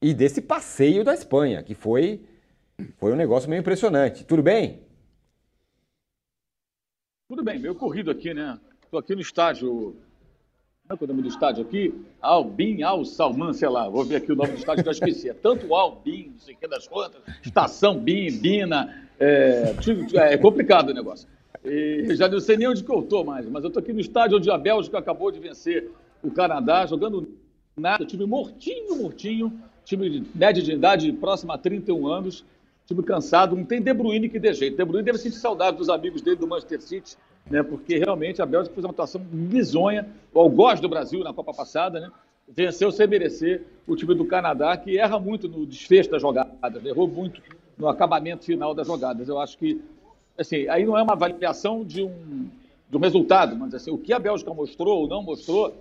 e 0.00 0.12
desse 0.12 0.42
passeio 0.42 1.02
da 1.02 1.14
Espanha, 1.14 1.62
que 1.62 1.74
foi, 1.74 2.22
foi 2.98 3.12
um 3.12 3.16
negócio 3.16 3.48
meio 3.48 3.60
impressionante. 3.60 4.24
Tudo 4.24 4.42
bem? 4.42 4.82
Tudo 7.28 7.42
bem, 7.42 7.58
meio 7.58 7.74
corrido 7.74 8.10
aqui, 8.10 8.34
né? 8.34 8.58
Estou 8.82 8.98
aqui 8.98 9.14
no 9.14 9.20
estádio. 9.20 9.96
Não 10.88 10.98
é 11.00 11.04
o 11.04 11.06
nome 11.06 11.22
do 11.22 11.28
estádio 11.28 11.62
aqui? 11.62 11.94
Albin 12.20 12.82
Al 12.82 13.04
Salman, 13.04 13.52
sei 13.52 13.68
lá, 13.68 13.88
vou 13.88 14.04
ver 14.04 14.16
aqui 14.16 14.32
o 14.32 14.36
nome 14.36 14.50
do 14.50 14.58
estádio 14.58 14.82
que 14.82 14.88
eu 14.88 14.92
esqueci. 14.92 15.30
É 15.30 15.34
tanto 15.34 15.72
Albin, 15.72 16.30
não 16.32 16.38
sei 16.40 16.54
o 16.54 16.58
que 16.58 16.66
das 16.66 16.88
contas, 16.88 17.22
Estação 17.42 17.98
Bin, 17.98 18.36
Bina. 18.38 19.08
É, 19.18 19.74
é 20.32 20.36
complicado 20.38 20.88
o 20.88 20.94
negócio. 20.94 21.28
E 21.64 22.14
já 22.14 22.28
não 22.28 22.40
sei 22.40 22.56
nem 22.56 22.68
onde 22.68 22.82
que 22.82 22.90
eu 22.90 23.00
estou 23.00 23.24
mais, 23.24 23.46
mas 23.48 23.62
eu 23.62 23.68
estou 23.68 23.82
aqui 23.82 23.92
no 23.92 24.00
estádio 24.00 24.38
onde 24.38 24.50
a 24.50 24.56
Bélgica 24.56 24.98
acabou 24.98 25.30
de 25.30 25.38
vencer 25.38 25.90
o 26.22 26.30
Canadá, 26.30 26.86
jogando 26.86 27.28
nada, 27.76 28.04
time 28.04 28.24
mortinho, 28.24 28.96
mortinho, 28.96 29.52
time 29.84 30.08
de 30.08 30.24
média 30.34 30.62
de 30.62 30.72
idade 30.72 31.12
próxima 31.12 31.54
a 31.54 31.58
31 31.58 32.06
anos, 32.06 32.44
time 32.86 33.02
cansado, 33.02 33.54
não 33.54 33.64
tem 33.64 33.80
De 33.80 33.92
Bruyne 33.92 34.28
que 34.28 34.38
dê 34.38 34.52
jeito. 34.54 34.76
De 34.76 34.84
Bruyne 34.84 35.04
deve 35.04 35.18
sentir 35.18 35.36
saudade 35.36 35.76
dos 35.76 35.88
amigos 35.88 36.22
dele 36.22 36.36
do 36.36 36.46
Manchester 36.46 36.80
City, 36.80 37.16
né, 37.50 37.62
porque 37.62 37.98
realmente 37.98 38.40
a 38.40 38.46
Bélgica 38.46 38.74
fez 38.74 38.84
uma 38.84 38.92
atuação 38.92 39.20
bizonha, 39.20 40.08
ao 40.34 40.48
gosto 40.48 40.82
do 40.82 40.88
Brasil 40.88 41.22
na 41.22 41.32
Copa 41.32 41.52
passada, 41.52 42.00
né, 42.00 42.10
venceu 42.48 42.90
sem 42.90 43.06
merecer 43.06 43.62
o 43.86 43.94
time 43.94 44.14
do 44.14 44.24
Canadá, 44.24 44.76
que 44.76 44.98
erra 44.98 45.18
muito 45.18 45.48
no 45.48 45.66
desfecho 45.66 46.10
das 46.10 46.22
jogadas, 46.22 46.52
errou 46.84 47.06
muito 47.06 47.40
no 47.78 47.88
acabamento 47.88 48.44
final 48.44 48.74
das 48.74 48.86
jogadas. 48.86 49.28
Eu 49.28 49.38
acho 49.38 49.56
que 49.56 49.80
assim, 50.40 50.68
aí 50.68 50.84
não 50.84 50.96
é 50.96 51.02
uma 51.02 51.12
avaliação 51.12 51.84
de 51.84 52.02
um, 52.02 52.48
de 52.88 52.96
um 52.96 53.00
resultado, 53.00 53.54
mas 53.56 53.74
assim, 53.74 53.90
o 53.90 53.98
que 53.98 54.12
a 54.12 54.18
Bélgica 54.18 54.52
mostrou 54.52 55.02
ou 55.02 55.08
não 55.08 55.22
mostrou 55.22 55.74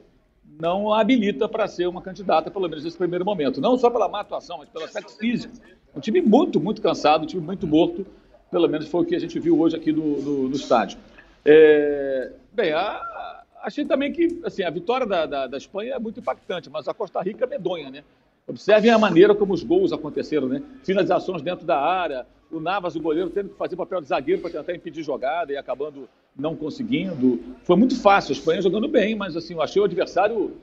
não 0.59 0.91
a 0.93 1.01
habilita 1.01 1.47
para 1.47 1.67
ser 1.67 1.87
uma 1.87 2.01
candidata, 2.01 2.51
pelo 2.51 2.67
menos 2.67 2.83
nesse 2.83 2.97
primeiro 2.97 3.23
momento. 3.23 3.61
Não 3.61 3.77
só 3.77 3.89
pela 3.89 4.09
má 4.09 4.21
atuação, 4.21 4.57
mas 4.57 4.69
pelo 4.69 4.85
aspecto 4.85 5.11
físico. 5.17 5.53
Um 5.95 5.99
time 5.99 6.21
muito, 6.21 6.59
muito 6.59 6.81
cansado, 6.81 7.23
um 7.23 7.27
time 7.27 7.41
muito 7.41 7.65
morto, 7.65 8.05
pelo 8.51 8.67
menos 8.67 8.87
foi 8.87 9.01
o 9.01 9.05
que 9.05 9.15
a 9.15 9.19
gente 9.19 9.39
viu 9.39 9.59
hoje 9.59 9.75
aqui 9.75 9.91
no, 9.91 10.49
no 10.49 10.55
estádio. 10.55 10.97
É, 11.45 12.31
bem, 12.51 12.73
a, 12.73 13.43
achei 13.63 13.85
também 13.85 14.11
que 14.11 14.41
assim, 14.43 14.63
a 14.63 14.69
vitória 14.69 15.05
da, 15.05 15.25
da, 15.25 15.47
da, 15.47 15.57
Espanha 15.57 15.93
é 15.93 15.99
muito 15.99 16.19
impactante, 16.19 16.69
mas 16.69 16.87
a 16.87 16.93
Costa 16.93 17.21
Rica 17.21 17.45
é 17.45 17.47
medonha, 17.47 17.89
né? 17.89 18.03
Observem 18.47 18.91
a 18.91 18.97
maneira 18.97 19.35
como 19.35 19.53
os 19.53 19.63
gols 19.63 19.93
aconteceram, 19.93 20.47
né? 20.47 20.61
Finalizações 20.83 21.41
dentro 21.41 21.65
da 21.65 21.79
área, 21.79 22.25
o 22.51 22.59
Navas, 22.59 22.95
o 22.95 23.01
goleiro, 23.01 23.29
tendo 23.29 23.49
que 23.49 23.55
fazer 23.55 23.75
papel 23.75 24.01
de 24.01 24.07
zagueiro 24.07 24.41
para 24.41 24.51
tentar 24.51 24.75
impedir 24.75 25.03
jogada 25.03 25.51
e 25.51 25.57
acabando 25.57 26.09
não 26.35 26.55
conseguindo. 26.55 27.39
Foi 27.63 27.75
muito 27.75 27.99
fácil, 27.99 28.31
a 28.31 28.37
Espanha 28.37 28.61
jogando 28.61 28.87
bem, 28.87 29.15
mas 29.15 29.35
assim, 29.35 29.53
eu 29.53 29.61
achei 29.61 29.81
o 29.81 29.85
adversário 29.85 30.55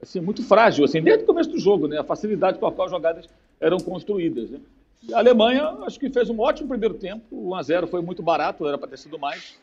assim, 0.00 0.20
muito 0.20 0.42
frágil, 0.42 0.84
assim, 0.84 1.02
desde 1.02 1.24
o 1.24 1.26
começo 1.26 1.50
do 1.50 1.58
jogo, 1.58 1.88
né? 1.88 1.98
A 1.98 2.04
facilidade 2.04 2.58
com 2.58 2.66
a 2.66 2.72
qual 2.72 2.86
as 2.86 2.92
jogadas 2.92 3.28
eram 3.60 3.78
construídas. 3.78 4.50
Né? 4.50 4.60
A 5.12 5.18
Alemanha, 5.18 5.68
acho 5.82 5.98
que 5.98 6.10
fez 6.10 6.30
um 6.30 6.38
ótimo 6.40 6.68
primeiro 6.68 6.94
tempo, 6.94 7.24
o 7.30 7.50
1x0 7.50 7.88
foi 7.88 8.02
muito 8.02 8.22
barato, 8.22 8.66
era 8.66 8.78
para 8.78 8.88
ter 8.88 8.98
sido 8.98 9.18
mais. 9.18 9.58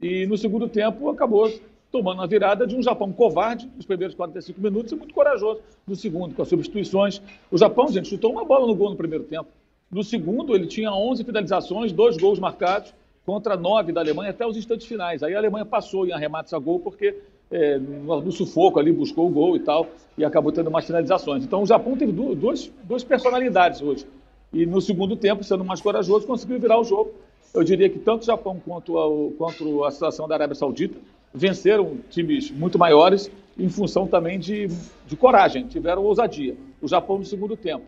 E 0.00 0.26
no 0.26 0.36
segundo 0.36 0.68
tempo 0.68 1.08
acabou 1.08 1.52
tomando 1.90 2.22
a 2.22 2.26
virada 2.26 2.66
de 2.66 2.74
um 2.74 2.82
Japão 2.82 3.12
covarde 3.12 3.70
nos 3.76 3.84
primeiros 3.84 4.16
45 4.16 4.60
minutos 4.60 4.92
e 4.92 4.96
muito 4.96 5.14
corajoso 5.14 5.60
no 5.86 5.94
segundo, 5.94 6.34
com 6.34 6.42
as 6.42 6.48
substituições. 6.48 7.20
O 7.50 7.58
Japão, 7.58 7.88
gente, 7.88 8.08
chutou 8.08 8.32
uma 8.32 8.44
bola 8.44 8.66
no 8.66 8.74
gol 8.74 8.90
no 8.90 8.96
primeiro 8.96 9.24
tempo. 9.24 9.48
No 9.92 10.02
segundo, 10.02 10.54
ele 10.54 10.66
tinha 10.66 10.90
11 10.90 11.22
finalizações, 11.22 11.92
dois 11.92 12.16
gols 12.16 12.38
marcados, 12.38 12.94
contra 13.26 13.58
nove 13.58 13.92
da 13.92 14.00
Alemanha 14.00 14.30
até 14.30 14.46
os 14.46 14.56
instantes 14.56 14.86
finais. 14.86 15.22
Aí 15.22 15.34
a 15.34 15.38
Alemanha 15.38 15.66
passou 15.66 16.06
em 16.06 16.12
arremates 16.12 16.54
a 16.54 16.58
gol 16.58 16.80
porque 16.80 17.14
é, 17.50 17.78
no, 17.78 18.32
sufoco 18.32 18.80
ali 18.80 18.90
buscou 18.90 19.28
o 19.28 19.30
gol 19.30 19.54
e 19.54 19.60
tal 19.60 19.86
e 20.16 20.24
acabou 20.24 20.50
tendo 20.50 20.70
mais 20.70 20.86
finalizações. 20.86 21.44
Então 21.44 21.62
o 21.62 21.66
Japão 21.66 21.94
teve 21.94 22.10
duas, 22.10 22.72
duas 22.82 23.04
personalidades 23.04 23.82
hoje. 23.82 24.06
E 24.50 24.64
no 24.64 24.80
segundo 24.80 25.14
tempo, 25.14 25.44
sendo 25.44 25.62
mais 25.62 25.80
corajoso, 25.80 26.26
conseguiu 26.26 26.58
virar 26.58 26.80
o 26.80 26.84
jogo. 26.84 27.12
Eu 27.52 27.62
diria 27.62 27.90
que 27.90 27.98
tanto 27.98 28.22
o 28.22 28.26
Japão 28.26 28.60
quanto 28.64 28.98
a, 28.98 29.32
quanto 29.36 29.84
a 29.84 29.90
situação 29.90 30.26
da 30.26 30.34
Arábia 30.34 30.54
Saudita 30.54 30.98
venceram 31.34 31.98
times 32.08 32.50
muito 32.50 32.78
maiores 32.78 33.30
em 33.58 33.68
função 33.68 34.06
também 34.06 34.38
de, 34.38 34.68
de 35.06 35.16
coragem, 35.16 35.66
tiveram 35.66 36.02
ousadia. 36.02 36.56
O 36.80 36.88
Japão 36.88 37.18
no 37.18 37.24
segundo 37.26 37.56
tempo. 37.56 37.84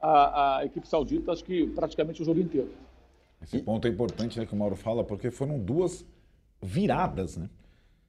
A, 0.00 0.58
a 0.58 0.64
equipe 0.64 0.86
saudita, 0.86 1.32
acho 1.32 1.44
que 1.44 1.66
praticamente 1.68 2.22
o 2.22 2.24
jogo 2.24 2.40
inteiro. 2.40 2.70
Esse 3.42 3.58
ponto 3.60 3.86
é 3.86 3.90
importante, 3.90 4.38
né, 4.38 4.46
que 4.46 4.54
o 4.54 4.56
Mauro 4.56 4.76
fala, 4.76 5.04
porque 5.04 5.30
foram 5.30 5.58
duas 5.58 6.04
viradas, 6.62 7.36
né? 7.36 7.48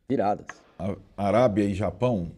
Viradas. 0.10 0.48
A 0.80 0.96
Arábia 1.18 1.64
e 1.66 1.74
Japão 1.74 2.32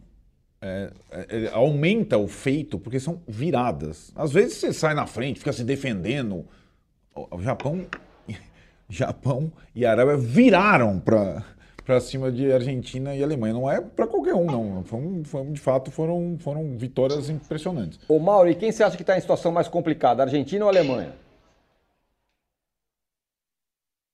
é, 0.60 0.90
é, 1.10 1.44
é, 1.44 1.50
aumenta 1.52 2.18
o 2.18 2.28
feito 2.28 2.78
porque 2.78 3.00
são 3.00 3.22
viradas. 3.26 4.12
Às 4.14 4.32
vezes 4.32 4.58
você 4.58 4.72
sai 4.72 4.94
na 4.94 5.06
frente, 5.06 5.38
fica 5.38 5.52
se 5.52 5.64
defendendo. 5.64 6.44
O 7.14 7.40
Japão, 7.40 7.86
Japão 8.88 9.52
e 9.74 9.86
Arábia 9.86 10.16
viraram 10.16 10.98
para 11.00 11.44
para 11.90 11.98
cima 11.98 12.30
de 12.30 12.52
Argentina 12.52 13.16
e 13.16 13.20
Alemanha. 13.20 13.52
Não 13.52 13.68
é 13.68 13.80
para 13.80 14.06
qualquer 14.06 14.32
um, 14.32 14.44
não. 14.44 14.84
Foi, 14.84 15.24
foi, 15.24 15.44
de 15.46 15.60
fato, 15.60 15.90
foram, 15.90 16.36
foram 16.38 16.76
vitórias 16.78 17.28
impressionantes. 17.28 17.98
Ô, 18.08 18.20
Mauro, 18.20 18.48
e 18.48 18.54
quem 18.54 18.70
você 18.70 18.84
acha 18.84 18.96
que 18.96 19.02
está 19.02 19.18
em 19.18 19.20
situação 19.20 19.50
mais 19.50 19.66
complicada, 19.66 20.22
Argentina 20.22 20.64
ou 20.64 20.70
Alemanha? 20.70 21.12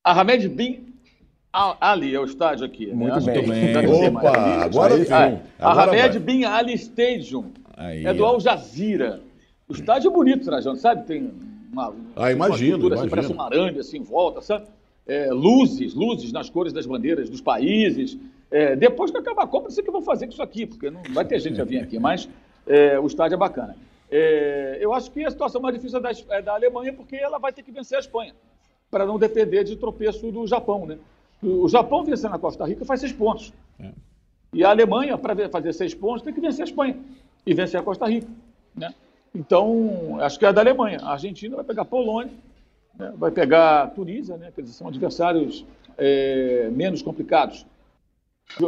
Ahmed 0.03 0.49
Bin 0.49 0.95
Ali, 1.53 2.15
é 2.15 2.21
o 2.21 2.25
estádio 2.25 2.65
aqui. 2.65 2.87
Né? 2.87 2.95
Muito 2.95 3.21
né? 3.21 3.43
bem. 3.43 4.09
Opa, 4.09 4.65
agora 4.65 4.97
sim. 5.05 5.41
Ahmed 5.59 6.19
Bin 6.21 6.45
Ali 6.45 6.73
Stadium. 6.75 7.53
Aí, 7.77 8.07
é 8.07 8.15
do 8.15 8.25
Al 8.25 8.41
Jazeera. 8.41 9.21
O 9.69 9.75
estádio 9.75 10.09
é 10.09 10.13
bonito, 10.15 10.47
Trajano, 10.47 10.77
sabe? 10.77 11.07
Tem 11.07 11.31
uma, 11.71 11.95
ah, 12.15 12.33
imagino, 12.33 12.79
uma 12.79 12.87
imagino. 12.87 12.95
Assim, 12.95 13.09
parece 13.11 13.33
uma 13.33 13.45
aranha 13.45 13.81
assim 13.81 13.99
em 13.99 14.03
volta, 14.03 14.41
sabe? 14.41 14.67
É, 15.07 15.33
luzes, 15.33 15.95
luzes 15.95 16.33
nas 16.33 16.51
cores 16.51 16.73
das 16.73 16.87
bandeiras 16.87 17.31
dos 17.31 17.41
países. 17.41 18.19
É, 18.51 18.75
depois 18.75 19.11
que 19.11 19.19
acabar 19.19 19.45
a 19.45 19.47
Copa, 19.47 19.65
não 19.65 19.71
sei 19.71 19.83
o 19.83 19.85
que 19.85 19.91
vou 19.91 20.03
fazer 20.03 20.27
com 20.27 20.33
isso 20.33 20.43
aqui, 20.43 20.67
porque 20.67 20.91
não 20.91 21.03
vai 21.11 21.25
ter 21.25 21.39
gente 21.39 21.61
a 21.61 21.65
vir 21.65 21.81
aqui, 21.81 21.99
mas 21.99 22.29
é, 22.67 22.99
o 22.99 23.07
estádio 23.07 23.35
é 23.35 23.39
bacana. 23.39 23.77
É, 24.11 24.79
eu 24.81 24.93
acho 24.93 25.11
que 25.11 25.25
a 25.25 25.31
situação 25.31 25.61
mais 25.61 25.75
difícil 25.75 25.99
é 25.99 26.03
da, 26.03 26.11
é 26.31 26.43
da 26.43 26.55
Alemanha, 26.55 26.93
porque 26.93 27.17
ela 27.17 27.39
vai 27.39 27.53
ter 27.53 27.63
que 27.63 27.73
vencer 27.73 27.97
a 27.97 28.01
Espanha, 28.01 28.35
para 28.91 29.05
não 29.05 29.19
depender 29.19 29.65
de 29.65 29.77
tropeço 29.77 30.31
do 30.31 30.47
Japão, 30.47 30.87
né? 30.87 30.99
O 31.43 31.69
Japão 31.69 32.05
vencendo 32.05 32.35
a 32.35 32.39
Costa 32.39 32.65
Rica 32.65 32.85
faz 32.85 33.01
seis 33.01 33.13
pontos. 33.13 33.53
É. 33.79 33.91
E 34.53 34.65
a 34.65 34.71
Alemanha, 34.71 35.19
para 35.19 35.49
fazer 35.49 35.73
seis 35.73 35.95
pontos, 35.95 36.23
tem 36.23 36.33
que 36.33 36.41
vencer 36.41 36.63
a 36.63 36.65
Espanha 36.65 36.97
e 37.45 37.53
vencer 37.53 37.79
a 37.79 37.83
Costa 37.83 38.07
Rica. 38.07 38.29
Né? 38.75 38.95
Então, 39.35 40.19
acho 40.21 40.39
que 40.39 40.47
é 40.47 40.53
da 40.53 40.63
Alemanha. 40.63 40.99
A 41.03 41.13
Argentina 41.13 41.57
vai 41.57 41.65
pegar 41.65 41.83
a 41.83 41.85
Polônia? 41.85 42.33
Vai 43.17 43.31
pegar 43.31 43.83
a 43.83 43.87
Tunísia, 43.87 44.37
né? 44.37 44.51
que 44.55 44.61
eles 44.61 44.71
são 44.71 44.89
adversários 44.89 45.65
é, 45.99 46.69
menos 46.73 47.03
complicados. 47.03 47.67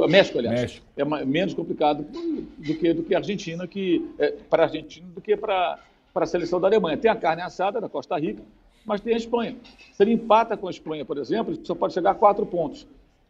México, 0.09 0.39
aliás. 0.39 0.61
México. 0.61 0.87
É 0.97 1.05
menos 1.25 1.55
complicado 1.55 2.03
do 2.03 2.75
que, 2.75 2.93
do 2.93 3.03
que 3.05 3.15
a 3.15 3.19
Argentina, 3.19 3.67
que, 3.67 4.11
é, 4.19 4.33
para 4.51 4.65
a 4.65 4.67
Argentina 4.67 5.07
do 5.15 5.21
que 5.21 5.37
para, 5.37 5.79
para 6.13 6.25
a 6.25 6.27
seleção 6.27 6.61
da 6.61 6.67
Alemanha. 6.67 6.97
Tem 6.97 7.11
a 7.11 7.17
carne 7.17 7.43
assada 7.43 7.81
da 7.81 7.89
Costa 7.89 8.19
Rica, 8.19 8.43
mas 8.85 9.01
tem 9.01 9.15
a 9.15 9.17
Espanha. 9.17 9.57
Se 9.93 10.03
ele 10.03 10.13
empata 10.13 10.57
com 10.57 10.67
a 10.67 10.71
Espanha, 10.71 11.05
por 11.05 11.17
exemplo, 11.17 11.55
ele 11.55 11.65
só 11.65 11.75
pode 11.75 11.95
chegar 11.95 12.11
a 12.11 12.15
quatro 12.15 12.45
pontos. 12.45 12.87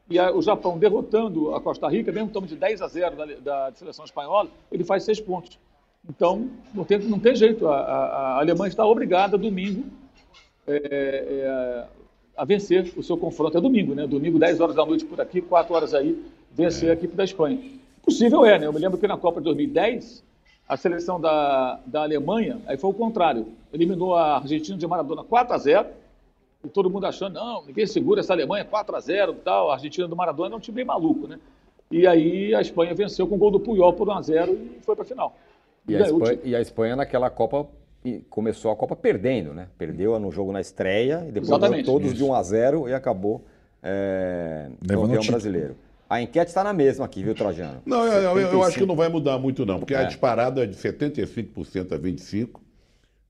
E 0.09 0.19
a, 0.19 0.33
o 0.33 0.41
Japão 0.41 0.79
derrotando 0.79 1.55
a 1.55 1.61
Costa 1.61 1.87
Rica, 1.87 2.11
mesmo 2.11 2.31
tomando 2.31 2.49
de 2.49 2.57
10 2.57 2.81
a 2.81 2.89
0 2.89 3.17
da, 3.17 3.25
da 3.67 3.73
seleção 3.75 4.05
espanhola, 4.05 4.49
ele 4.73 4.85
faz 4.85 5.05
seis 5.05 5.21
pontos. 5.21 5.59
Então, 6.09 6.49
não 6.73 6.85
tem, 6.85 6.99
não 7.01 7.19
tem 7.19 7.37
jeito. 7.37 7.69
A, 7.69 7.77
a, 7.77 8.07
a 8.37 8.39
Alemanha 8.39 8.69
está 8.69 8.87
obrigada, 8.87 9.37
domingo, 9.37 9.85
é, 10.69 11.25
é, 11.31 11.85
a 12.37 12.45
vencer 12.45 12.93
o 12.97 13.03
seu 13.03 13.17
confronto. 13.17 13.57
É 13.57 13.61
domingo, 13.61 13.95
né? 13.95 14.07
Domingo, 14.07 14.39
10 14.39 14.61
horas 14.61 14.77
da 14.77 14.85
noite 14.85 15.05
por 15.05 15.21
aqui, 15.21 15.41
4 15.41 15.75
horas 15.75 15.95
aí, 15.95 16.23
vencer 16.53 16.89
é. 16.89 16.93
a 16.93 16.95
equipe 16.95 17.17
da 17.17 17.25
Espanha. 17.25 17.59
Possível 18.05 18.45
é, 18.45 18.59
né? 18.59 18.67
Eu 18.67 18.73
me 18.73 18.79
lembro 18.79 18.99
que 18.99 19.07
na 19.07 19.17
Copa 19.17 19.41
de 19.41 19.45
2010, 19.45 20.25
a 20.69 20.77
seleção 20.77 21.21
da, 21.21 21.81
da 21.87 22.03
Alemanha, 22.03 22.61
aí 22.67 22.77
foi 22.77 22.91
o 22.91 22.95
contrário. 22.95 23.49
Eliminou 23.73 24.15
a 24.15 24.37
Argentina 24.37 24.77
de 24.77 24.87
Maradona 24.87 25.25
4 25.25 25.55
a 25.55 25.59
0 25.59 25.89
e 26.65 26.69
todo 26.69 26.91
mundo 26.91 27.07
achando, 27.07 27.35
não, 27.35 27.65
ninguém 27.65 27.87
segura 27.87 28.21
essa 28.21 28.33
Alemanha 28.33 28.65
4 28.65 28.95
a 28.95 29.01
0 29.01 29.33
e 29.33 29.35
tal. 29.37 29.71
A 29.71 29.75
Argentina 29.75 30.07
do 30.07 30.17
Maradona 30.17 30.55
é 30.55 30.59
um 30.59 30.61
time 30.61 30.77
bem 30.77 30.85
maluco, 30.85 31.27
né? 31.27 31.39
E 31.91 32.07
aí 32.07 32.55
a 32.55 32.61
Espanha 32.61 32.95
venceu 32.95 33.27
com 33.27 33.37
o 33.37 33.39
gol 33.39 33.51
do 33.51 33.61
Puyol 33.61 33.93
por 33.95 34.09
1 34.09 34.13
a 34.13 34.23
0 34.23 34.53
e 34.53 34.83
foi 34.83 34.95
para 34.95 35.05
a 35.05 35.07
final. 35.07 35.37
E, 35.89 35.93
e, 35.93 35.97
a 35.97 36.01
Espanha, 36.01 36.39
e 36.45 36.57
a 36.57 36.61
Espanha 36.61 36.97
naquela 36.97 37.31
Copa 37.31 37.67
começou 38.29 38.71
a 38.71 38.77
Copa 38.77 38.95
perdendo, 38.95 39.53
né? 39.55 39.69
Perdeu 39.77 40.19
no 40.19 40.31
jogo 40.31 40.53
na 40.53 40.61
estreia 40.61 41.25
e 41.29 41.33
depois 41.33 41.85
todos 41.85 42.09
Isso. 42.09 42.17
de 42.17 42.25
1 42.25 42.35
a 42.35 42.43
0 42.43 42.89
e 42.89 42.95
acabou 42.95 43.45
é, 43.83 44.69
campeão 44.87 45.27
brasileiro. 45.27 45.77
A 46.09 46.23
enquete 46.23 46.49
está 46.49 46.65
na 46.65 46.73
mesma 46.73 47.05
aqui, 47.05 47.23
viu, 47.23 47.35
Trajano? 47.35 47.83
Não, 47.85 48.05
eu, 48.07 48.39
eu, 48.39 48.53
eu, 48.53 48.63
acho 48.63 48.79
que 48.79 48.87
não 48.87 48.97
vai 48.97 49.09
mudar 49.09 49.39
muito, 49.39 49.67
não, 49.67 49.79
porque 49.79 49.95
é. 49.95 49.99
a 49.99 50.05
disparada 50.05 50.65
é 50.65 50.67
de 50.67 50.75
75% 50.75 51.93
a 51.93 51.99
25%. 51.99 52.49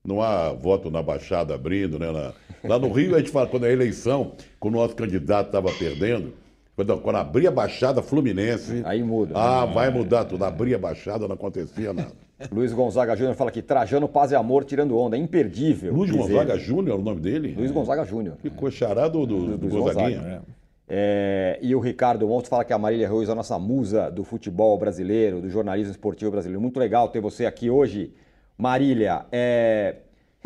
Não 0.05 0.23
há 0.23 0.53
voto 0.53 0.91
na 0.91 1.03
Baixada 1.03 1.55
abrindo, 1.55 1.99
né? 1.99 2.11
Na... 2.11 2.33
Lá 2.65 2.79
no 2.79 2.91
Rio, 2.91 3.15
a 3.15 3.19
gente 3.19 3.31
fala, 3.31 3.49
quando 3.49 3.67
é 3.67 3.73
eleição, 3.73 4.33
quando 4.61 4.77
o 4.77 4.79
nosso 4.79 4.95
candidato 4.95 5.49
estava 5.49 5.71
perdendo, 5.73 6.33
quando, 6.77 6.99
quando 6.99 7.17
abria 7.17 7.49
a 7.49 7.53
Baixada 7.53 8.01
Fluminense. 8.01 8.83
Aí 8.85 9.03
muda. 9.03 9.33
Ah, 9.37 9.67
vai 9.67 9.91
mudar 9.91 10.25
tudo. 10.25 10.45
Abria 10.45 10.77
a 10.77 10.79
Baixada, 10.79 11.27
não 11.27 11.35
acontecia 11.35 11.93
nada. 11.93 12.28
Luiz 12.53 12.73
Gonzaga 12.73 13.17
Júnior 13.17 13.35
fala 13.35 13.51
aqui, 13.51 13.61
Trajano 13.61 14.09
Paz 14.09 14.31
e 14.31 14.37
Amor 14.37 14.65
tirando 14.65 14.97
onda, 14.97 15.17
é 15.17 15.21
imperdível. 15.21 15.93
Luiz 15.93 16.11
Gonzaga 16.11 16.57
Júnior 16.57 16.99
é 16.99 17.01
o 17.01 17.03
nome 17.03 17.21
dele? 17.21 17.55
Luiz 17.57 17.71
Gonzaga 17.71 18.05
Júnior. 18.05 18.37
Que 18.41 18.49
cochará 18.49 19.09
do, 19.09 19.27
do, 19.27 19.59
do, 19.59 19.69
Gonzaguinha. 19.69 20.19
Gonzaga, 20.19 20.43
é. 20.89 21.59
E 21.61 21.75
o 21.75 21.81
Ricardo 21.81 22.27
Montes 22.27 22.49
fala 22.49 22.65
que 22.65 22.73
a 22.73 22.79
Marília 22.79 23.09
Ruiz 23.09 23.29
é 23.29 23.33
a 23.33 23.35
nossa 23.35 23.59
musa 23.59 24.11
do 24.11 24.25
futebol 24.25 24.79
brasileiro, 24.79 25.41
do 25.41 25.51
jornalismo 25.51 25.91
esportivo 25.91 26.31
brasileiro. 26.31 26.61
Muito 26.61 26.79
legal 26.79 27.09
ter 27.09 27.21
você 27.21 27.45
aqui 27.45 27.69
hoje, 27.69 28.15
Marília. 28.57 29.27
É, 29.31 29.97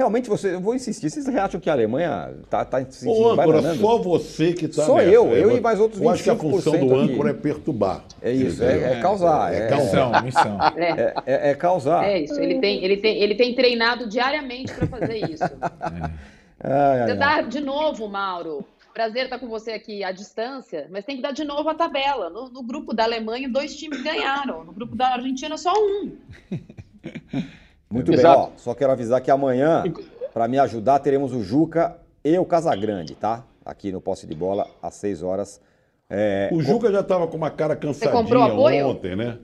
realmente 0.02 0.28
você, 0.28 0.54
eu 0.54 0.60
vou 0.60 0.74
insistir, 0.74 1.08
vocês 1.08 1.28
acham 1.28 1.60
que 1.60 1.70
a 1.70 1.72
Alemanha 1.72 2.34
está 2.42 2.64
tá 2.64 2.84
se 2.90 3.06
Ô, 3.08 3.30
âncora, 3.30 3.74
só 3.76 3.98
você 3.98 4.52
que 4.52 4.66
está 4.66 4.84
Só 4.84 4.96
nessa. 4.96 5.08
eu, 5.08 5.32
eu 5.32 5.56
e 5.56 5.60
mais 5.60 5.78
outros 5.78 6.00
25% 6.00 6.04
Eu 6.04 6.10
acho 6.10 6.22
que 6.22 6.30
a 6.30 6.36
função 6.36 6.86
do 6.86 6.94
âncora 6.94 7.30
é 7.30 7.32
perturbar. 7.32 8.04
É 8.20 8.32
isso, 8.32 8.62
é, 8.62 8.98
é, 8.98 9.00
causar. 9.00 9.54
É, 9.54 9.58
é 9.58 9.68
causar, 9.68 10.24
missão. 10.24 10.58
É. 10.76 11.14
É, 11.24 11.50
é, 11.50 11.54
causar. 11.54 12.04
É 12.04 12.20
isso, 12.20 12.38
ele 12.40 12.60
tem, 12.60 12.84
ele 12.84 12.96
tem, 12.96 13.22
ele 13.22 13.34
tem 13.34 13.54
treinado 13.54 14.08
diariamente 14.08 14.72
para 14.74 14.86
fazer 14.86 15.18
isso. 15.30 15.44
É. 16.64 17.06
Você 17.06 17.14
dá 17.14 17.40
de 17.40 17.60
novo, 17.60 18.08
Mauro, 18.08 18.64
Prazer 18.94 19.24
estar 19.24 19.38
com 19.38 19.48
você 19.48 19.72
aqui 19.72 20.04
à 20.04 20.12
distância, 20.12 20.86
mas 20.90 21.04
tem 21.04 21.16
que 21.16 21.22
dar 21.22 21.32
de 21.32 21.44
novo 21.44 21.68
a 21.68 21.74
tabela. 21.74 22.28
No, 22.28 22.50
no 22.50 22.62
grupo 22.62 22.92
da 22.92 23.04
Alemanha, 23.04 23.48
dois 23.48 23.74
times 23.74 24.02
ganharam. 24.02 24.64
No 24.64 24.72
grupo 24.72 24.94
da 24.94 25.14
Argentina, 25.14 25.56
só 25.56 25.72
um. 25.72 26.16
Muito 27.92 28.12
Exato. 28.12 28.40
bem, 28.40 28.52
ó, 28.54 28.58
só 28.58 28.74
quero 28.74 28.92
avisar 28.92 29.20
que 29.20 29.30
amanhã, 29.30 29.84
para 30.32 30.48
me 30.48 30.58
ajudar, 30.58 30.98
teremos 31.00 31.34
o 31.34 31.42
Juca 31.42 31.96
e 32.24 32.38
o 32.38 32.44
Casagrande, 32.44 33.14
tá? 33.14 33.44
Aqui 33.64 33.92
no 33.92 34.00
posse 34.00 34.26
de 34.26 34.34
bola, 34.34 34.66
às 34.82 34.94
6 34.94 35.22
horas. 35.22 35.60
É... 36.08 36.48
O 36.52 36.62
Juca 36.62 36.90
já 36.90 37.00
estava 37.00 37.26
com 37.26 37.36
uma 37.36 37.50
cara 37.50 37.76
cansadinha 37.76 38.86
ontem, 38.86 39.14
né? 39.14 39.38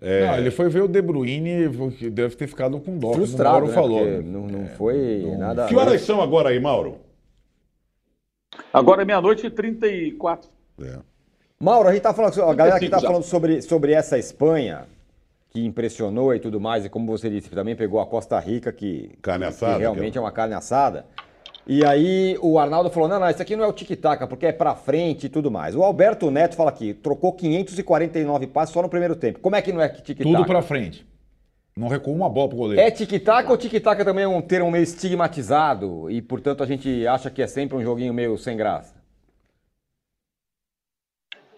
É... 0.00 0.26
Não, 0.26 0.38
ele 0.38 0.52
foi 0.52 0.68
ver 0.68 0.82
o 0.82 0.88
De 0.88 1.02
Bruyne, 1.02 1.68
deve 2.10 2.36
ter 2.36 2.46
ficado 2.46 2.78
com 2.78 2.96
dó, 2.96 3.14
Frustrado, 3.14 3.50
o 3.50 3.52
Mauro 3.52 3.66
né? 3.66 3.74
falou. 3.74 4.22
Não, 4.22 4.46
não 4.46 4.66
foi 4.68 5.24
é, 5.28 5.36
nada... 5.36 5.66
Que 5.66 5.74
horas 5.74 6.00
são 6.02 6.22
agora 6.22 6.50
aí, 6.50 6.60
Mauro? 6.60 6.98
Agora 8.72 9.02
é 9.02 9.04
meia-noite 9.04 9.44
e 9.44 9.50
34. 9.50 10.48
É. 10.80 10.98
Mauro, 11.58 11.88
a 11.88 11.92
gente 11.92 12.02
tá 12.02 12.14
falando, 12.14 12.40
a 12.40 12.54
galera 12.54 12.78
que 12.78 12.88
tá 12.88 13.00
falando 13.00 13.24
sobre, 13.24 13.60
sobre 13.60 13.92
essa 13.92 14.16
Espanha, 14.16 14.86
que 15.50 15.64
impressionou 15.64 16.34
e 16.34 16.40
tudo 16.40 16.60
mais, 16.60 16.84
e 16.84 16.88
como 16.88 17.06
você 17.06 17.30
disse, 17.30 17.50
também 17.50 17.74
pegou 17.74 18.00
a 18.00 18.06
Costa 18.06 18.38
Rica, 18.38 18.72
que, 18.72 19.10
carne 19.22 19.46
assada, 19.46 19.74
que 19.74 19.80
realmente 19.80 20.12
que 20.12 20.18
é... 20.18 20.20
é 20.20 20.22
uma 20.22 20.32
carne 20.32 20.54
assada. 20.54 21.06
E 21.66 21.84
aí 21.84 22.38
o 22.40 22.58
Arnaldo 22.58 22.88
falou: 22.88 23.08
não, 23.08 23.20
não, 23.20 23.28
isso 23.28 23.42
aqui 23.42 23.54
não 23.54 23.64
é 23.64 23.68
o 23.68 23.72
tic-tac, 23.72 24.26
porque 24.26 24.46
é 24.46 24.52
pra 24.52 24.74
frente 24.74 25.26
e 25.26 25.28
tudo 25.28 25.50
mais. 25.50 25.76
O 25.76 25.82
Alberto 25.82 26.30
Neto 26.30 26.56
fala 26.56 26.70
aqui: 26.70 26.94
trocou 26.94 27.32
549 27.34 28.46
passes 28.46 28.72
só 28.72 28.80
no 28.80 28.88
primeiro 28.88 29.14
tempo. 29.14 29.38
Como 29.40 29.54
é 29.54 29.60
que 29.60 29.70
não 29.70 29.82
é 29.82 29.88
tic-tac? 29.88 30.22
Tudo 30.22 30.46
pra 30.46 30.62
frente. 30.62 31.06
Não 31.76 31.88
recuou 31.88 32.16
uma 32.16 32.28
bola 32.28 32.48
pro 32.48 32.56
goleiro. 32.56 32.80
É 32.80 32.90
tic-tac 32.90 33.50
ou 33.50 33.56
tic-tac 33.56 34.02
também 34.02 34.24
é 34.24 34.28
um 34.28 34.40
termo 34.40 34.70
meio 34.70 34.82
estigmatizado 34.82 36.10
e, 36.10 36.20
portanto, 36.22 36.62
a 36.62 36.66
gente 36.66 37.06
acha 37.06 37.30
que 37.30 37.42
é 37.42 37.46
sempre 37.46 37.76
um 37.76 37.82
joguinho 37.82 38.14
meio 38.14 38.36
sem 38.38 38.56
graça? 38.56 38.94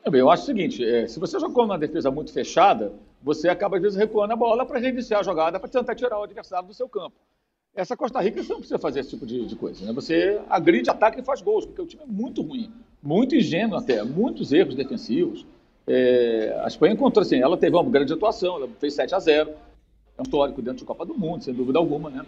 Eu 0.05 0.29
acho 0.29 0.43
o 0.43 0.47
seguinte: 0.47 0.85
é, 0.85 1.07
se 1.07 1.21
você 1.21 1.39
jogou 1.39 1.65
numa 1.65 1.79
defesa 1.79 2.11
muito 2.11 2.33
fechada, 2.33 2.93
você 3.23 3.49
acaba 3.49 3.77
às 3.77 3.83
vezes 3.83 3.99
recuando 3.99 4.33
a 4.33 4.37
bola 4.37 4.65
para 4.65 4.79
reiniciar 4.79 5.21
a 5.21 5.23
jogada 5.23 5.59
para 5.61 5.69
tentar 5.69 5.95
tirar 5.95 6.19
o 6.19 6.23
adversário 6.23 6.67
do 6.67 6.75
seu 6.75 6.89
campo. 6.89 7.17
Essa 7.75 7.97
Costa 7.97 8.21
Rica 8.21 8.43
você 8.43 8.53
não 8.53 8.59
precisa 8.59 8.79
fazer 8.79 9.01
esse 9.01 9.11
tipo 9.11 9.25
de, 9.25 9.47
de, 9.47 9.55
coisa. 9.55 9.85
Né? 9.85 9.93
Você 9.93 10.41
agride, 10.49 10.91
ataca 10.91 11.21
e 11.21 11.23
faz 11.23 11.41
gols, 11.41 11.65
porque 11.65 11.81
o 11.81 11.87
time 11.87 12.03
é 12.03 12.07
muito 12.07 12.43
ruim, 12.43 12.71
muito 13.03 13.35
ingênuo 13.37 13.79
até, 13.79 14.03
muitos 14.03 14.53
erros 14.53 14.75
defensivos. 14.75 15.47
É, 15.87 16.61
a 16.63 16.67
Espanha 16.67 16.95
encontrou 16.95 17.23
assim, 17.23 17.41
ela 17.41 17.57
teve 17.57 17.77
uma 17.77 17.89
grande 17.89 18.13
atuação, 18.13 18.57
ela 18.57 18.69
fez 18.79 18.95
7 18.95 19.15
a 19.15 19.19
0 19.19 19.51
É 19.51 20.21
um 20.21 20.23
histórico 20.23 20.61
dentro 20.61 20.81
de 20.81 20.85
Copa 20.85 21.07
do 21.07 21.17
Mundo, 21.17 21.45
sem 21.45 21.55
dúvida 21.55 21.79
alguma, 21.79 22.11
né? 22.11 22.27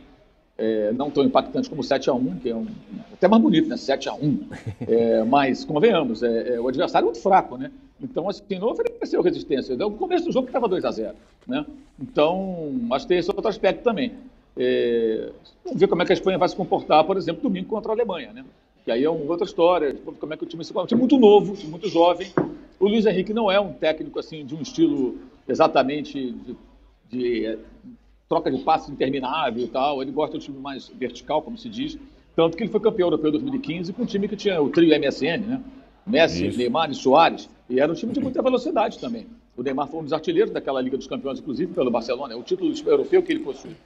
É, 0.65 0.93
não 0.93 1.11
tão 1.11 1.25
impactante 1.25 1.69
como 1.69 1.83
7 1.83 2.09
a 2.09 2.13
1 2.15 2.37
que 2.39 2.49
é 2.49 2.55
um, 2.55 2.65
até 3.13 3.27
mais 3.27 3.43
bonito, 3.43 3.69
né? 3.69 3.77
7 3.77 4.09
a 4.09 4.15
1 4.15 4.47
é, 4.87 5.25
Mas, 5.25 5.65
convenhamos, 5.65 6.23
é, 6.23 6.55
é, 6.55 6.61
o 6.61 6.69
adversário 6.69 7.07
é 7.07 7.11
muito 7.11 7.21
fraco, 7.21 7.57
né? 7.57 7.73
Então, 8.01 8.29
assim, 8.29 8.43
não 8.61 8.71
ofereceu 8.71 9.21
resistência. 9.23 9.77
No 9.77 9.91
começo 9.91 10.27
do 10.27 10.33
jogo 10.33 10.47
estava 10.47 10.69
2 10.69 10.85
a 10.85 10.93
0 10.93 11.17
né? 11.49 11.67
Então, 12.01 12.73
acho 12.93 13.07
que 13.07 13.09
tem 13.09 13.19
esse 13.19 13.29
outro 13.29 13.49
aspecto 13.49 13.83
também. 13.83 14.13
É, 14.57 15.31
vamos 15.65 15.81
ver 15.81 15.89
como 15.89 16.01
é 16.01 16.05
que 16.05 16.13
a 16.13 16.15
Espanha 16.15 16.39
vai 16.39 16.49
se 16.49 16.55
comportar, 16.55 17.03
por 17.03 17.17
exemplo, 17.17 17.43
domingo 17.43 17.67
contra 17.69 17.91
a 17.91 17.95
Alemanha, 17.97 18.33
né? 18.33 18.45
Que 18.85 18.93
aí 18.93 19.03
é 19.03 19.11
uma 19.11 19.33
outra 19.33 19.45
história, 19.45 19.97
como 20.21 20.33
é 20.33 20.37
que 20.37 20.45
o 20.45 20.47
time 20.47 20.65
se 20.65 20.73
comporta. 20.73 20.91
Time 20.91 21.01
muito 21.01 21.19
novo, 21.19 21.57
time 21.57 21.73
muito 21.73 21.89
jovem. 21.89 22.31
O 22.79 22.87
Luiz 22.87 23.05
Henrique 23.05 23.35
não 23.35 23.51
é 23.51 23.59
um 23.59 23.73
técnico 23.73 24.21
assim 24.21 24.47
de 24.47 24.55
um 24.55 24.63
estilo 24.63 25.19
exatamente 25.49 26.31
de, 26.33 26.57
de 27.11 27.47
é, 27.47 27.59
troca 28.33 28.51
de 28.51 28.59
passes 28.63 28.89
interminável 28.89 29.63
e 29.63 29.69
tal. 29.69 30.01
Ele 30.01 30.11
gosta 30.11 30.39
de 30.39 30.45
um 30.45 30.47
time 30.47 30.59
mais 30.59 30.89
vertical, 30.89 31.43
como 31.43 31.59
se 31.59 31.69
diz. 31.69 31.99
Tanto 32.35 32.57
que 32.57 32.63
ele 32.63 32.71
foi 32.71 32.81
campeão 32.81 33.09
europeu 33.09 33.29
em 33.29 33.33
2015 33.33 33.93
com 33.93 34.05
um 34.05 34.07
time 34.07 34.27
que 34.27 34.37
tinha 34.37 34.61
o 34.63 34.71
trio 34.71 34.89
MSN, 34.99 35.47
né? 35.47 35.61
Messi, 36.07 36.47
Isso. 36.47 36.57
Neymar 36.57 36.91
e 36.91 36.95
Soares. 36.95 37.49
E 37.69 37.79
era 37.79 37.93
um 37.93 37.95
time 37.95 38.11
de 38.11 38.21
muita 38.21 38.41
velocidade 38.43 38.99
também. 38.99 39.27
O 39.55 39.63
Neymar 39.63 39.87
foi 39.87 40.01
um 40.01 40.05
dos 40.05 40.15
artilheiros 40.15 40.51
daquela 40.51 40.81
Liga 40.81 40.97
dos 40.97 41.07
Campeões, 41.07 41.41
inclusive 41.41 41.75
pelo 41.75 41.91
Barcelona. 41.91 42.33
É 42.33 42.37
o 42.37 42.43
título 42.43 42.73
europeu 42.87 43.23
que 43.23 43.33
ele 43.33 43.41
possui. 43.41 43.77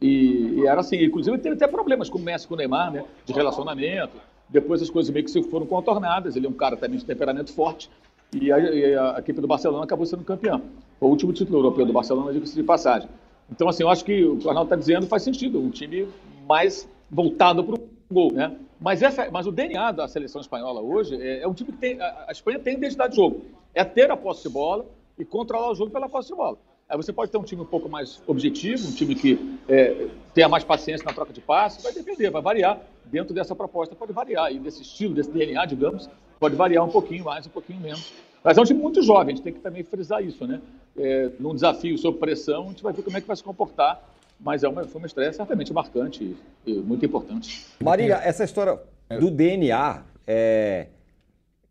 E, 0.00 0.54
e, 0.56 0.66
era 0.66 0.80
assim, 0.80 0.96
inclusive 1.04 1.36
teve 1.36 1.56
até 1.56 1.68
problemas 1.68 2.08
com 2.08 2.16
o 2.16 2.22
Messi, 2.22 2.48
com 2.48 2.54
o 2.54 2.56
Neymar, 2.56 2.90
né, 2.90 3.04
de 3.26 3.34
relacionamento. 3.34 4.16
Depois 4.48 4.80
as 4.80 4.88
coisas 4.88 5.12
meio 5.12 5.26
que 5.26 5.30
se 5.30 5.42
foram 5.42 5.66
contornadas. 5.66 6.36
Ele 6.36 6.46
é 6.46 6.48
um 6.48 6.54
cara 6.54 6.74
também 6.74 6.98
de 6.98 7.04
temperamento 7.04 7.52
forte. 7.52 7.90
E 8.32 8.50
a, 8.50 8.58
e 8.58 8.94
a 8.94 9.16
equipe 9.18 9.42
do 9.42 9.46
Barcelona 9.46 9.84
acabou 9.84 10.06
sendo 10.06 10.24
campeã. 10.24 10.58
Foi 10.98 11.06
o 11.06 11.10
último 11.10 11.34
título 11.34 11.58
europeu 11.58 11.84
do 11.84 11.92
Barcelona, 11.92 12.32
diga-se 12.32 12.54
de 12.54 12.62
passagem. 12.62 13.08
Então, 13.50 13.68
assim, 13.68 13.82
eu 13.82 13.88
acho 13.88 14.04
que 14.04 14.24
o 14.24 14.36
que 14.36 14.46
o 14.46 14.48
Arnaldo 14.48 14.68
está 14.68 14.76
dizendo 14.76 15.06
faz 15.06 15.22
sentido. 15.22 15.60
Um 15.60 15.70
time 15.70 16.08
mais 16.46 16.88
voltado 17.10 17.64
para 17.64 17.74
o 17.74 17.88
gol, 18.10 18.32
né? 18.32 18.56
Mas, 18.80 19.02
essa, 19.02 19.30
mas 19.30 19.46
o 19.46 19.52
DNA 19.52 19.92
da 19.92 20.08
seleção 20.08 20.40
espanhola 20.40 20.80
hoje 20.80 21.20
é, 21.20 21.40
é 21.42 21.48
um 21.48 21.52
time 21.52 21.72
que 21.72 21.78
tem. 21.78 22.00
A, 22.00 22.26
a 22.28 22.32
Espanha 22.32 22.58
tem 22.58 22.74
identidade 22.74 23.10
de 23.10 23.16
jogo. 23.16 23.42
É 23.74 23.84
ter 23.84 24.10
a 24.10 24.16
posse 24.16 24.44
de 24.44 24.48
bola 24.48 24.86
e 25.18 25.24
controlar 25.24 25.70
o 25.70 25.74
jogo 25.74 25.90
pela 25.90 26.08
posse 26.08 26.28
de 26.28 26.34
bola. 26.34 26.58
Aí 26.88 26.96
você 26.96 27.12
pode 27.12 27.30
ter 27.30 27.38
um 27.38 27.44
time 27.44 27.62
um 27.62 27.66
pouco 27.66 27.88
mais 27.88 28.20
objetivo, 28.26 28.88
um 28.88 28.92
time 28.92 29.14
que 29.14 29.58
é, 29.68 30.08
tenha 30.34 30.48
mais 30.48 30.64
paciência 30.64 31.04
na 31.04 31.12
troca 31.12 31.32
de 31.32 31.40
passes, 31.40 31.84
vai 31.84 31.92
depender, 31.92 32.30
vai 32.30 32.42
variar. 32.42 32.80
Dentro 33.04 33.32
dessa 33.32 33.54
proposta 33.54 33.94
pode 33.94 34.12
variar, 34.12 34.52
e 34.52 34.58
desse 34.58 34.82
estilo, 34.82 35.14
desse 35.14 35.30
DNA, 35.30 35.66
digamos, 35.66 36.10
pode 36.40 36.56
variar 36.56 36.84
um 36.84 36.88
pouquinho 36.88 37.24
mais, 37.24 37.46
um 37.46 37.50
pouquinho 37.50 37.80
menos. 37.80 38.12
Mas 38.42 38.56
é 38.56 38.60
um 38.60 38.64
time 38.64 38.80
muito 38.80 39.02
jovem, 39.02 39.34
a 39.34 39.36
gente 39.36 39.42
tem 39.42 39.52
que 39.52 39.60
também 39.60 39.82
frisar 39.82 40.24
isso, 40.24 40.46
né? 40.46 40.60
É, 40.96 41.30
num 41.38 41.54
desafio 41.54 41.96
sob 41.98 42.18
pressão, 42.18 42.64
a 42.64 42.68
gente 42.68 42.82
vai 42.82 42.92
ver 42.92 43.02
como 43.02 43.16
é 43.16 43.20
que 43.20 43.26
vai 43.26 43.36
se 43.36 43.44
comportar, 43.44 44.02
mas 44.40 44.64
é 44.64 44.68
uma, 44.68 44.84
foi 44.84 45.00
uma 45.00 45.06
estreia 45.06 45.32
certamente 45.32 45.72
marcante 45.72 46.24
e, 46.24 46.36
e 46.70 46.74
muito 46.74 47.04
importante. 47.04 47.66
Marília, 47.82 48.20
essa 48.24 48.44
história 48.44 48.78
do 49.18 49.30
DNA, 49.30 50.02
é, 50.26 50.86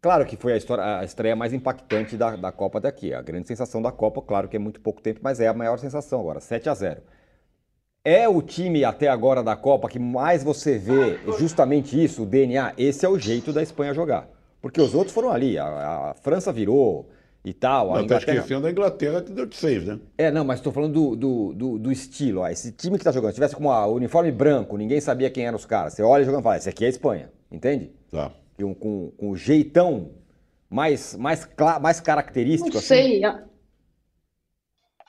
Claro 0.02 0.26
que 0.26 0.38
foi 0.38 0.54
a, 0.54 0.58
história, 0.58 1.00
a 1.00 1.04
estreia 1.04 1.36
mais 1.36 1.52
impactante 1.52 2.16
da, 2.16 2.36
da 2.38 2.52
Copa 2.54 2.80
daqui. 2.80 3.14
A 3.14 3.22
grande 3.22 3.48
sensação 3.48 3.82
da 3.82 3.92
Copa, 3.92 4.22
claro 4.22 4.48
que 4.48 4.56
é 4.56 4.60
muito 4.60 4.80
pouco 4.80 5.02
tempo, 5.02 5.20
mas 5.22 5.42
é 5.42 5.48
a 5.48 5.54
maior 5.54 5.78
sensação 5.78 6.22
agora, 6.22 6.40
7 6.40 6.70
a 6.70 6.74
0 6.74 7.02
É 8.04 8.28
o 8.30 8.42
time 8.42 8.86
até 8.86 9.10
agora 9.10 9.44
da 9.44 9.58
Copa 9.58 9.90
que 9.90 10.00
mais 10.00 10.42
você 10.42 10.78
vê 10.78 11.20
justamente 11.38 12.02
isso, 12.02 12.24
o 12.24 12.26
DNA. 12.26 12.74
Esse 12.78 13.06
é 13.06 13.10
o 13.10 13.20
jeito 13.20 13.52
da 13.52 13.62
Espanha 13.62 13.94
jogar. 13.94 14.30
Porque 14.62 14.82
os 14.82 14.94
outros 14.94 15.14
foram 15.14 15.32
ali, 15.32 15.58
a, 15.58 15.66
a 15.66 16.14
França 16.22 16.52
virou 16.52 17.10
e 17.46 17.54
tal. 17.54 17.96
A 17.96 18.02
Inglaterra... 18.02 18.26
tá 18.26 18.34
esquecendo 18.34 18.68
a 18.68 18.72
Inglaterra 18.72 19.22
que 19.22 19.32
deu 19.32 19.46
de 19.46 19.56
seis, 19.56 19.86
né? 19.86 20.00
É, 20.18 20.30
não, 20.32 20.44
mas 20.44 20.60
estou 20.60 20.74
falando 20.74 20.94
do, 20.94 21.16
do, 21.16 21.54
do, 21.54 21.80
do, 21.80 21.92
estilo. 21.92 22.42
Ó. 22.42 22.48
Esse 22.48 22.72
time 22.72 22.98
que 22.98 23.02
está 23.02 23.12
jogando, 23.12 23.32
se 23.32 23.36
tivesse 23.36 23.56
com 23.56 23.66
o 23.66 23.94
uniforme 23.94 24.32
branco, 24.32 24.78
ninguém 24.78 25.00
sabia 25.00 25.30
quem 25.30 25.46
eram 25.46 25.58
os 25.58 25.66
caras. 25.66 25.94
Você 25.94 26.04
olha 26.04 26.26
jogando 26.26 26.42
e 26.42 26.44
fala, 26.44 26.58
esse 26.58 26.70
aqui 26.70 26.84
é 26.84 26.88
a 26.88 26.90
Espanha, 26.90 27.32
entende? 27.52 27.92
Tá 28.12 28.32
com, 28.64 28.76
com, 28.76 29.12
com 29.12 29.36
jeitão 29.36 30.12
mais, 30.70 31.16
mais, 31.16 31.48
mais 31.82 32.00
característico? 32.00 32.70
Não 32.70 32.78
assim? 32.78 32.88
sei. 32.88 33.22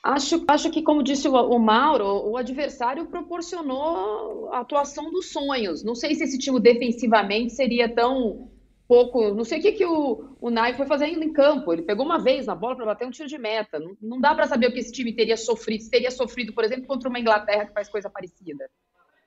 Acho, 0.02 0.42
acho 0.48 0.70
que, 0.70 0.82
como 0.82 1.02
disse 1.02 1.28
o, 1.28 1.34
o, 1.34 1.58
Mauro, 1.58 2.30
o 2.30 2.36
adversário 2.36 3.06
proporcionou 3.06 4.48
a 4.50 4.60
atuação 4.60 5.10
dos 5.10 5.30
sonhos. 5.30 5.84
Não 5.84 5.94
sei 5.94 6.14
se 6.14 6.24
esse 6.24 6.38
time 6.38 6.58
defensivamente 6.58 7.52
seria 7.52 7.92
tão 7.92 8.49
pouco. 8.90 9.32
Não 9.32 9.44
sei 9.44 9.60
o 9.60 9.62
que, 9.62 9.70
que 9.70 9.86
o, 9.86 10.36
o 10.40 10.50
Nai 10.50 10.74
foi 10.74 10.84
fazendo 10.84 11.22
em 11.22 11.32
campo. 11.32 11.72
Ele 11.72 11.82
pegou 11.82 12.04
uma 12.04 12.18
vez 12.18 12.46
na 12.46 12.56
bola 12.56 12.74
para 12.74 12.86
bater 12.86 13.06
um 13.06 13.10
tiro 13.12 13.28
de 13.28 13.38
meta. 13.38 13.78
Não, 13.78 13.96
não 14.02 14.20
dá 14.20 14.34
para 14.34 14.48
saber 14.48 14.66
o 14.66 14.72
que 14.72 14.80
esse 14.80 14.90
time 14.90 15.14
teria 15.14 15.36
sofrido. 15.36 15.84
Se 15.84 15.88
teria 15.88 16.10
sofrido, 16.10 16.52
por 16.52 16.64
exemplo, 16.64 16.88
contra 16.88 17.08
uma 17.08 17.20
Inglaterra 17.20 17.66
que 17.66 17.72
faz 17.72 17.88
coisa 17.88 18.10
parecida. 18.10 18.68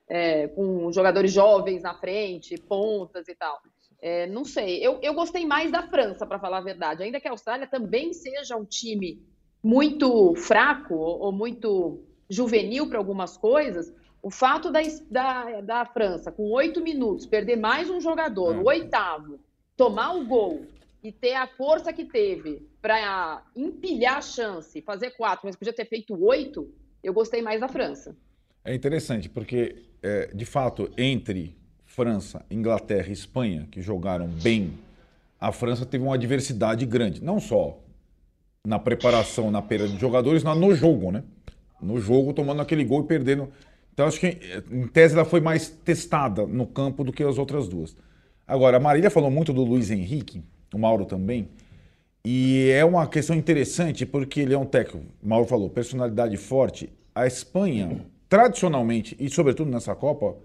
É, 0.09 0.49
com 0.49 0.91
jogadores 0.91 1.32
jovens 1.32 1.82
na 1.82 1.93
frente, 1.93 2.57
pontas 2.57 3.30
e 3.30 3.36
tal. 3.36 3.57
É, 4.01 4.28
não 4.28 4.43
sei. 4.43 4.86
Eu, 4.86 4.99
eu 5.01 5.14
gostei 5.14 5.45
mais 5.45 5.72
da 5.72 5.88
França, 5.88 6.28
para 6.28 6.38
falar 6.38 6.57
a 6.57 6.61
verdade. 6.61 7.01
Ainda 7.01 7.22
que 7.22 7.28
a 7.30 7.32
Austrália 7.32 7.66
também 7.66 8.11
seja 8.11 8.57
um 8.57 8.66
time 8.66 9.24
muito 9.64 10.36
fraco 10.36 10.93
ou, 10.93 11.22
ou 11.22 11.32
muito 11.32 12.03
juvenil 12.30 12.89
para 12.89 12.97
algumas 12.97 13.38
coisas, 13.38 13.93
o 14.22 14.30
fato 14.30 14.72
da, 14.72 14.82
da, 15.09 15.61
da 15.61 15.86
França, 15.86 16.32
com 16.32 16.51
oito 16.51 16.82
minutos, 16.82 17.26
perder 17.26 17.55
mais 17.55 17.89
um 17.89 17.99
jogador, 17.99 18.55
é. 18.55 18.57
o 18.57 18.66
oitavo, 18.66 19.39
tomar 19.76 20.13
o 20.13 20.26
gol 20.26 20.65
e 21.03 21.11
ter 21.11 21.34
a 21.34 21.47
força 21.47 21.91
que 21.91 22.05
teve 22.05 22.67
para 22.82 23.43
empilhar 23.55 24.17
a 24.17 24.21
chance, 24.21 24.82
fazer 24.82 25.11
quatro, 25.11 25.45
mas 25.45 25.55
podia 25.55 25.74
ter 25.74 25.86
feito 25.86 26.13
oito, 26.24 26.71
eu 27.03 27.13
gostei 27.13 27.41
mais 27.41 27.59
da 27.59 27.67
França. 27.67 28.15
É 28.63 28.74
interessante, 28.74 29.30
porque, 29.30 29.84
é, 30.01 30.28
de 30.34 30.45
fato, 30.45 30.89
entre 30.97 31.57
França, 31.86 32.45
Inglaterra 32.49 33.09
e 33.09 33.11
Espanha, 33.11 33.67
que 33.69 33.82
jogaram 33.82 34.28
bem, 34.28 34.74
a 35.39 35.51
França 35.51 35.86
teve 35.86 36.03
uma 36.03 36.15
adversidade 36.15 36.86
grande. 36.86 37.21
Não 37.21 37.39
só 37.39 37.78
na 38.65 38.80
preparação, 38.80 39.51
na 39.51 39.61
perda 39.61 39.89
de 39.89 39.99
jogadores, 39.99 40.41
mas 40.41 40.57
no 40.57 40.74
jogo, 40.74 41.11
né? 41.11 41.24
No 41.82 41.99
jogo, 41.99 42.34
tomando 42.34 42.61
aquele 42.61 42.86
gol 42.86 43.03
e 43.03 43.07
perdendo. 43.07 43.51
Então, 43.93 44.07
acho 44.07 44.19
que, 44.19 44.39
em 44.71 44.88
tese, 44.88 45.13
ela 45.13 45.26
foi 45.26 45.41
mais 45.41 45.67
testada 45.67 46.47
no 46.47 46.65
campo 46.65 47.03
do 47.03 47.11
que 47.11 47.21
as 47.21 47.38
outras 47.38 47.67
duas. 47.67 47.95
Agora, 48.47 48.77
a 48.77 48.79
Marília 48.79 49.09
falou 49.09 49.31
muito 49.31 49.53
do 49.53 49.63
Luiz 49.63 49.89
Henrique, 49.89 50.43
o 50.73 50.77
Mauro 50.77 51.05
também. 51.05 51.47
E 52.25 52.69
é 52.71 52.83
uma 52.85 53.07
questão 53.07 53.35
interessante 53.35 54.05
porque 54.05 54.39
ele 54.39 54.53
é 54.53 54.57
um 54.57 54.65
técnico, 54.65 55.05
o 55.21 55.27
Mauro 55.27 55.45
falou, 55.45 55.69
personalidade 55.69 56.37
forte. 56.37 56.89
A 57.13 57.27
Espanha, 57.27 58.05
tradicionalmente, 58.27 59.15
e 59.19 59.29
sobretudo 59.29 59.69
nessa 59.69 59.93
Copa, 59.95 60.35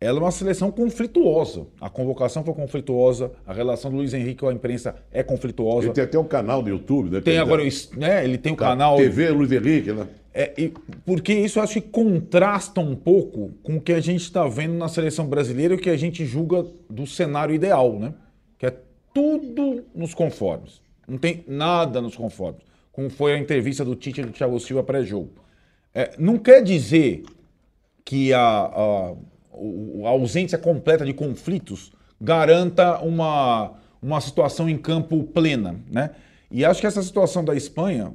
ela 0.00 0.18
é 0.18 0.22
uma 0.22 0.30
seleção 0.30 0.70
conflituosa. 0.70 1.66
A 1.80 1.88
convocação 1.88 2.44
foi 2.44 2.54
conflituosa, 2.54 3.32
a 3.46 3.52
relação 3.52 3.90
do 3.90 3.96
Luiz 3.96 4.12
Henrique 4.12 4.40
com 4.40 4.48
a 4.48 4.52
imprensa 4.52 4.94
é 5.10 5.22
conflituosa. 5.22 5.86
Ele 5.86 5.94
tem 5.94 6.04
até 6.04 6.18
um 6.18 6.24
canal 6.24 6.62
no 6.62 6.68
YouTube, 6.68 7.10
né? 7.10 7.20
Tem 7.20 7.38
agora, 7.38 7.62
né? 7.96 8.24
Ele 8.24 8.36
tem 8.36 8.52
o 8.52 8.56
tá, 8.56 8.68
canal. 8.68 8.96
TV 8.96 9.30
Luiz 9.30 9.50
Henrique, 9.50 9.92
né? 9.92 10.06
É, 10.36 10.52
e, 10.58 10.74
porque 11.06 11.32
isso 11.32 11.60
acho 11.60 11.74
que 11.74 11.88
contrasta 11.88 12.80
um 12.80 12.96
pouco 12.96 13.52
com 13.62 13.76
o 13.76 13.80
que 13.80 13.92
a 13.92 14.00
gente 14.00 14.22
está 14.22 14.46
vendo 14.48 14.74
na 14.74 14.88
seleção 14.88 15.26
brasileira 15.26 15.74
e 15.74 15.76
o 15.76 15.80
que 15.80 15.90
a 15.90 15.96
gente 15.96 16.26
julga 16.26 16.66
do 16.90 17.06
cenário 17.06 17.54
ideal, 17.54 17.98
né? 17.98 18.12
Que 18.58 18.66
é 18.66 18.76
tudo 19.14 19.84
nos 19.94 20.12
conformes. 20.12 20.82
Não 21.06 21.18
tem 21.18 21.44
nada 21.46 22.00
nos 22.02 22.16
conformes. 22.16 22.62
Como 22.90 23.08
foi 23.08 23.34
a 23.34 23.38
entrevista 23.38 23.84
do 23.84 23.94
Tite 23.94 24.20
e 24.20 24.24
do 24.24 24.32
Thiago 24.32 24.58
Silva 24.58 24.82
pré-jogo. 24.82 25.30
É, 25.94 26.10
não 26.18 26.36
quer 26.36 26.62
dizer 26.62 27.22
que 28.04 28.32
a, 28.32 28.40
a 28.40 29.14
a 30.04 30.08
ausência 30.08 30.58
completa 30.58 31.04
de 31.04 31.12
conflitos 31.12 31.92
garanta 32.20 32.98
uma, 33.00 33.72
uma 34.02 34.20
situação 34.20 34.68
em 34.68 34.76
campo 34.76 35.22
plena, 35.24 35.76
né? 35.90 36.10
E 36.50 36.64
acho 36.64 36.80
que 36.80 36.86
essa 36.86 37.02
situação 37.02 37.44
da 37.44 37.54
Espanha, 37.54 38.12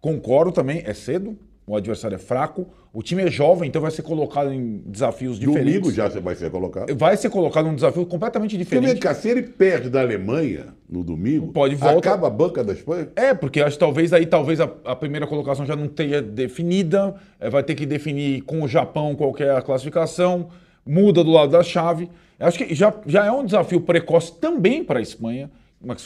concordo 0.00 0.52
também, 0.52 0.82
é 0.84 0.94
cedo, 0.94 1.36
o 1.66 1.76
adversário 1.76 2.16
é 2.16 2.18
fraco, 2.18 2.66
o 2.92 3.02
time 3.02 3.22
é 3.22 3.30
jovem, 3.30 3.68
então 3.68 3.80
vai 3.80 3.92
ser 3.92 4.02
colocado 4.02 4.52
em 4.52 4.82
desafios 4.86 5.38
diferentes. 5.38 5.74
Domingo 5.74 5.92
já 5.92 6.08
vai 6.20 6.34
ser 6.34 6.50
colocado. 6.50 6.96
Vai 6.96 7.16
ser 7.16 7.30
colocado 7.30 7.66
em 7.66 7.70
um 7.70 7.74
desafio 7.76 8.04
completamente 8.06 8.58
diferente. 8.58 8.94
Porque 8.94 9.06
cá, 9.06 9.14
se 9.14 9.28
ele 9.28 9.42
perde 9.42 9.88
da 9.88 10.00
Alemanha 10.00 10.74
no 10.88 11.04
domingo, 11.04 11.52
Pode 11.52 11.76
volta... 11.76 12.08
acaba 12.08 12.26
a 12.26 12.30
banca 12.30 12.64
da 12.64 12.72
Espanha? 12.72 13.08
É, 13.14 13.32
porque 13.32 13.60
acho 13.60 13.76
que 13.76 13.80
talvez 13.80 14.12
aí 14.12 14.26
talvez 14.26 14.60
a, 14.60 14.68
a 14.84 14.96
primeira 14.96 15.28
colocação 15.28 15.64
já 15.64 15.76
não 15.76 15.86
tenha 15.86 16.20
definida, 16.20 17.14
é, 17.38 17.48
vai 17.48 17.62
ter 17.62 17.76
que 17.76 17.86
definir 17.86 18.42
com 18.42 18.62
o 18.62 18.68
Japão 18.68 19.14
qual 19.14 19.32
é 19.38 19.50
a 19.50 19.62
classificação, 19.62 20.48
muda 20.84 21.22
do 21.22 21.30
lado 21.30 21.52
da 21.52 21.62
chave. 21.62 22.10
Acho 22.38 22.58
que 22.58 22.74
já, 22.74 22.94
já 23.06 23.26
é 23.26 23.30
um 23.30 23.44
desafio 23.44 23.80
precoce 23.80 24.38
também 24.38 24.82
para 24.82 24.98
a 24.98 25.02
Espanha, 25.02 25.50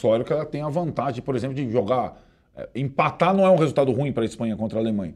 claro 0.00 0.24
que 0.24 0.32
ela 0.32 0.44
tem 0.44 0.62
a 0.62 0.68
vantagem, 0.68 1.22
por 1.22 1.36
exemplo, 1.36 1.54
de 1.54 1.70
jogar. 1.70 2.20
É, 2.56 2.68
empatar 2.74 3.34
não 3.34 3.44
é 3.44 3.50
um 3.50 3.56
resultado 3.56 3.90
ruim 3.92 4.12
para 4.12 4.22
a 4.22 4.26
Espanha 4.26 4.56
contra 4.56 4.78
a 4.78 4.82
Alemanha. 4.82 5.14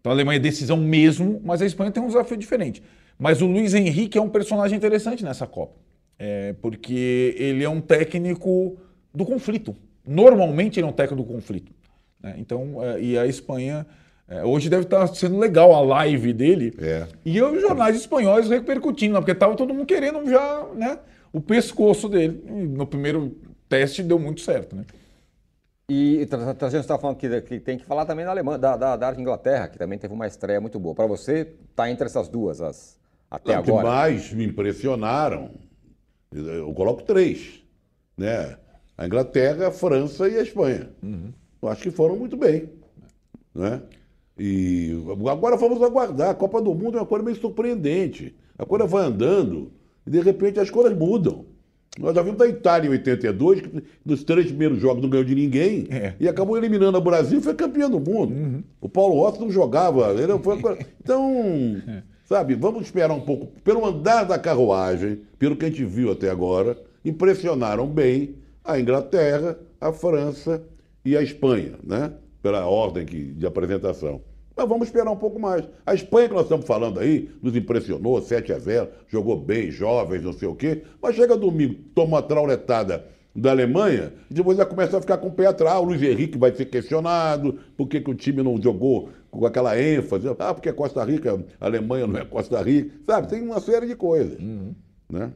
Então 0.00 0.12
a 0.12 0.14
Alemanha 0.14 0.36
é 0.36 0.40
decisão 0.40 0.76
mesmo, 0.76 1.40
mas 1.44 1.60
a 1.60 1.66
Espanha 1.66 1.90
tem 1.90 2.02
um 2.02 2.06
desafio 2.06 2.36
diferente. 2.36 2.82
Mas 3.18 3.42
o 3.42 3.46
Luiz 3.46 3.74
Henrique 3.74 4.16
é 4.16 4.22
um 4.22 4.28
personagem 4.28 4.76
interessante 4.76 5.24
nessa 5.24 5.46
Copa. 5.46 5.74
É, 6.18 6.54
porque 6.60 7.34
ele 7.38 7.64
é 7.64 7.68
um 7.68 7.80
técnico 7.80 8.76
do 9.14 9.24
conflito. 9.24 9.76
Normalmente 10.06 10.78
ele 10.78 10.86
é 10.86 10.90
um 10.90 10.92
técnico 10.92 11.22
do 11.22 11.28
conflito. 11.28 11.72
Né? 12.20 12.36
Então, 12.38 12.82
é, 12.82 13.00
e 13.00 13.18
a 13.18 13.26
Espanha. 13.26 13.86
É, 14.28 14.44
hoje 14.44 14.68
deve 14.68 14.82
estar 14.82 15.06
sendo 15.08 15.38
legal 15.38 15.74
a 15.74 15.80
live 15.80 16.34
dele. 16.34 16.74
É. 16.78 17.06
E 17.24 17.40
os 17.40 17.60
jornais 17.62 17.96
espanhóis 17.96 18.48
repercutindo, 18.48 19.14
né? 19.14 19.20
porque 19.20 19.32
estava 19.32 19.56
todo 19.56 19.72
mundo 19.72 19.86
querendo 19.86 20.28
já 20.28 20.66
né, 20.74 20.98
o 21.32 21.40
pescoço 21.40 22.08
dele. 22.10 22.44
E 22.46 22.50
no 22.50 22.86
primeiro 22.86 23.34
teste 23.68 24.02
deu 24.02 24.18
muito 24.18 24.42
certo. 24.42 24.76
Né? 24.76 24.84
E 25.90 26.28
a 26.30 26.68
gente 26.68 26.80
está 26.80 26.98
falando 26.98 27.16
que, 27.16 27.40
que, 27.40 27.58
tem 27.58 27.78
que 27.78 27.86
falar 27.86 28.04
também 28.04 28.22
da 28.22 28.30
Alemanha, 28.30 28.58
da, 28.58 28.76
da, 28.76 28.96
da, 28.96 29.18
Inglaterra, 29.18 29.68
que 29.68 29.78
também 29.78 29.98
teve 29.98 30.12
uma 30.12 30.26
estreia 30.26 30.60
muito 30.60 30.78
boa. 30.78 30.94
Para 30.94 31.06
você, 31.06 31.54
está 31.70 31.90
entre 31.90 32.04
essas 32.04 32.28
duas 32.28 32.60
as, 32.60 32.98
até 33.30 33.54
Não, 33.54 33.60
agora? 33.60 33.78
que 33.78 33.84
mais 33.84 34.32
me 34.34 34.44
impressionaram, 34.44 35.50
eu 36.30 36.70
coloco 36.74 37.02
três, 37.02 37.62
né? 38.14 38.58
A 38.98 39.06
Inglaterra, 39.06 39.68
a 39.68 39.70
França 39.70 40.28
e 40.28 40.36
a 40.36 40.42
Espanha. 40.42 40.90
Uhum. 41.02 41.32
Eu 41.62 41.68
acho 41.70 41.82
que 41.84 41.90
foram 41.90 42.16
muito 42.16 42.36
bem, 42.36 42.68
né? 43.54 43.80
E 44.38 44.92
agora 45.30 45.56
vamos 45.56 45.82
aguardar. 45.82 46.30
A 46.30 46.34
Copa 46.34 46.60
do 46.62 46.74
Mundo 46.74 46.96
é 46.96 47.00
uma 47.00 47.06
coisa 47.06 47.24
meio 47.24 47.36
surpreendente. 47.36 48.34
A 48.58 48.64
coisa 48.64 48.86
vai 48.86 49.04
andando 49.04 49.72
e 50.06 50.10
de 50.10 50.20
repente 50.20 50.60
as 50.60 50.70
coisas 50.70 50.96
mudam. 50.96 51.44
Nós 51.98 52.14
já 52.14 52.22
vimos 52.22 52.38
da 52.38 52.46
Itália 52.46 52.88
em 52.88 52.92
82, 52.92 53.60
que 53.60 53.84
nos 54.04 54.22
três 54.22 54.46
primeiros 54.46 54.78
jogos 54.78 55.02
não 55.02 55.10
ganhou 55.10 55.24
de 55.24 55.34
ninguém 55.34 55.88
é. 55.90 56.14
e 56.20 56.28
acabou 56.28 56.56
eliminando 56.56 56.96
o 56.96 57.00
Brasil 57.00 57.38
e 57.38 57.42
foi 57.42 57.54
campeão 57.54 57.90
do 57.90 57.98
mundo. 57.98 58.32
Uhum. 58.32 58.62
O 58.80 58.88
Paulo 58.88 59.16
Rossi 59.16 59.40
não 59.40 59.50
jogava. 59.50 60.12
Ele 60.12 60.38
foi... 60.38 60.58
Então, 61.02 61.82
é. 61.88 62.02
sabe, 62.24 62.54
vamos 62.54 62.82
esperar 62.82 63.12
um 63.12 63.20
pouco. 63.20 63.46
Pelo 63.64 63.84
andar 63.84 64.24
da 64.24 64.38
carruagem, 64.38 65.22
pelo 65.38 65.56
que 65.56 65.64
a 65.64 65.68
gente 65.68 65.84
viu 65.84 66.12
até 66.12 66.30
agora, 66.30 66.78
impressionaram 67.04 67.86
bem 67.86 68.36
a 68.64 68.78
Inglaterra, 68.78 69.58
a 69.80 69.92
França 69.92 70.62
e 71.04 71.16
a 71.16 71.22
Espanha, 71.22 71.72
né? 71.82 72.12
Pela 72.42 72.66
ordem 72.66 73.06
que, 73.06 73.32
de 73.32 73.46
apresentação. 73.46 74.20
Mas 74.58 74.68
vamos 74.68 74.88
esperar 74.88 75.08
um 75.08 75.16
pouco 75.16 75.38
mais. 75.38 75.64
A 75.86 75.94
Espanha 75.94 76.26
que 76.26 76.34
nós 76.34 76.42
estamos 76.42 76.66
falando 76.66 76.98
aí 76.98 77.30
nos 77.40 77.54
impressionou, 77.54 78.20
7 78.20 78.52
a 78.52 78.58
0 78.58 78.88
jogou 79.06 79.40
bem, 79.40 79.70
jovens, 79.70 80.24
não 80.24 80.32
sei 80.32 80.48
o 80.48 80.54
quê. 80.56 80.82
Mas 81.00 81.14
chega 81.14 81.36
domingo, 81.36 81.76
toma 81.94 82.16
uma 82.16 82.22
trauletada 82.22 83.06
da 83.36 83.52
Alemanha, 83.52 84.12
e 84.28 84.34
depois 84.34 84.58
já 84.58 84.66
começa 84.66 84.98
a 84.98 85.00
ficar 85.00 85.18
com 85.18 85.28
o 85.28 85.32
pé 85.32 85.46
atrás. 85.46 85.78
O 85.78 85.84
Luiz 85.84 86.02
Henrique 86.02 86.36
vai 86.36 86.52
ser 86.52 86.64
questionado, 86.64 87.56
por 87.76 87.86
que, 87.86 88.00
que 88.00 88.10
o 88.10 88.14
time 88.16 88.42
não 88.42 88.60
jogou 88.60 89.10
com 89.30 89.46
aquela 89.46 89.80
ênfase? 89.80 90.26
Ah, 90.40 90.52
porque 90.52 90.70
é 90.70 90.72
Costa 90.72 91.04
Rica, 91.04 91.40
a 91.60 91.66
Alemanha 91.66 92.08
não 92.08 92.18
é 92.18 92.24
Costa 92.24 92.60
Rica. 92.60 92.90
Sabe, 93.06 93.28
tem 93.28 93.40
uma 93.40 93.60
série 93.60 93.86
de 93.86 93.94
coisas. 93.94 94.40
Uhum. 94.40 94.74
Né? 95.08 95.30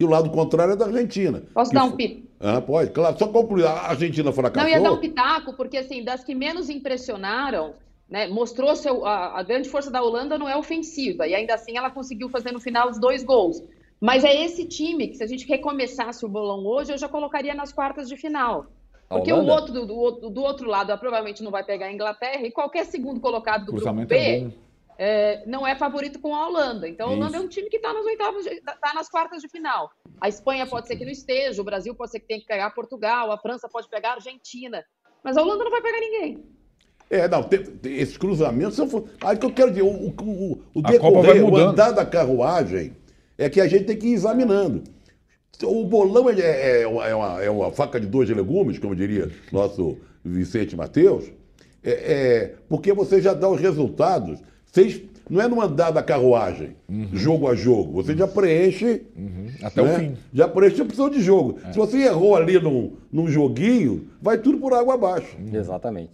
E 0.00 0.04
o 0.04 0.08
lado 0.08 0.28
contrário 0.30 0.72
é 0.72 0.76
da 0.76 0.86
Argentina. 0.86 1.40
Posso 1.54 1.72
dar 1.72 1.84
um 1.84 1.92
pito? 1.92 2.28
Ah, 2.40 2.60
pode, 2.60 2.90
claro. 2.90 3.16
Só 3.16 3.28
concluir, 3.28 3.64
a 3.64 3.90
Argentina 3.90 4.32
fracassou. 4.32 4.68
Não, 4.68 4.76
ia 4.76 4.82
dar 4.82 4.92
um 4.92 4.98
pitaco, 4.98 5.52
porque 5.52 5.76
assim, 5.76 6.02
das 6.02 6.24
que 6.24 6.34
menos 6.34 6.68
impressionaram, 6.68 7.74
né, 8.10 8.26
mostrou 8.26 8.74
seu, 8.74 9.06
a, 9.06 9.38
a, 9.38 9.42
grande 9.42 9.68
força 9.68 9.90
da 9.90 10.02
Holanda 10.02 10.36
não 10.36 10.48
é 10.48 10.56
ofensiva, 10.56 11.26
e 11.26 11.34
ainda 11.34 11.54
assim 11.54 11.76
ela 11.76 11.90
conseguiu 11.90 12.28
fazer 12.28 12.52
no 12.52 12.60
final 12.60 12.90
os 12.90 12.98
dois 12.98 13.22
gols. 13.22 13.62
Mas 14.00 14.24
é 14.24 14.44
esse 14.44 14.66
time 14.66 15.08
que, 15.08 15.16
se 15.16 15.22
a 15.22 15.26
gente 15.26 15.46
recomeçasse 15.46 16.24
o 16.24 16.28
bolão 16.28 16.66
hoje, 16.66 16.92
eu 16.92 16.98
já 16.98 17.08
colocaria 17.08 17.54
nas 17.54 17.72
quartas 17.72 18.08
de 18.08 18.16
final. 18.16 18.66
Porque 19.08 19.32
o 19.32 19.44
outro 19.46 19.72
do, 19.72 19.86
do, 19.86 20.30
do, 20.30 20.42
outro 20.42 20.68
lado 20.68 20.96
provavelmente 20.98 21.42
não 21.42 21.50
vai 21.50 21.64
pegar 21.64 21.86
a 21.86 21.92
Inglaterra, 21.92 22.46
e 22.46 22.50
qualquer 22.50 22.86
segundo 22.86 23.20
colocado 23.20 23.66
do 23.66 23.72
grupo 23.72 23.92
B 24.06 24.16
é 24.16 24.50
é, 25.02 25.42
não 25.46 25.66
é 25.66 25.74
favorito 25.74 26.20
com 26.20 26.36
a 26.36 26.46
Holanda. 26.46 26.86
Então 26.86 27.08
a 27.08 27.12
Holanda 27.12 27.36
Isso. 27.36 27.36
é 27.36 27.40
um 27.40 27.48
time 27.48 27.70
que 27.70 27.76
está 27.76 27.90
nos 27.90 28.04
oitavos, 28.04 28.44
está 28.44 28.92
nas 28.92 29.08
quartas 29.08 29.40
de 29.40 29.48
final. 29.48 29.90
A 30.20 30.28
Espanha 30.28 30.66
pode 30.66 30.86
ser 30.86 30.96
que 30.96 31.06
não 31.06 31.10
esteja, 31.10 31.62
o 31.62 31.64
Brasil 31.64 31.94
pode 31.94 32.10
ser 32.10 32.20
que 32.20 32.26
tenha 32.26 32.38
que 32.38 32.46
pegar 32.46 32.68
Portugal, 32.72 33.32
a 33.32 33.38
França 33.38 33.66
pode 33.66 33.88
pegar 33.88 34.10
a 34.10 34.14
Argentina. 34.16 34.84
Mas 35.24 35.38
a 35.38 35.42
Holanda 35.42 35.64
não 35.64 35.70
vai 35.70 35.80
pegar 35.80 36.00
ninguém. 36.00 36.44
É, 37.10 37.26
não, 37.26 37.42
tem, 37.42 37.58
tem, 37.58 37.98
esses 37.98 38.16
cruzamentos 38.16 38.76
são. 38.76 39.04
Aí 39.20 39.36
que 39.36 39.44
eu 39.44 39.52
quero 39.52 39.70
dizer, 39.70 39.82
o, 39.82 39.88
o, 39.88 40.62
o 40.72 40.80
decorrer, 40.80 41.44
o 41.44 41.56
andar 41.56 41.90
da 41.90 42.06
carruagem 42.06 42.92
é 43.36 43.50
que 43.50 43.60
a 43.60 43.66
gente 43.66 43.84
tem 43.84 43.96
que 43.96 44.06
ir 44.06 44.12
examinando. 44.12 44.84
O 45.64 45.84
bolão 45.84 46.30
é, 46.30 46.40
é, 46.40 46.82
é, 46.82 46.86
uma, 46.86 47.42
é 47.42 47.50
uma 47.50 47.70
faca 47.72 47.98
de 48.00 48.06
dois 48.06 48.30
legumes, 48.30 48.78
como 48.78 48.94
diria 48.94 49.28
nosso 49.52 49.98
Vicente 50.24 50.76
Mateus, 50.76 51.24
é, 51.82 51.90
é, 51.90 52.54
porque 52.68 52.92
você 52.92 53.20
já 53.20 53.34
dá 53.34 53.48
os 53.48 53.60
resultados. 53.60 54.40
Vocês, 54.64 55.02
não 55.28 55.40
é 55.40 55.48
no 55.48 55.60
andar 55.60 55.90
da 55.90 56.02
carruagem, 56.02 56.76
uhum. 56.88 57.08
jogo 57.12 57.48
a 57.48 57.54
jogo. 57.56 58.02
Você 58.02 58.16
já 58.16 58.28
preenche. 58.28 59.02
Uhum. 59.16 59.48
Até 59.62 59.82
né? 59.82 59.94
o 59.94 59.98
fim. 59.98 60.16
Já 60.32 60.48
preenche 60.48 60.80
a 60.80 60.84
opção 60.84 61.10
de 61.10 61.20
jogo. 61.20 61.58
É. 61.64 61.72
Se 61.72 61.78
você 61.78 61.98
errou 61.98 62.36
ali 62.36 62.60
num, 62.60 62.92
num 63.12 63.28
joguinho, 63.28 64.06
vai 64.22 64.38
tudo 64.38 64.58
por 64.58 64.72
água 64.72 64.94
abaixo. 64.94 65.36
Exatamente. 65.52 66.12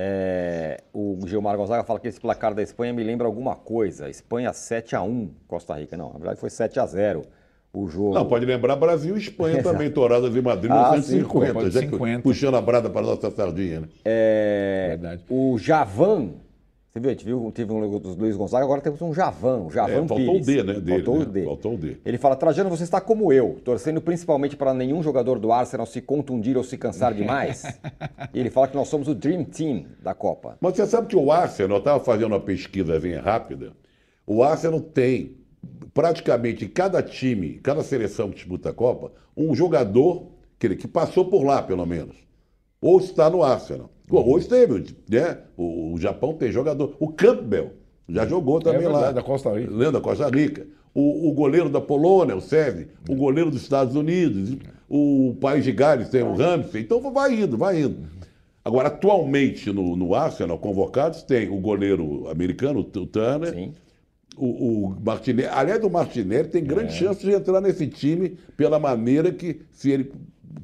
É, 0.00 0.80
o 0.92 1.18
Gilmar 1.26 1.56
Gonzaga 1.56 1.82
fala 1.82 1.98
que 1.98 2.06
esse 2.06 2.20
placar 2.20 2.54
da 2.54 2.62
Espanha 2.62 2.92
me 2.92 3.02
lembra 3.02 3.26
alguma 3.26 3.56
coisa. 3.56 4.08
Espanha 4.08 4.52
7 4.52 4.94
a 4.94 5.02
1 5.02 5.28
Costa 5.48 5.74
Rica. 5.74 5.96
Não, 5.96 6.12
na 6.12 6.18
verdade 6.20 6.38
foi 6.38 6.50
7 6.50 6.78
a 6.78 6.86
0 6.86 7.24
o 7.72 7.88
jogo. 7.88 8.14
Não, 8.14 8.24
pode 8.24 8.46
lembrar 8.46 8.76
Brasil 8.76 9.16
e 9.16 9.18
Espanha 9.18 9.60
também, 9.64 9.90
touradas 9.90 10.36
em 10.36 10.40
Madrid, 10.40 10.70
ah, 10.70 10.92
1950. 10.92 11.70
Sim, 11.72 11.80
50. 11.90 12.22
Puxando 12.22 12.56
a 12.56 12.60
brada 12.60 12.88
para 12.88 13.00
a 13.00 13.10
nossa 13.10 13.28
sardinha. 13.28 13.80
Né? 13.80 13.88
É, 14.04 14.86
verdade. 14.90 15.24
O 15.28 15.58
Javan 15.58 16.30
você 16.98 17.00
viu, 17.00 17.10
a 17.10 17.12
gente 17.12 17.24
viu, 17.24 17.52
teve 17.54 17.72
um 17.72 17.98
dos 17.98 18.16
Luiz 18.16 18.36
Gonzaga, 18.36 18.64
agora 18.64 18.80
temos 18.80 19.00
um 19.00 19.14
Javan, 19.14 19.62
o 19.62 19.70
Javan 19.70 20.04
é, 20.04 20.08
faltou 20.08 20.16
Pires. 20.16 20.42
o 20.42 20.46
D, 20.46 20.62
né? 20.62 20.80
Dele, 20.80 21.02
faltou 21.04 21.18
né? 21.18 21.22
o 21.22 21.26
D. 21.26 21.44
Faltou 21.44 21.74
o 21.74 21.78
D. 21.78 21.96
Ele 22.04 22.18
fala, 22.18 22.36
Trajano, 22.36 22.68
você 22.68 22.84
está 22.84 23.00
como 23.00 23.32
eu, 23.32 23.58
torcendo 23.64 24.00
principalmente 24.00 24.56
para 24.56 24.74
nenhum 24.74 25.02
jogador 25.02 25.38
do 25.38 25.52
Arsenal 25.52 25.86
se 25.86 26.00
contundir 26.00 26.56
ou 26.56 26.64
se 26.64 26.76
cansar 26.76 27.14
demais. 27.14 27.64
e 28.34 28.40
ele 28.40 28.50
fala 28.50 28.68
que 28.68 28.76
nós 28.76 28.88
somos 28.88 29.08
o 29.08 29.14
Dream 29.14 29.44
Team 29.44 29.86
da 30.02 30.14
Copa. 30.14 30.56
Mas 30.60 30.76
você 30.76 30.86
sabe 30.86 31.06
que 31.06 31.16
o 31.16 31.30
Arsenal, 31.30 31.76
eu 31.76 31.78
estava 31.78 32.00
fazendo 32.02 32.32
uma 32.32 32.40
pesquisa 32.40 32.98
rápida, 33.22 33.72
o 34.26 34.42
Arsenal 34.42 34.80
tem 34.80 35.36
praticamente 35.94 36.66
cada 36.68 37.02
time, 37.02 37.58
cada 37.62 37.82
seleção 37.82 38.30
que 38.30 38.36
disputa 38.36 38.70
a 38.70 38.72
Copa, 38.72 39.12
um 39.36 39.54
jogador 39.54 40.28
que, 40.58 40.74
que 40.76 40.88
passou 40.88 41.26
por 41.26 41.44
lá, 41.44 41.62
pelo 41.62 41.86
menos. 41.86 42.16
Ou 42.80 42.98
está 42.98 43.28
no 43.28 43.42
Arsenal. 43.42 43.90
Hoje 44.10 44.48
teve, 44.48 44.86
né? 45.08 45.38
O, 45.56 45.92
o, 45.94 45.98
Japão 45.98 46.32
tem 46.32 46.50
jogador. 46.50 46.96
O 46.98 47.08
Campbell 47.08 47.72
já 48.08 48.26
jogou 48.26 48.60
também 48.60 48.84
é 48.84 48.88
lá. 48.88 49.12
da 49.12 49.22
Costa 49.22 49.50
Rica. 49.52 49.70
Lembra 49.70 49.92
da 49.92 50.00
Costa 50.00 50.28
Rica. 50.28 50.66
O, 50.94 51.28
o, 51.28 51.32
goleiro 51.32 51.68
da 51.68 51.80
Polônia, 51.80 52.34
o 52.34 52.40
Sérgio, 52.40 52.88
o 53.08 53.14
goleiro 53.14 53.50
dos 53.50 53.62
Estados 53.62 53.94
Unidos, 53.94 54.56
o 54.88 55.36
País 55.40 55.62
de 55.62 55.72
Gales 55.72 56.08
tem 56.08 56.22
o 56.22 56.34
Ramsey. 56.34 56.82
Então 56.82 57.00
vai 57.12 57.34
indo, 57.34 57.58
vai 57.58 57.82
indo. 57.82 58.08
Agora, 58.64 58.88
atualmente 58.88 59.72
no, 59.72 59.96
no 59.96 60.14
Arsenal, 60.14 60.58
convocados, 60.58 61.22
tem 61.22 61.48
o 61.48 61.60
goleiro 61.60 62.28
americano, 62.28 62.80
o 62.80 62.84
Turner. 62.84 63.52
Sim. 63.52 63.74
O, 64.36 64.46
o 64.86 64.96
Martinelli, 65.04 65.48
aliás, 65.48 65.82
o 65.82 65.90
Martinelli 65.90 66.48
tem 66.48 66.62
grande 66.62 66.92
é. 66.92 66.96
chance 66.96 67.24
de 67.24 67.32
entrar 67.32 67.60
nesse 67.60 67.88
time 67.88 68.38
pela 68.56 68.78
maneira 68.78 69.32
que, 69.32 69.62
se 69.72 69.90
ele 69.90 70.12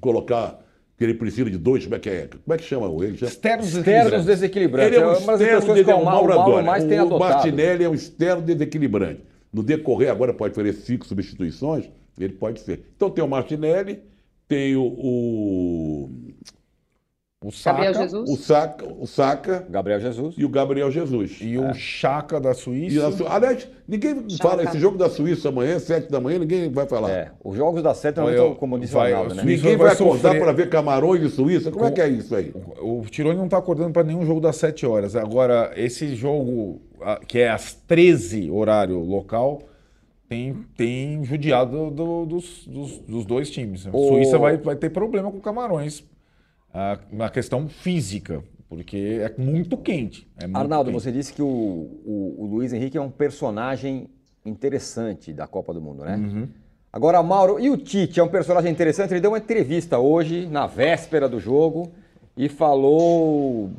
colocar 0.00 0.63
que 0.96 1.04
ele 1.04 1.14
precisa 1.14 1.50
de 1.50 1.58
dois, 1.58 1.84
como 1.84 1.96
é 1.96 1.98
que 1.98 2.08
é? 2.08 2.28
Como 2.28 2.54
é 2.54 2.56
que 2.56 2.64
chama 2.64 2.86
ele? 3.04 3.16
Chama... 3.16 3.30
Externos 3.30 3.66
desequilibrantes. 3.72 4.26
desequilibrantes. 4.26 4.96
Ele 4.96 5.04
é 5.04 5.06
um 5.06 5.12
externo 5.12 5.38
desequilibrante. 5.38 6.04
Mauro 6.04 6.62
mais 6.62 6.84
tem 6.84 7.00
o 7.00 7.18
Martinelli 7.18 7.84
é 7.84 7.88
um 7.88 7.94
externo 7.94 8.42
desequilibrante. 8.42 9.22
No 9.52 9.62
decorrer, 9.62 10.10
agora 10.10 10.32
pode 10.32 10.54
fazer 10.54 10.72
cinco 10.72 11.06
substituições, 11.06 11.88
ele 12.18 12.32
pode 12.32 12.60
ser. 12.60 12.86
Então 12.96 13.10
tem 13.10 13.24
o 13.24 13.28
Martinelli, 13.28 14.02
tem 14.46 14.76
o, 14.76 14.84
o 14.84 16.10
O 17.46 17.52
Saka, 17.52 17.92
Jesus. 17.92 18.30
o 18.30 18.36
Saka, 18.36 18.86
o 19.00 19.06
Saka 19.06 19.66
Gabriel 19.68 20.00
Jesus. 20.00 20.34
e 20.38 20.44
o 20.46 20.48
Gabriel 20.48 20.90
Jesus. 20.90 21.36
E 21.42 21.58
o 21.58 21.74
Chaka 21.74 22.40
da 22.40 22.52
E 22.52 22.54
Suíça. 22.54 23.06
a 23.06 23.12
Su- 23.12 23.26
aliás, 23.28 23.68
ninguém 23.86 24.24
fala 24.40 24.62
esse 24.64 24.78
jogo 24.78 24.96
da 24.96 25.10
Suíça 25.10 25.50
amanhã, 25.50 25.78
sete 25.78 26.10
da 26.10 26.18
manhã, 26.20 26.38
ninguém 26.38 26.70
vai 26.72 26.86
falar. 26.86 27.10
É, 27.10 27.30
os 27.44 27.54
jogos 27.54 27.82
da 27.82 27.92
sete 27.92 28.16
Vai, 28.16 28.28
normalmente, 28.32 28.58
como 28.58 28.78
disse 28.78 28.94
o 28.94 28.98
vai, 28.98 29.12
Arnaldo, 29.12 29.34
né? 29.34 29.42
Suíça 29.42 29.62
Ninguém 29.62 29.76
vai 29.76 29.86
vai 29.88 29.94
acordar 29.94 30.38
para 30.38 30.52
ver 30.52 30.70
Camarões 30.70 31.22
e 31.22 31.28
Suíça. 31.28 31.70
Como 31.70 31.84
é 31.84 31.90
que 31.90 32.00
é 32.00 32.08
isso 32.08 32.34
aí? 32.34 32.50
O 32.80 33.02
Tironi 33.10 33.36
não 33.36 33.44
está 33.44 33.58
acordando 33.58 33.92
para 33.92 34.04
nenhum 34.04 34.24
jogo 34.24 34.40
das 34.40 34.56
7 34.56 34.86
horas. 34.86 35.14
Agora, 35.14 35.70
esse 35.76 36.14
jogo, 36.14 36.80
que 37.28 37.40
é 37.40 37.50
às 37.50 37.74
13 37.74 38.50
horário 38.50 38.98
local, 39.00 39.60
tem, 40.26 40.56
tem 40.78 41.22
judiado 41.24 41.90
do- 41.90 42.24
dos, 42.24 42.66
dos, 42.66 42.98
dos 43.00 43.26
dois 43.26 43.50
times. 43.50 43.86
A 43.86 43.90
O- 43.94 44.08
Suíça 44.08 44.38
vai, 44.38 44.56
vai 44.56 44.76
ter 44.76 44.88
problema 44.88 45.30
com 45.30 45.38
Camarões 45.40 46.02
ah, 46.74 46.98
na 47.12 47.30
questão 47.30 47.68
física, 47.68 48.42
porque 48.68 49.20
é 49.22 49.32
muito 49.40 49.76
quente. 49.76 50.28
é 50.36 50.46
muito 50.46 50.56
Arnaldo, 50.58 50.90
quente. 50.90 51.00
você 51.02 51.12
disse 51.12 51.32
que 51.32 51.40
o, 51.42 51.46
o- 51.46 52.36
o 52.40 52.46
Luiz 52.46 52.72
Henrique 52.72 52.98
é 52.98 53.00
um 53.00 53.10
personagem 53.10 54.08
interessante 54.44 55.32
da 55.32 55.46
Copa 55.46 55.72
do 55.72 55.80
Mundo, 55.80 56.04
né? 56.04 56.16
Uhum. 56.16 56.48
Agora, 56.92 57.22
Mauro, 57.22 57.58
e 57.58 57.70
o 57.70 57.76
Tite 57.76 58.20
é 58.20 58.22
um 58.22 58.28
personagem 58.28 58.70
interessante? 58.70 59.12
Ele 59.12 59.20
deu 59.20 59.30
uma 59.30 59.38
entrevista 59.38 59.98
hoje, 59.98 60.46
na 60.46 60.66
véspera 60.66 61.28
do 61.28 61.40
jogo, 61.40 61.90
e 62.36 62.48
falou, 62.48 63.70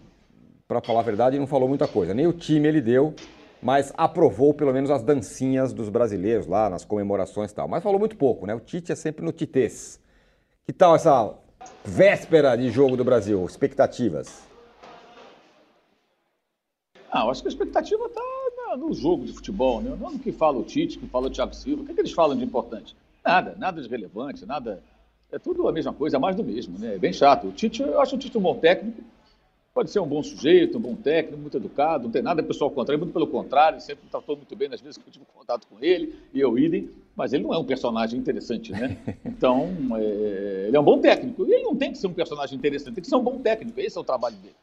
para 0.67 0.81
falar 0.81 0.99
a 1.01 1.03
verdade, 1.03 1.37
não 1.39 1.47
falou 1.47 1.67
muita 1.69 1.87
coisa. 1.87 2.13
Nem 2.13 2.27
o 2.27 2.33
time 2.33 2.67
ele 2.67 2.81
deu, 2.81 3.13
mas 3.61 3.93
aprovou 3.95 4.53
pelo 4.53 4.73
menos 4.73 4.89
as 4.91 5.01
dancinhas 5.01 5.71
dos 5.71 5.87
brasileiros 5.89 6.45
lá, 6.47 6.69
nas 6.69 6.83
comemorações 6.83 7.51
e 7.51 7.55
tal. 7.55 7.67
Mas 7.67 7.83
falou 7.83 7.99
muito 7.99 8.17
pouco, 8.17 8.45
né? 8.45 8.53
O 8.55 8.59
Tite 8.59 8.91
é 8.91 8.95
sempre 8.95 9.23
no 9.23 9.31
titês. 9.31 9.99
Que 10.65 10.73
tal 10.73 10.95
essa 10.95 11.33
véspera 11.83 12.55
de 12.55 12.69
jogo 12.69 12.97
do 12.97 13.03
Brasil? 13.03 13.45
Expectativas? 13.45 14.43
Ah, 17.11 17.23
eu 17.23 17.29
acho 17.29 17.41
que 17.41 17.47
a 17.47 17.51
expectativa 17.51 18.05
está 18.05 18.21
no 18.77 18.93
jogo 18.93 19.25
de 19.25 19.33
futebol, 19.33 19.81
né? 19.81 19.95
não 19.99 20.11
no 20.11 20.19
que 20.19 20.31
fala 20.31 20.57
o 20.57 20.63
Tite, 20.63 20.99
que 20.99 21.07
fala 21.07 21.27
o 21.27 21.29
Thiago 21.29 21.55
Silva. 21.55 21.83
O 21.83 21.85
que, 21.85 21.91
é 21.91 21.95
que 21.95 22.01
eles 22.01 22.11
falam 22.11 22.37
de 22.37 22.43
importante? 22.43 22.95
Nada, 23.23 23.55
nada 23.57 23.81
de 23.81 23.87
relevante, 23.87 24.45
nada. 24.45 24.83
É 25.31 25.39
tudo 25.39 25.67
a 25.67 25.71
mesma 25.71 25.93
coisa, 25.93 26.17
é 26.17 26.19
mais 26.19 26.35
do 26.35 26.43
mesmo, 26.43 26.77
né? 26.77 26.95
É 26.95 26.97
bem 26.97 27.13
chato. 27.13 27.47
O 27.47 27.51
Tite, 27.51 27.81
eu 27.81 27.99
acho 27.99 28.15
o 28.15 28.19
Tite 28.19 28.37
um 28.37 28.41
bom 28.41 28.55
técnico, 28.55 29.01
pode 29.75 29.91
ser 29.91 29.99
um 29.99 30.07
bom 30.07 30.23
sujeito, 30.23 30.77
um 30.77 30.81
bom 30.81 30.95
técnico, 30.95 31.37
muito 31.37 31.57
educado, 31.57 32.05
não 32.05 32.11
tem 32.11 32.21
nada 32.21 32.41
pessoal 32.41 32.71
contra 32.71 32.95
ele, 32.95 33.01
muito 33.01 33.11
pelo 33.11 33.27
contrário, 33.27 33.81
sempre 33.81 34.05
tratou 34.09 34.37
muito 34.37 34.55
bem 34.55 34.69
nas 34.69 34.79
vezes 34.79 34.97
que 34.97 35.05
eu 35.05 35.11
tive 35.11 35.25
contato 35.25 35.67
com 35.67 35.75
ele, 35.83 36.15
e 36.33 36.39
eu 36.39 36.57
idem, 36.57 36.89
mas 37.13 37.33
ele 37.33 37.43
não 37.43 37.53
é 37.53 37.57
um 37.57 37.65
personagem 37.65 38.17
interessante, 38.17 38.71
né? 38.71 38.97
Então, 39.25 39.69
é, 39.97 40.65
ele 40.67 40.77
é 40.77 40.79
um 40.79 40.83
bom 40.83 41.01
técnico, 41.01 41.45
e 41.45 41.51
ele 41.51 41.63
não 41.63 41.75
tem 41.75 41.91
que 41.91 41.97
ser 41.97 42.07
um 42.07 42.13
personagem 42.13 42.57
interessante, 42.57 42.95
tem 42.95 43.01
que 43.01 43.09
ser 43.09 43.17
um 43.17 43.23
bom 43.23 43.37
técnico, 43.39 43.77
esse 43.81 43.97
é 43.97 44.01
o 44.01 44.03
trabalho 44.03 44.37
dele. 44.37 44.55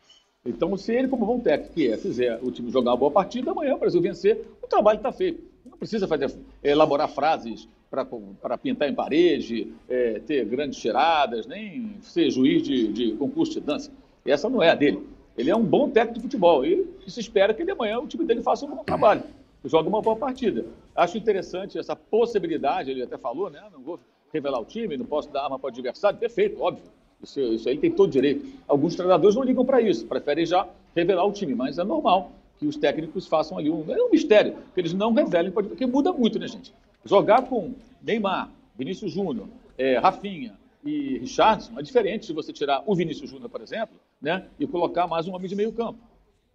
Então, 0.46 0.74
se 0.78 0.94
ele, 0.94 1.08
como 1.08 1.26
bom 1.26 1.38
técnico 1.38 1.74
que 1.74 1.88
é, 1.88 1.98
fizer 1.98 2.40
o 2.42 2.50
time 2.50 2.70
jogar 2.70 2.92
uma 2.92 2.96
boa 2.96 3.10
partida, 3.10 3.50
amanhã 3.50 3.74
o 3.74 3.78
Brasil 3.78 4.00
vencer, 4.00 4.42
o 4.62 4.66
trabalho 4.66 4.96
está 4.96 5.12
feito. 5.12 5.44
Não 5.66 5.76
precisa 5.76 6.08
fazer, 6.08 6.34
elaborar 6.64 7.08
frases 7.08 7.68
para 7.90 8.56
pintar 8.56 8.88
em 8.88 8.94
parede, 8.94 9.74
é, 9.86 10.20
ter 10.20 10.46
grandes 10.46 10.80
tiradas, 10.80 11.46
nem 11.46 11.96
ser 12.00 12.30
juiz 12.30 12.62
de, 12.62 12.88
de 12.88 13.12
concurso 13.12 13.52
de 13.52 13.60
dança. 13.60 13.92
Essa 14.24 14.48
não 14.48 14.62
é 14.62 14.70
a 14.70 14.74
dele. 14.74 15.06
Ele 15.36 15.50
é 15.50 15.56
um 15.56 15.64
bom 15.64 15.88
técnico 15.88 16.18
de 16.18 16.22
futebol 16.24 16.64
e, 16.64 16.86
se 17.06 17.20
espera 17.20 17.54
que 17.54 17.62
ele 17.62 17.70
amanhã 17.70 17.98
o 17.98 18.06
time 18.06 18.24
dele 18.24 18.42
faça 18.42 18.66
um 18.66 18.68
bom 18.68 18.84
trabalho, 18.84 19.22
jogue 19.64 19.88
uma 19.88 20.02
boa 20.02 20.16
partida. 20.16 20.64
Acho 20.94 21.16
interessante 21.16 21.78
essa 21.78 21.96
possibilidade, 21.96 22.90
ele 22.90 23.02
até 23.02 23.16
falou, 23.16 23.48
né? 23.48 23.62
Não 23.72 23.80
vou 23.80 23.98
revelar 24.32 24.60
o 24.60 24.64
time, 24.64 24.96
não 24.96 25.06
posso 25.06 25.30
dar 25.30 25.44
arma 25.44 25.58
para 25.58 25.68
o 25.68 25.70
adversário, 25.70 26.18
perfeito, 26.18 26.60
óbvio. 26.60 26.84
Isso, 27.22 27.40
isso 27.40 27.68
aí 27.68 27.74
ele 27.74 27.80
tem 27.80 27.90
todo 27.90 28.10
direito. 28.10 28.44
Alguns 28.66 28.94
treinadores 28.94 29.36
não 29.36 29.42
ligam 29.42 29.64
para 29.64 29.80
isso, 29.80 30.06
preferem 30.06 30.44
já 30.44 30.68
revelar 30.94 31.24
o 31.24 31.32
time, 31.32 31.54
mas 31.54 31.78
é 31.78 31.84
normal 31.84 32.32
que 32.58 32.66
os 32.66 32.76
técnicos 32.76 33.26
façam 33.26 33.58
ali 33.58 33.70
um. 33.70 33.84
É 33.90 34.02
um 34.02 34.10
mistério, 34.10 34.56
que 34.74 34.80
eles 34.80 34.92
não 34.92 35.12
revelem, 35.12 35.50
porque 35.50 35.86
muda 35.86 36.12
muito, 36.12 36.38
né, 36.38 36.46
gente? 36.46 36.74
Jogar 37.04 37.42
com 37.42 37.72
Neymar, 38.02 38.50
Vinícius 38.76 39.12
Júnior, 39.12 39.46
é, 39.78 39.98
Rafinha 39.98 40.54
e 40.84 41.18
Richardson 41.18 41.78
é 41.78 41.82
diferente 41.82 42.26
de 42.26 42.32
você 42.32 42.52
tirar 42.52 42.82
o 42.86 42.94
Vinícius 42.94 43.30
Júnior, 43.30 43.48
por 43.48 43.60
exemplo, 43.60 43.96
né, 44.22 44.46
e 44.58 44.66
colocar 44.66 45.06
mais 45.06 45.26
um 45.26 45.34
homem 45.34 45.48
de 45.48 45.56
meio 45.56 45.72
campo. 45.72 45.98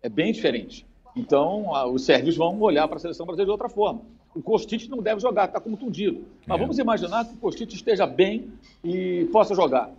É 0.02 0.08
bem 0.10 0.32
diferente. 0.32 0.86
Então, 1.16 1.76
a, 1.76 1.86
os 1.86 2.06
sérvios 2.06 2.38
vão 2.38 2.60
olhar 2.62 2.88
para 2.88 2.98
a 2.98 3.00
seleção 3.00 3.26
brasileira 3.26 3.48
de 3.48 3.52
outra 3.52 3.68
forma. 3.70 4.02
O 4.36 4.42
Kostic 4.42 4.88
não 4.88 5.00
deve 5.02 5.20
jogar, 5.20 5.46
está 5.46 5.60
contundido. 5.60 6.26
Mas 6.46 6.58
É. 6.58 6.62
vamos 6.62 6.78
imaginar 6.78 7.26
que 7.26 7.34
o 7.34 7.38
Kostic 7.38 7.74
esteja 7.74 8.06
bem 8.06 8.52
e 8.84 9.28
possa 9.32 9.54
jogar. 9.56 9.92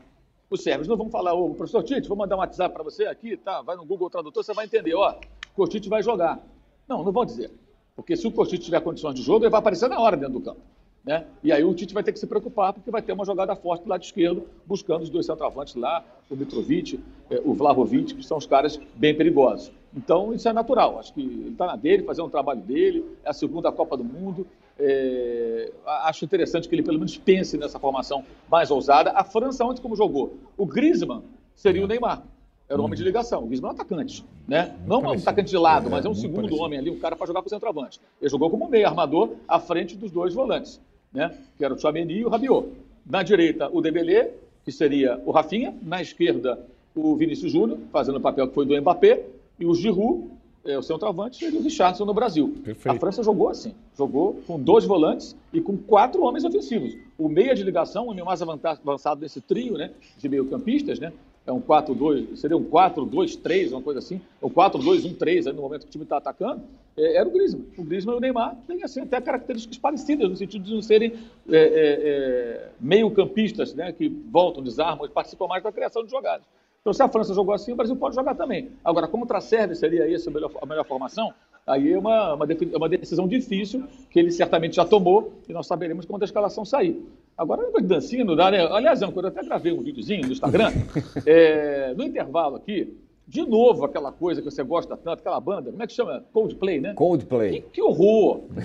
Os 0.49 0.63
sérvios 0.63 0.89
não 0.89 0.97
vão 0.97 1.11
falar, 1.11 1.35
ô, 1.35 1.51
professor 1.55 1.83
Tite, 1.83 2.09
vou 2.09 2.17
mandar 2.17 2.37
um 2.37 2.39
WhatsApp 2.39 2.73
para 2.73 2.85
você 2.85 3.05
aqui, 3.05 3.37
tá? 3.37 3.61
Vai 3.63 3.77
no 3.77 3.85
Google 3.85 4.09
Tradutor, 4.09 4.43
você 4.43 4.55
vai 4.55 4.65
entender, 4.65 4.95
ó, 4.95 5.15
Kostic 5.55 5.87
vai 5.89 6.03
jogar. 6.03 6.41
Não, 6.89 7.03
não 7.05 7.13
vão 7.13 7.25
dizer. 7.27 7.51
Porque 7.97 8.17
se 8.17 8.27
o 8.27 8.31
Kostic 8.33 8.63
tiver 8.63 8.81
condições 8.81 9.15
de 9.17 9.23
jogo, 9.23 9.45
ele 9.45 9.51
vai 9.51 9.59
aparecer 9.59 9.89
na 9.89 10.01
hora 10.01 10.17
dentro 10.17 10.35
do 10.35 10.41
campo. 10.41 10.61
Né? 11.09 11.25
E 11.43 11.51
aí 11.51 11.65
o 11.65 11.73
Tite 11.73 11.95
vai 11.95 12.03
ter 12.03 12.13
que 12.13 12.19
se 12.19 12.27
preocupar, 12.27 12.75
porque 12.75 12.91
vai 12.91 13.01
ter 13.01 13.15
uma 13.15 13.25
jogada 13.25 13.57
forte 13.57 13.83
do 13.83 13.89
lado 13.89 14.03
esquerdo, 14.03 14.47
buscando 14.67 15.05
os 15.05 15.09
dois 15.09 15.25
centroavantes 15.25 15.75
lá, 15.75 16.05
o 16.29 16.37
Mitrovic, 16.37 17.01
eh, 17.31 17.41
o 17.47 17.55
Vlahovic, 17.55 18.15
que 18.15 18.23
são 18.23 18.37
os 18.37 18.45
caras 18.45 18.79
bem 18.95 19.15
perigosos. 19.15 19.73
Então, 19.97 20.35
isso 20.35 20.47
é 20.47 20.53
natural. 20.53 20.99
Acho 20.99 21.15
que 21.15 21.23
ele 21.23 21.49
está 21.49 21.65
na 21.65 21.77
dele, 21.77 22.03
fazer 22.03 22.21
um 22.21 22.29
trabalho 22.29 22.61
dele, 22.61 23.07
é 23.25 23.31
a 23.31 23.33
segunda 23.33 23.73
Copa 23.73 23.97
do 23.97 24.05
Mundo. 24.05 24.47
É, 24.79 25.73
acho 26.05 26.27
interessante 26.27 26.69
que 26.69 26.75
ele 26.75 26.83
pelo 26.83 26.99
menos 26.99 27.17
pense 27.17 27.57
nessa 27.57 27.79
formação 27.79 28.23
mais 28.51 28.71
ousada. 28.71 29.11
A 29.13 29.25
França, 29.25 29.65
ontem, 29.65 29.81
como 29.81 29.97
jogou? 29.97 30.37
O 30.59 30.67
Griezmann 30.67 31.23
seria 31.55 31.83
o 31.83 31.87
Neymar. 31.89 32.23
Era 32.69 32.79
o 32.83 32.85
homem 32.85 32.99
de 32.99 33.03
ligação. 33.03 33.45
O 33.45 33.47
Griezmann 33.47 33.71
é 33.71 33.73
um 33.73 33.77
atacante. 33.77 34.23
Né? 34.47 34.77
Não 34.87 34.99
um 34.99 35.03
parecido. 35.05 35.31
atacante 35.31 35.49
de 35.51 35.57
lado, 35.57 35.87
É, 35.87 35.91
mas 35.91 36.05
é 36.05 36.09
um 36.09 36.15
segundo 36.15 36.43
parecido. 36.43 36.63
homem 36.63 36.79
ali, 36.79 36.91
um 36.91 36.99
cara 36.99 37.17
para 37.17 37.27
jogar 37.27 37.41
com 37.41 37.47
o 37.47 37.51
centroavante. 37.51 37.99
Ele 38.21 38.29
jogou 38.31 38.51
como 38.51 38.69
meio 38.69 38.87
armador 38.87 39.31
à 39.49 39.59
frente 39.59 39.97
dos 39.97 40.11
dois 40.11 40.35
volantes, 40.35 40.79
né? 41.13 41.35
que 41.57 41.65
era 41.65 41.75
o 41.75 41.77
Tchouameni 41.77 42.19
e 42.19 42.25
o 42.25 42.29
Rabiot. 42.29 42.69
Na 43.05 43.23
direita, 43.23 43.69
o 43.73 43.81
Dembélé, 43.81 44.31
que 44.65 44.73
seria 44.73 45.21
o 45.25 45.31
Rafinha. 45.31 45.75
Na 45.83 46.03
esquerda, 46.03 46.59
o 46.95 47.17
Vinícius 47.17 47.53
Júnior, 47.53 47.79
fazendo 47.91 48.17
o 48.17 48.21
papel 48.21 48.49
que 48.49 48.55
foi 48.55 48.67
do 48.67 48.79
Mbappé. 48.81 49.25
E 49.59 49.67
o 49.67 49.75
Giroud, 49.75 50.31
é, 50.65 50.79
o 50.79 50.83
centroavante, 50.83 51.39
seria 51.39 51.59
o 51.59 51.63
Richardson 51.63 52.05
no 52.05 52.15
Brasil. 52.15 52.55
Perfeito. 52.63 52.95
A 52.95 52.99
França 52.99 53.23
jogou 53.23 53.49
assim. 53.49 53.75
Jogou 53.97 54.41
com 54.47 54.61
dois 54.61 54.85
volantes 54.85 55.35
e 55.53 55.61
com 55.61 55.77
quatro 55.77 56.23
homens 56.23 56.45
ofensivos. 56.45 56.97
O 57.17 57.29
meia 57.29 57.55
de 57.55 57.63
ligação, 57.63 58.07
o 58.07 58.11
homem 58.11 58.25
mais 58.25 58.43
avançado 58.43 59.21
desse 59.21 59.41
trio 59.41 59.75
né, 59.75 59.91
de 60.19 60.29
meio-campistas, 60.29 60.99
né? 60.99 61.13
É 61.49 61.53
um 61.53 61.63
4-2, 61.63 62.37
seria 62.37 62.59
um 62.59 62.65
4-2-3, 62.65 63.71
uma 63.71 63.81
coisa 63.81 64.01
assim. 64.01 64.21
Ou 64.39 64.51
4-2-1-3, 64.51 65.47
aí 65.47 65.53
no 65.55 65.63
momento 65.63 65.85
que 65.85 65.89
o 65.89 65.91
time 65.91 66.05
está 66.05 66.19
atacando, 66.19 66.61
é, 66.95 67.17
era 67.17 67.27
o 67.27 67.33
Griezmann. 67.33 67.65
O 67.79 67.85
Griezmann 67.85 68.17
e 68.17 68.19
o 68.19 68.21
Neymar 68.21 68.55
têm 68.67 68.83
assim, 68.83 69.01
até 69.01 69.19
características 69.19 69.79
parecidas, 69.79 70.29
no 70.29 70.37
sentido 70.37 70.63
de 70.63 70.75
não 70.75 70.83
serem 70.83 71.15
é, 71.49 71.57
é, 71.57 71.61
é, 71.63 72.69
meio-campistas, 72.79 73.73
né? 73.73 73.91
Que 73.93 74.09
voltam, 74.09 74.63
desarmam 74.63 75.07
e 75.07 75.09
participam 75.09 75.47
mais 75.47 75.63
da 75.63 75.73
criação 75.73 76.05
de 76.05 76.11
jogadas. 76.11 76.47
Então, 76.83 76.93
se 76.93 77.03
a 77.03 77.09
França 77.09 77.33
jogou 77.33 77.55
assim, 77.55 77.73
o 77.73 77.77
Brasil 77.77 77.97
pode 77.97 78.15
jogar 78.15 78.35
também. 78.35 78.69
Agora, 78.85 79.09
como 79.09 79.27
para 79.27 79.39
a 79.39 79.41
Sérvia 79.41 79.75
seria 79.75 80.15
essa 80.15 80.29
a 80.29 80.33
melhor, 80.33 80.51
a 80.61 80.67
melhor 80.67 80.85
formação, 80.85 81.33
aí 81.67 81.95
é 81.95 81.99
uma, 81.99 82.35
uma, 82.35 82.45
é 82.45 82.77
uma 82.77 82.89
decisão 82.91 83.27
difícil, 83.27 83.85
que 84.11 84.19
ele 84.19 84.31
certamente 84.31 84.77
já 84.77 84.85
tomou, 84.85 85.33
e 85.49 85.53
nós 85.55 85.67
saberemos 85.67 86.05
quando 86.05 86.23
a 86.23 86.27
escalação 86.27 86.63
sair. 86.63 87.03
Agora, 87.39 87.71
de 87.81 87.87
dancinha 87.87 88.25
não 88.25 88.35
dá, 88.35 88.51
né? 88.51 88.67
Aliás, 88.67 89.01
eu 89.01 89.09
até 89.09 89.45
gravei 89.45 89.73
um 89.73 89.81
videozinho 89.81 90.27
no 90.27 90.33
Instagram, 90.33 90.73
é, 91.25 91.95
no 91.97 92.03
intervalo 92.03 92.57
aqui, 92.57 92.99
de 93.29 93.45
novo 93.47 93.85
aquela 93.85 94.11
coisa 94.11 94.41
que 94.41 94.51
você 94.51 94.63
gosta 94.65 94.97
tanto, 94.97 95.21
aquela 95.21 95.39
banda, 95.39 95.71
como 95.71 95.83
é 95.83 95.87
que 95.87 95.93
chama? 95.93 96.25
Coldplay, 96.33 96.81
né? 96.81 96.91
Que, 96.91 96.95
Coldplay. 96.97 97.65
que 97.73 97.83
horror! 97.83 98.41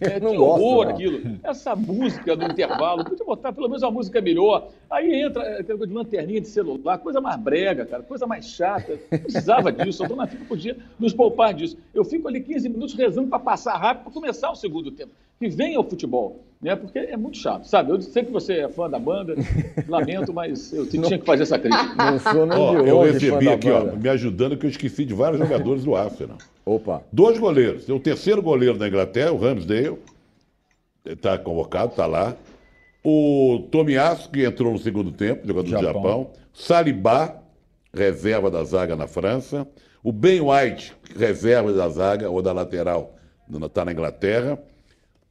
É, 0.00 0.20
Não 0.20 0.32
que 0.32 0.36
gosto, 0.36 0.62
horror 0.62 0.84
não. 0.86 0.92
aquilo. 0.92 1.38
Essa 1.42 1.74
música 1.76 2.36
do 2.36 2.44
intervalo, 2.44 3.04
podia 3.04 3.24
botar 3.24 3.52
pelo 3.52 3.68
menos 3.68 3.82
uma 3.82 3.90
música 3.92 4.20
melhor. 4.20 4.68
Aí 4.90 5.22
entra 5.22 5.42
é, 5.44 5.60
aquela 5.60 5.78
coisa 5.78 5.86
de 5.86 5.98
lanterninha 5.98 6.40
de 6.40 6.48
celular, 6.48 6.98
coisa 6.98 7.20
mais 7.20 7.40
brega, 7.40 7.86
cara, 7.86 8.02
coisa 8.02 8.26
mais 8.26 8.46
chata. 8.46 8.98
Não 9.10 9.18
precisava 9.20 9.72
disso, 9.72 10.04
a 10.04 10.08
dona 10.08 10.26
Fica 10.26 10.44
podia 10.44 10.76
nos 10.98 11.14
poupar 11.14 11.54
disso. 11.54 11.78
Eu 11.94 12.04
fico 12.04 12.28
ali 12.28 12.40
15 12.40 12.68
minutos 12.68 12.94
rezando 12.94 13.28
para 13.28 13.38
passar 13.38 13.76
rápido 13.76 14.04
para 14.04 14.12
começar 14.12 14.50
o 14.50 14.56
segundo 14.56 14.90
tempo. 14.90 15.12
Que 15.38 15.48
venha 15.48 15.78
o 15.80 15.84
futebol, 15.84 16.40
né? 16.60 16.74
Porque 16.74 16.98
é 16.98 17.16
muito 17.16 17.38
chato, 17.38 17.64
sabe? 17.64 17.90
Eu 17.90 18.00
sei 18.00 18.24
que 18.24 18.32
você 18.32 18.60
é 18.60 18.68
fã 18.68 18.90
da 18.90 18.98
banda, 18.98 19.34
lamento, 19.88 20.32
mas 20.32 20.72
eu 20.72 20.86
tinha 20.86 21.18
que 21.18 21.24
fazer 21.24 21.44
essa 21.44 21.58
crítica. 21.58 21.94
Não 21.94 22.18
sou 22.18 22.46
nem 22.46 22.58
Ó, 22.58 22.82
de 22.82 22.88
eu 22.88 23.02
recebi 23.02 23.48
aqui, 23.48 23.70
ó, 23.70 23.84
me 23.96 24.08
ajudando, 24.08 24.56
que 24.56 24.66
eu 24.66 24.70
esqueci 24.70 25.04
de 25.04 25.14
vários 25.14 25.38
jogadores 25.40 25.84
do 25.84 25.94
Arsenal. 25.94 26.38
Opa. 26.66 27.02
Dois 27.12 27.38
goleiros. 27.38 27.86
Tem 27.86 27.94
o 27.94 28.00
terceiro 28.00 28.42
goleiro 28.42 28.76
da 28.76 28.88
Inglaterra, 28.88 29.32
o 29.32 29.38
Ramsdale. 29.38 29.98
Está 31.04 31.38
convocado, 31.38 31.92
está 31.92 32.06
lá. 32.06 32.36
O 33.02 33.66
Tomiasso, 33.70 34.28
que 34.28 34.44
entrou 34.44 34.72
no 34.72 34.78
segundo 34.78 35.10
tempo, 35.10 35.46
jogador 35.46 35.62
do 35.64 35.70
Japão. 35.70 35.92
Japão. 35.92 36.30
Salibá, 36.52 37.36
reserva 37.94 38.50
da 38.50 38.62
zaga 38.64 38.96
na 38.96 39.06
França. 39.06 39.66
O 40.02 40.12
Ben 40.12 40.40
White, 40.40 40.94
reserva 41.16 41.72
da 41.72 41.88
zaga 41.88 42.28
ou 42.28 42.42
da 42.42 42.52
lateral, 42.52 43.14
está 43.64 43.84
na 43.84 43.92
Inglaterra. 43.92 44.58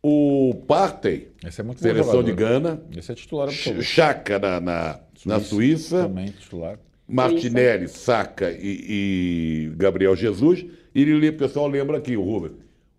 O 0.10 0.54
Partey, 0.66 1.28
Esse 1.46 1.60
é 1.60 1.64
muito 1.66 1.82
seleção 1.82 2.14
jogador. 2.14 2.24
de 2.24 2.32
Gana. 2.32 2.82
Esse 2.96 3.12
é 3.12 3.16
titular 3.16 3.50
absoluto. 3.50 3.84
Chaka 3.84 4.40
na, 4.40 4.62
na, 4.62 5.00
na 5.26 5.40
Suíça. 5.42 6.04
Também 6.04 6.28
titular. 6.28 6.80
Martinelli, 7.06 7.90
Saca 7.90 8.50
e, 8.52 9.68
e, 9.68 9.74
Gabriel 9.76 10.16
Jesus. 10.16 10.66
E 10.96 11.14
o 11.14 11.38
pessoal 11.38 11.68
lembra 11.68 11.98
aqui, 11.98 12.16
o 12.16 12.24
Rubens. 12.24 12.54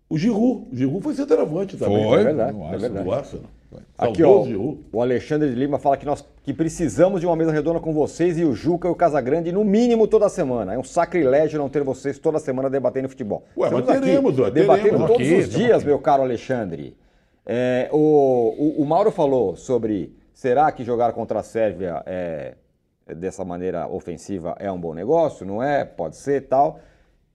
O 0.07 0.19
Giroud, 0.19 0.67
o 0.71 0.75
Giroud 0.75 1.01
foi 1.01 1.15
centroavante 1.15 1.77
também. 1.77 2.03
Foi, 2.03 2.19
é 2.19 2.23
verdade. 2.25 2.57
É 2.57 2.77
verdade. 2.77 3.03
Do 3.03 3.11
Arsenal. 3.11 3.49
Aqui, 3.97 4.23
ó, 4.23 4.43
o 4.91 5.01
Alexandre 5.01 5.49
de 5.49 5.55
Lima 5.55 5.77
fala 5.77 5.95
que 5.95 6.05
nós 6.05 6.25
que 6.43 6.53
precisamos 6.53 7.21
de 7.21 7.27
uma 7.27 7.35
mesa 7.35 7.51
redonda 7.51 7.79
com 7.79 7.93
vocês 7.93 8.39
e 8.39 8.43
o 8.43 8.55
Juca 8.55 8.87
e 8.87 8.91
o 8.91 8.95
Casagrande 8.95 9.51
no 9.51 9.63
mínimo 9.63 10.07
toda 10.07 10.27
semana. 10.27 10.73
É 10.73 10.79
um 10.79 10.83
sacrilégio 10.83 11.59
não 11.59 11.69
ter 11.69 11.83
vocês 11.83 12.17
toda 12.17 12.39
semana 12.39 12.69
debatendo 12.69 13.07
futebol. 13.07 13.43
Ué, 13.55 13.69
mas 13.69 13.85
teremos, 13.85 14.39
aqui, 14.39 14.51
Debatendo 14.51 14.97
todos 15.05 15.15
aqui, 15.15 15.35
os 15.35 15.49
dias, 15.49 15.77
aqui. 15.77 15.85
meu 15.85 15.99
caro 15.99 16.23
Alexandre. 16.23 16.97
É, 17.45 17.89
o, 17.91 17.97
o, 17.97 18.81
o, 18.81 18.85
Mauro 18.85 19.11
falou 19.11 19.55
sobre 19.55 20.15
será 20.33 20.71
que 20.71 20.83
jogar 20.83 21.13
contra 21.13 21.39
a 21.39 21.43
Sérvia 21.43 22.01
é, 22.05 22.55
dessa 23.05 23.45
maneira 23.45 23.87
ofensiva 23.87 24.55
é 24.59 24.71
um 24.71 24.79
bom 24.79 24.95
negócio? 24.95 25.45
Não 25.45 25.61
é? 25.61 25.85
Pode 25.85 26.15
ser 26.17 26.47
tal. 26.47 26.79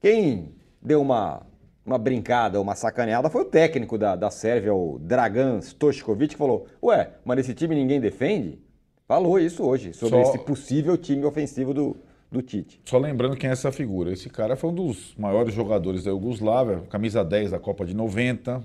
Quem 0.00 0.54
deu 0.82 1.00
uma 1.00 1.42
uma 1.84 1.98
brincada, 1.98 2.60
uma 2.60 2.74
sacaneada, 2.74 3.28
foi 3.28 3.42
o 3.42 3.44
técnico 3.44 3.98
da, 3.98 4.16
da 4.16 4.30
Sérvia, 4.30 4.74
o 4.74 4.98
Dragan 4.98 5.60
Stošković, 5.60 6.28
que 6.30 6.36
falou: 6.36 6.66
Ué, 6.82 7.10
mas 7.24 7.36
nesse 7.36 7.54
time 7.54 7.74
ninguém 7.74 8.00
defende? 8.00 8.58
Falou 9.06 9.38
isso 9.38 9.62
hoje, 9.62 9.92
sobre 9.92 10.22
Só... 10.22 10.30
esse 10.30 10.38
possível 10.38 10.96
time 10.96 11.24
ofensivo 11.24 11.74
do, 11.74 11.96
do 12.32 12.40
Tite. 12.40 12.80
Só 12.86 12.96
lembrando 12.96 13.36
quem 13.36 13.50
é 13.50 13.52
essa 13.52 13.70
figura. 13.70 14.10
Esse 14.12 14.30
cara 14.30 14.56
foi 14.56 14.70
um 14.70 14.74
dos 14.74 15.14
maiores 15.18 15.54
jogadores 15.54 16.04
da 16.04 16.10
Iugoslávia, 16.10 16.82
camisa 16.88 17.22
10 17.22 17.50
da 17.50 17.58
Copa 17.58 17.84
de 17.84 17.94
90, 17.94 18.62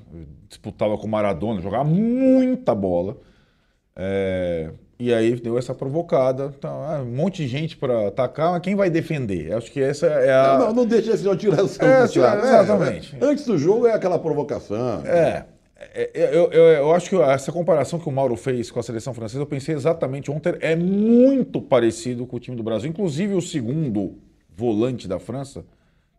disputava 0.47 0.97
com 0.97 1.07
Maradona, 1.07 1.59
jogava 1.59 1.83
muita 1.83 2.73
bola. 2.73 3.17
É, 3.95 4.71
e 4.99 5.13
aí 5.13 5.33
deu 5.35 5.57
essa 5.57 5.73
provocada. 5.73 6.53
Então, 6.57 6.83
ah, 6.83 7.01
um 7.01 7.15
monte 7.15 7.43
de 7.43 7.47
gente 7.47 7.77
para 7.77 8.09
atacar, 8.09 8.51
mas 8.51 8.61
quem 8.61 8.75
vai 8.75 8.89
defender? 8.89 9.53
Acho 9.53 9.71
que 9.71 9.81
essa 9.81 10.07
é 10.07 10.33
a. 10.33 10.57
Não, 10.57 10.67
não, 10.67 10.73
não 10.73 10.85
deixa 10.85 11.13
esse 11.13 11.37
tiração. 11.37 11.87
É, 11.87 12.03
exatamente. 12.03 13.15
É, 13.19 13.25
antes 13.25 13.45
do 13.45 13.57
jogo 13.57 13.87
é 13.87 13.93
aquela 13.93 14.19
provocação. 14.19 15.01
É. 15.05 15.45
é 15.93 16.09
eu, 16.13 16.51
eu, 16.51 16.63
eu, 16.65 16.93
acho 16.93 17.09
que 17.09 17.15
essa 17.15 17.49
comparação 17.49 17.97
que 17.97 18.09
o 18.09 18.11
Mauro 18.11 18.35
fez 18.35 18.69
com 18.69 18.79
a 18.81 18.83
seleção 18.83 19.13
francesa, 19.13 19.41
eu 19.41 19.47
pensei 19.47 19.73
exatamente 19.73 20.29
ontem, 20.29 20.55
é 20.59 20.75
muito 20.75 21.61
parecido 21.61 22.27
com 22.27 22.35
o 22.35 22.39
time 22.39 22.57
do 22.57 22.63
Brasil. 22.63 22.89
Inclusive 22.89 23.33
o 23.35 23.41
segundo 23.41 24.17
volante 24.53 25.07
da 25.07 25.17
França, 25.17 25.63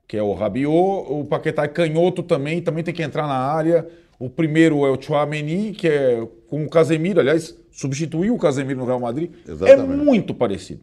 que 0.08 0.16
é 0.16 0.22
o 0.22 0.32
Rabiot, 0.32 1.12
o 1.12 1.26
Paquetá 1.26 1.64
é 1.64 1.68
canhoto 1.68 2.22
também, 2.22 2.62
também 2.62 2.82
tem 2.82 2.94
que 2.94 3.02
entrar 3.02 3.28
na 3.28 3.36
área. 3.36 3.86
O 4.20 4.28
primeiro 4.28 4.84
é 4.84 4.90
o 4.90 5.00
Chouameni, 5.00 5.72
que 5.72 5.88
é 5.88 6.28
com 6.46 6.62
o 6.62 6.68
Casemiro, 6.68 7.20
aliás, 7.20 7.56
substituiu 7.72 8.34
o 8.34 8.38
Casemiro 8.38 8.80
no 8.80 8.84
Real 8.84 9.00
Madrid. 9.00 9.32
É 9.48 9.50
Exatamente. 9.50 9.92
É 9.92 9.96
muito 9.96 10.34
parecido. 10.34 10.82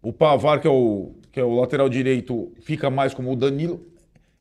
O 0.00 0.10
Pavar, 0.10 0.58
que 0.58 0.66
é 0.66 0.70
o, 0.70 1.10
que 1.30 1.38
é 1.38 1.44
o 1.44 1.60
lateral 1.60 1.90
direito, 1.90 2.50
fica 2.62 2.88
mais 2.88 3.12
como 3.12 3.30
o 3.30 3.36
Danilo. 3.36 3.86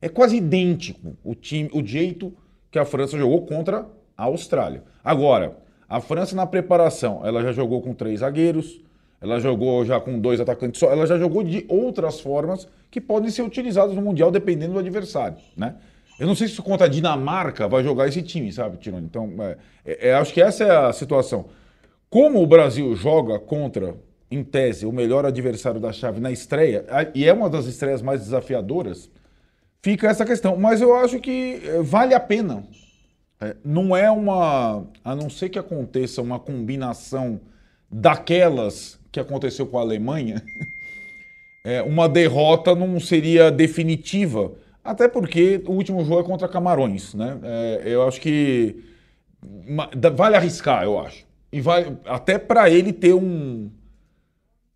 É 0.02 0.08
quase 0.08 0.38
idêntico 0.38 1.18
o 1.26 1.36
time, 1.36 1.70
o 1.74 1.86
jeito 1.86 2.34
que 2.72 2.80
a 2.80 2.86
França 2.86 3.18
jogou 3.18 3.46
contra 3.46 3.86
a 4.16 4.24
Austrália. 4.24 4.82
Agora, 5.04 5.58
a 5.90 6.00
França 6.00 6.34
na 6.34 6.48
preparação, 6.48 7.26
ela 7.26 7.42
já 7.42 7.52
jogou 7.52 7.82
com 7.82 7.94
três 7.94 8.22
zagueiros, 8.22 8.82
ela 9.20 9.42
jogou 9.42 9.84
já 9.84 10.00
com 10.00 10.18
dois 10.20 10.40
atacantes 10.40 10.80
só, 10.80 10.90
ela 10.90 11.06
já 11.06 11.18
jogou 11.18 11.44
de 11.44 11.66
outras 11.68 12.22
formas 12.22 12.66
que 12.90 13.02
podem 13.02 13.30
ser 13.30 13.42
utilizadas 13.42 13.94
no 13.94 14.02
Mundial 14.02 14.32
dependendo 14.32 14.74
do 14.74 14.80
adversário, 14.80 15.36
né? 15.58 15.76
Eu 16.20 16.26
não 16.26 16.36
sei 16.36 16.48
se 16.48 16.60
contra 16.62 16.88
a 16.88 16.90
Dinamarca 16.90 17.68
vai 17.68 17.84
jogar 17.84 18.08
esse 18.08 18.22
time, 18.24 18.52
sabe, 18.52 18.78
Tironi? 18.78 19.06
Então, 19.06 19.34
é, 19.40 19.58
é, 19.86 20.10
é, 20.10 20.14
acho 20.16 20.34
que 20.34 20.42
essa 20.42 20.64
é 20.64 20.76
a 20.76 20.92
situação. 20.92 21.46
Como 22.10 22.42
o 22.42 22.48
Brasil 22.48 22.96
joga 22.96 23.38
contra, 23.38 23.96
em 24.32 24.44
tese, 24.44 24.86
o 24.86 24.92
melhor 24.92 25.26
adversário 25.26 25.80
da 25.80 25.94
chave 25.94 26.20
na 26.20 26.32
estreia, 26.32 26.86
e 27.14 27.26
é 27.26 27.34
uma 27.34 27.50
das 27.50 27.66
estreias 27.66 28.02
mais 28.02 28.22
desafiadoras, 28.22 29.10
fica 29.82 30.08
essa 30.08 30.26
questão. 30.26 30.58
Mas 30.58 30.82
eu 30.82 30.96
acho 30.96 31.20
que 31.20 31.62
é, 31.64 31.82
vale 31.84 32.16
a 32.16 32.20
pena. 32.20 32.64
É, 33.40 33.56
não 33.64 33.96
é 33.96 34.10
uma. 34.10 34.88
A 35.04 35.16
não 35.16 35.30
ser 35.30 35.50
que 35.50 35.60
aconteça 35.60 36.22
uma 36.22 36.40
combinação 36.40 37.40
daquelas 37.92 39.00
que 39.12 39.20
aconteceu 39.20 39.68
com 39.68 39.78
a 39.78 39.82
Alemanha, 39.82 40.42
é, 41.64 41.84
uma 41.84 42.10
derrota 42.10 42.74
não 42.74 43.00
seria 43.00 43.52
definitiva 43.52 44.52
até 44.88 45.08
porque 45.08 45.62
o 45.68 45.74
último 45.74 46.04
jogo 46.06 46.22
é 46.22 46.24
contra 46.24 46.48
Camarões, 46.48 47.14
né? 47.14 47.38
É, 47.44 47.82
eu 47.86 48.08
acho 48.08 48.22
que 48.22 48.84
vale 50.16 50.38
arriscar, 50.38 50.84
eu 50.84 50.98
acho. 50.98 51.26
E 51.52 51.60
vai 51.60 51.98
até 52.06 52.38
para 52.38 52.70
ele 52.70 52.94
ter 52.94 53.14
um, 53.14 53.70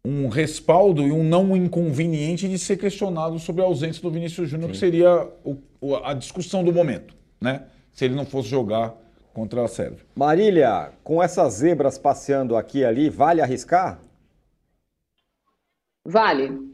um 0.04 0.28
respaldo 0.28 1.02
e 1.02 1.14
um 1.14 1.24
não 1.24 1.56
inconveniente 1.56 2.48
de 2.48 2.60
ser 2.60 2.78
questionado 2.78 3.40
sobre 3.40 3.62
a 3.62 3.66
ausência 3.66 4.02
do 4.02 4.12
Vinícius 4.12 4.50
Júnior, 4.50 4.72
que 4.72 4.78
seria 4.78 5.30
o, 5.46 5.96
a 6.04 6.14
discussão 6.14 6.62
do 6.62 6.74
momento, 6.74 7.16
né? 7.40 7.64
Se 7.94 8.04
ele 8.04 8.16
não 8.16 8.26
fosse 8.26 8.50
jogar 8.50 8.94
contra 9.34 9.64
a 9.64 9.68
Sérvia. 9.68 10.06
Marília, 10.14 10.92
com 11.06 11.24
essas 11.24 11.54
zebras 11.54 11.98
passeando 11.98 12.58
aqui 12.58 12.80
e 12.80 12.86
ali, 12.86 13.10
vale 13.10 13.42
arriscar? 13.42 14.00
Vale. 16.04 16.71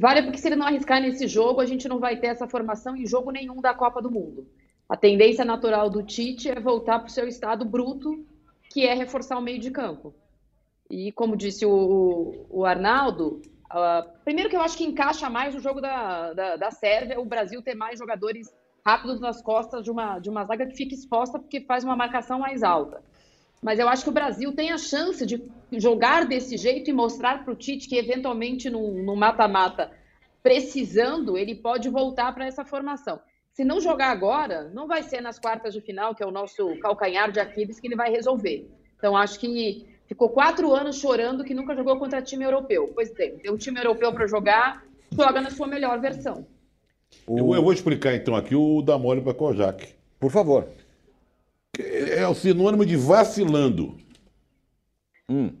Vale 0.00 0.22
porque 0.22 0.38
se 0.38 0.48
ele 0.48 0.56
não 0.56 0.66
arriscar 0.66 0.98
nesse 0.98 1.28
jogo, 1.28 1.60
a 1.60 1.66
gente 1.66 1.86
não 1.86 1.98
vai 1.98 2.16
ter 2.16 2.28
essa 2.28 2.48
formação 2.48 2.96
em 2.96 3.06
jogo 3.06 3.30
nenhum 3.30 3.60
da 3.60 3.74
Copa 3.74 4.00
do 4.00 4.10
Mundo. 4.10 4.48
A 4.88 4.96
tendência 4.96 5.44
natural 5.44 5.90
do 5.90 6.02
Tite 6.02 6.48
é 6.48 6.58
voltar 6.58 7.00
para 7.00 7.08
o 7.08 7.10
seu 7.10 7.28
estado 7.28 7.66
bruto, 7.66 8.24
que 8.70 8.86
é 8.86 8.94
reforçar 8.94 9.36
o 9.36 9.42
meio 9.42 9.60
de 9.60 9.70
campo. 9.70 10.14
E 10.88 11.12
como 11.12 11.36
disse 11.36 11.66
o, 11.66 12.46
o 12.48 12.64
Arnaldo, 12.64 13.42
uh, 13.70 14.10
primeiro 14.24 14.48
que 14.48 14.56
eu 14.56 14.62
acho 14.62 14.78
que 14.78 14.84
encaixa 14.84 15.28
mais 15.28 15.54
o 15.54 15.60
jogo 15.60 15.82
da, 15.82 16.32
da, 16.32 16.56
da 16.56 16.70
Sérvia, 16.70 17.20
o 17.20 17.26
Brasil 17.26 17.60
ter 17.60 17.74
mais 17.74 17.98
jogadores 17.98 18.50
rápidos 18.82 19.20
nas 19.20 19.42
costas 19.42 19.84
de 19.84 19.90
uma, 19.90 20.18
de 20.18 20.30
uma 20.30 20.46
zaga 20.46 20.66
que 20.66 20.76
fica 20.76 20.94
exposta 20.94 21.38
porque 21.38 21.60
faz 21.60 21.84
uma 21.84 21.94
marcação 21.94 22.38
mais 22.38 22.62
alta. 22.62 23.02
Mas 23.62 23.78
eu 23.78 23.86
acho 23.86 24.02
que 24.02 24.08
o 24.08 24.14
Brasil 24.14 24.54
tem 24.54 24.72
a 24.72 24.78
chance 24.78 25.26
de 25.26 25.36
jogar 25.78 26.26
desse 26.26 26.56
jeito 26.56 26.90
e 26.90 26.92
mostrar 26.92 27.44
para 27.44 27.52
o 27.52 27.56
Tite 27.56 27.88
que, 27.88 27.96
eventualmente, 27.96 28.68
no 28.70 29.14
mata-mata, 29.14 29.90
precisando, 30.42 31.36
ele 31.36 31.54
pode 31.54 31.88
voltar 31.88 32.34
para 32.34 32.46
essa 32.46 32.64
formação. 32.64 33.20
Se 33.52 33.64
não 33.64 33.80
jogar 33.80 34.10
agora, 34.10 34.70
não 34.72 34.86
vai 34.86 35.02
ser 35.02 35.20
nas 35.20 35.38
quartas 35.38 35.74
de 35.74 35.80
final, 35.80 36.14
que 36.14 36.22
é 36.22 36.26
o 36.26 36.30
nosso 36.30 36.76
calcanhar 36.80 37.30
de 37.30 37.40
Aquiles, 37.40 37.78
que 37.78 37.88
ele 37.88 37.96
vai 37.96 38.10
resolver. 38.10 38.68
Então, 38.96 39.16
acho 39.16 39.38
que 39.38 39.86
ficou 40.06 40.28
quatro 40.28 40.72
anos 40.72 40.96
chorando 40.96 41.44
que 41.44 41.54
nunca 41.54 41.74
jogou 41.74 41.98
contra 41.98 42.22
time 42.22 42.44
europeu. 42.44 42.90
Pois 42.94 43.10
tem, 43.10 43.38
tem 43.38 43.50
um 43.50 43.56
time 43.56 43.78
europeu 43.78 44.12
para 44.12 44.26
jogar, 44.26 44.84
joga 45.12 45.40
na 45.40 45.50
sua 45.50 45.66
melhor 45.66 46.00
versão. 46.00 46.46
Eu, 47.28 47.54
eu, 47.54 47.62
vou 47.62 47.72
explicar 47.72 48.14
então 48.14 48.36
aqui 48.36 48.54
o 48.54 48.82
da 48.82 48.96
mole 48.96 49.20
para 49.20 49.34
Kojak. 49.34 49.94
Por 50.18 50.30
favor 50.30 50.68
é 51.78 52.26
o 52.26 52.34
sinônimo 52.34 52.84
de 52.84 52.96
vacilando. 52.96 53.96
Hum. 55.28 55.52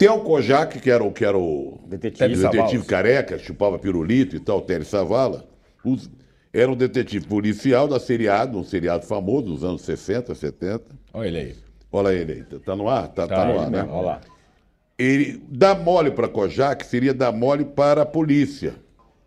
Theo 0.00 0.20
Kojak, 0.20 0.80
que 0.80 0.90
era 0.90 1.04
o, 1.04 1.12
que 1.12 1.22
era 1.22 1.36
o 1.36 1.78
detetive, 1.86 2.34
detetive 2.34 2.86
careca, 2.86 3.38
chupava 3.38 3.78
pirulito 3.78 4.34
e 4.34 4.40
tal, 4.40 4.62
Teres 4.62 4.88
Savala, 4.88 5.44
os, 5.84 6.08
era 6.54 6.72
um 6.72 6.74
detetive 6.74 7.26
policial 7.26 7.86
da 7.86 8.00
seriado, 8.00 8.58
um 8.58 8.64
seriado 8.64 9.04
famoso 9.04 9.48
dos 9.48 9.62
anos 9.62 9.82
60, 9.82 10.34
70. 10.34 10.84
Olha 11.12 11.28
ele 11.28 11.38
aí. 11.38 11.56
Olha 11.92 12.14
ele 12.14 12.32
aí. 12.32 12.60
Tá 12.60 12.74
no 12.74 12.88
ar? 12.88 13.08
Tá, 13.08 13.28
tá, 13.28 13.36
tá 13.36 13.44
no 13.44 13.60
ar, 13.60 13.70
né? 13.70 13.86
Olha 13.90 14.00
lá. 14.00 14.20
Ele, 14.98 15.38
dar 15.50 15.78
mole 15.78 16.10
para 16.10 16.28
Kojak 16.28 16.86
seria 16.86 17.12
dar 17.12 17.30
mole 17.30 17.66
para 17.66 18.00
a 18.00 18.06
polícia. 18.06 18.76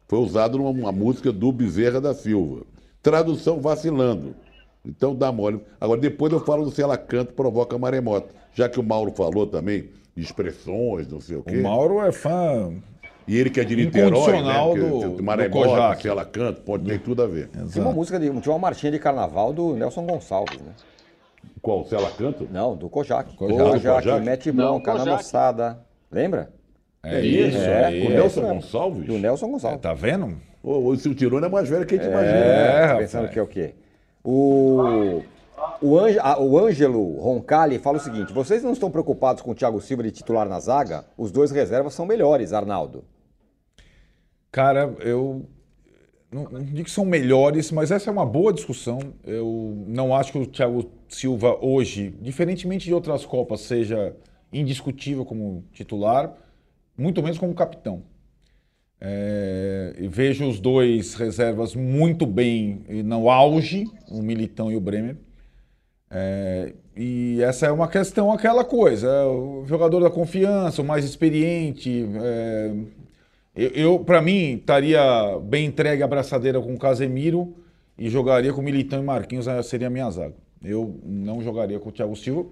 Foi 0.08 0.18
usado 0.18 0.58
numa 0.58 0.92
música 0.92 1.32
do 1.32 1.52
Bezerra 1.52 2.02
da 2.02 2.16
Silva. 2.16 2.66
Tradução 3.00 3.62
vacilando. 3.62 4.36
Então 4.84 5.14
dá 5.14 5.32
mole. 5.32 5.62
Agora, 5.80 6.02
depois 6.02 6.34
eu 6.34 6.40
falo 6.40 6.66
do 6.66 6.72
se 6.72 6.82
ela 6.82 6.98
canta, 6.98 7.32
provoca 7.32 7.78
maremoto. 7.78 8.34
Já 8.56 8.68
que 8.68 8.80
o 8.80 8.84
Mauro 8.84 9.12
falou 9.12 9.46
também 9.46 10.02
de 10.16 10.24
expressões, 10.24 11.08
não 11.08 11.20
sei 11.20 11.38
o 11.38 11.44
quê. 11.44 11.58
O 11.58 11.64
Mauro 11.64 12.02
é 12.02 12.12
fã. 12.12 12.74
E 13.28 13.38
ele 13.38 13.50
que 13.50 13.60
é 13.60 13.64
de 13.64 13.76
Niterói, 13.76 14.42
né? 14.42 14.54
Do, 14.76 15.16
do 15.18 15.24
maremoto, 15.24 16.02
se 16.02 16.08
ela 16.10 16.26
canta, 16.26 16.62
pode 16.62 16.86
ter 16.86 17.00
tudo 17.00 17.24
a 17.24 17.28
ver. 17.28 17.50
Exato. 17.56 17.72
Tinha 17.72 17.86
uma 17.86 17.94
música, 17.94 18.20
de, 18.20 18.30
tinha 18.42 18.54
uma 18.54 18.60
marchinha 18.60 18.92
de 18.92 19.00
carnaval 19.00 19.54
do 19.54 19.76
Nelson 19.76 20.06
Gonçalves, 20.06 20.60
né? 20.60 20.74
Qual? 21.62 21.86
Se 21.86 21.96
ela 21.96 22.12
canta? 22.12 22.46
Não, 22.52 22.76
do 22.76 22.90
Kojak. 22.90 23.36
Kojak, 23.36 23.58
Kojak, 23.58 24.04
Kojak. 24.04 24.26
mete 24.26 24.52
bronca 24.52 24.94
na 24.94 25.06
moçada. 25.06 25.80
Lembra? 26.12 26.50
É, 27.02 27.20
é 27.20 27.26
isso, 27.26 27.58
é. 27.58 28.04
é. 28.04 28.06
O 28.06 28.10
Nelson 28.10 28.42
Gonçalves? 28.42 29.06
Do 29.06 29.18
Nelson 29.18 29.48
Gonçalves. 29.50 29.80
É, 29.80 29.82
tá 29.82 29.94
vendo? 29.94 30.38
O, 30.62 30.90
o 30.90 30.98
Tirone 30.98 31.46
é 31.46 31.50
mais 31.50 31.70
velho 31.70 31.86
que 31.86 31.96
a 31.96 31.98
gente 31.98 32.08
é, 32.08 32.12
imagina. 32.12 32.38
É, 32.38 32.88
tá 32.88 32.98
pensando 32.98 33.30
que 33.30 33.40
é 33.40 33.42
o 33.42 33.48
quê? 33.48 33.74
O, 34.24 35.22
o, 35.84 36.00
Ange, 36.00 36.18
o 36.40 36.58
Ângelo 36.58 37.18
Roncalli 37.20 37.78
fala 37.78 37.98
o 37.98 38.02
seguinte: 38.02 38.32
vocês 38.32 38.64
não 38.64 38.72
estão 38.72 38.90
preocupados 38.90 39.42
com 39.42 39.52
o 39.52 39.56
Thiago 39.56 39.82
Silva 39.82 40.04
de 40.04 40.12
titular 40.12 40.48
na 40.48 40.60
zaga? 40.60 41.06
Os 41.18 41.32
dois 41.32 41.52
reservas 41.52 41.94
são 41.94 42.06
melhores, 42.06 42.54
Arnaldo. 42.54 43.04
Cara, 44.52 44.96
eu 45.00 45.46
não, 46.32 46.46
não 46.46 46.64
digo 46.64 46.86
que 46.86 46.92
são 46.92 47.06
melhores, 47.06 47.72
mas 47.72 47.92
essa 47.92 48.10
é 48.10 48.14
uma 48.14 48.26
boa 48.26 48.54
discussão. 48.54 49.00
Eu 49.24 49.84
não 49.88 50.16
acho 50.16 50.32
que 50.32 50.38
o 50.38 50.46
Thiago 50.46 50.90
Silva 51.08 51.58
hoje, 51.62 52.16
diferentemente 52.22 52.86
de 52.86 52.94
outras 52.94 53.26
Copas, 53.26 53.62
seja 53.62 54.16
indiscutível 54.52 55.26
como 55.26 55.64
titular, 55.72 56.34
muito 56.98 57.22
menos 57.22 57.38
como 57.38 57.54
capitão. 57.54 58.04
É, 59.02 59.96
vejo 60.10 60.48
os 60.48 60.60
dois 60.62 61.14
reservas 61.16 61.76
muito 61.76 62.26
bem 62.26 62.86
no 63.04 63.30
auge, 63.30 63.86
o 64.10 64.22
Militão 64.22 64.72
e 64.72 64.78
o 64.78 64.80
Bremer. 64.80 65.18
É, 66.14 66.74
e 66.96 67.42
essa 67.42 67.66
é 67.66 67.72
uma 67.72 67.88
questão, 67.88 68.32
aquela 68.32 68.64
coisa, 68.64 69.08
é 69.08 69.26
o 69.26 69.66
jogador 69.66 70.00
da 70.00 70.12
confiança, 70.12 70.82
o 70.82 70.86
mais 70.86 71.04
experiente. 71.04 72.08
É, 72.22 72.72
eu, 73.56 73.70
eu 73.70 74.00
para 74.00 74.22
mim, 74.22 74.56
estaria 74.56 75.02
bem 75.42 75.66
entregue 75.66 76.04
a 76.04 76.08
braçadeira 76.08 76.62
com 76.62 76.74
o 76.74 76.78
Casemiro 76.78 77.56
e 77.98 78.10
jogaria 78.10 78.54
com 78.54 78.62
o 78.62 78.64
Militão 78.64 79.02
e 79.02 79.04
Marquinhos, 79.04 79.48
seria 79.66 79.88
a 79.88 79.90
minha 79.90 80.10
zaga. 80.12 80.36
Eu 80.64 81.00
não 81.04 81.42
jogaria 81.42 81.80
com 81.80 81.90
o 81.90 81.92
Thiago 81.92 82.16
Silva, 82.16 82.46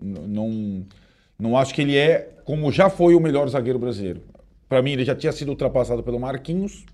não, 0.00 0.86
não 1.38 1.56
acho 1.58 1.74
que 1.74 1.82
ele 1.82 1.96
é, 1.96 2.30
como 2.44 2.70
já 2.70 2.88
foi 2.88 3.14
o 3.14 3.20
melhor 3.20 3.48
zagueiro 3.48 3.78
brasileiro. 3.78 4.22
Para 4.68 4.80
mim, 4.82 4.92
ele 4.92 5.04
já 5.04 5.16
tinha 5.16 5.32
sido 5.32 5.48
ultrapassado 5.48 6.02
pelo 6.02 6.20
Marquinhos, 6.20 6.86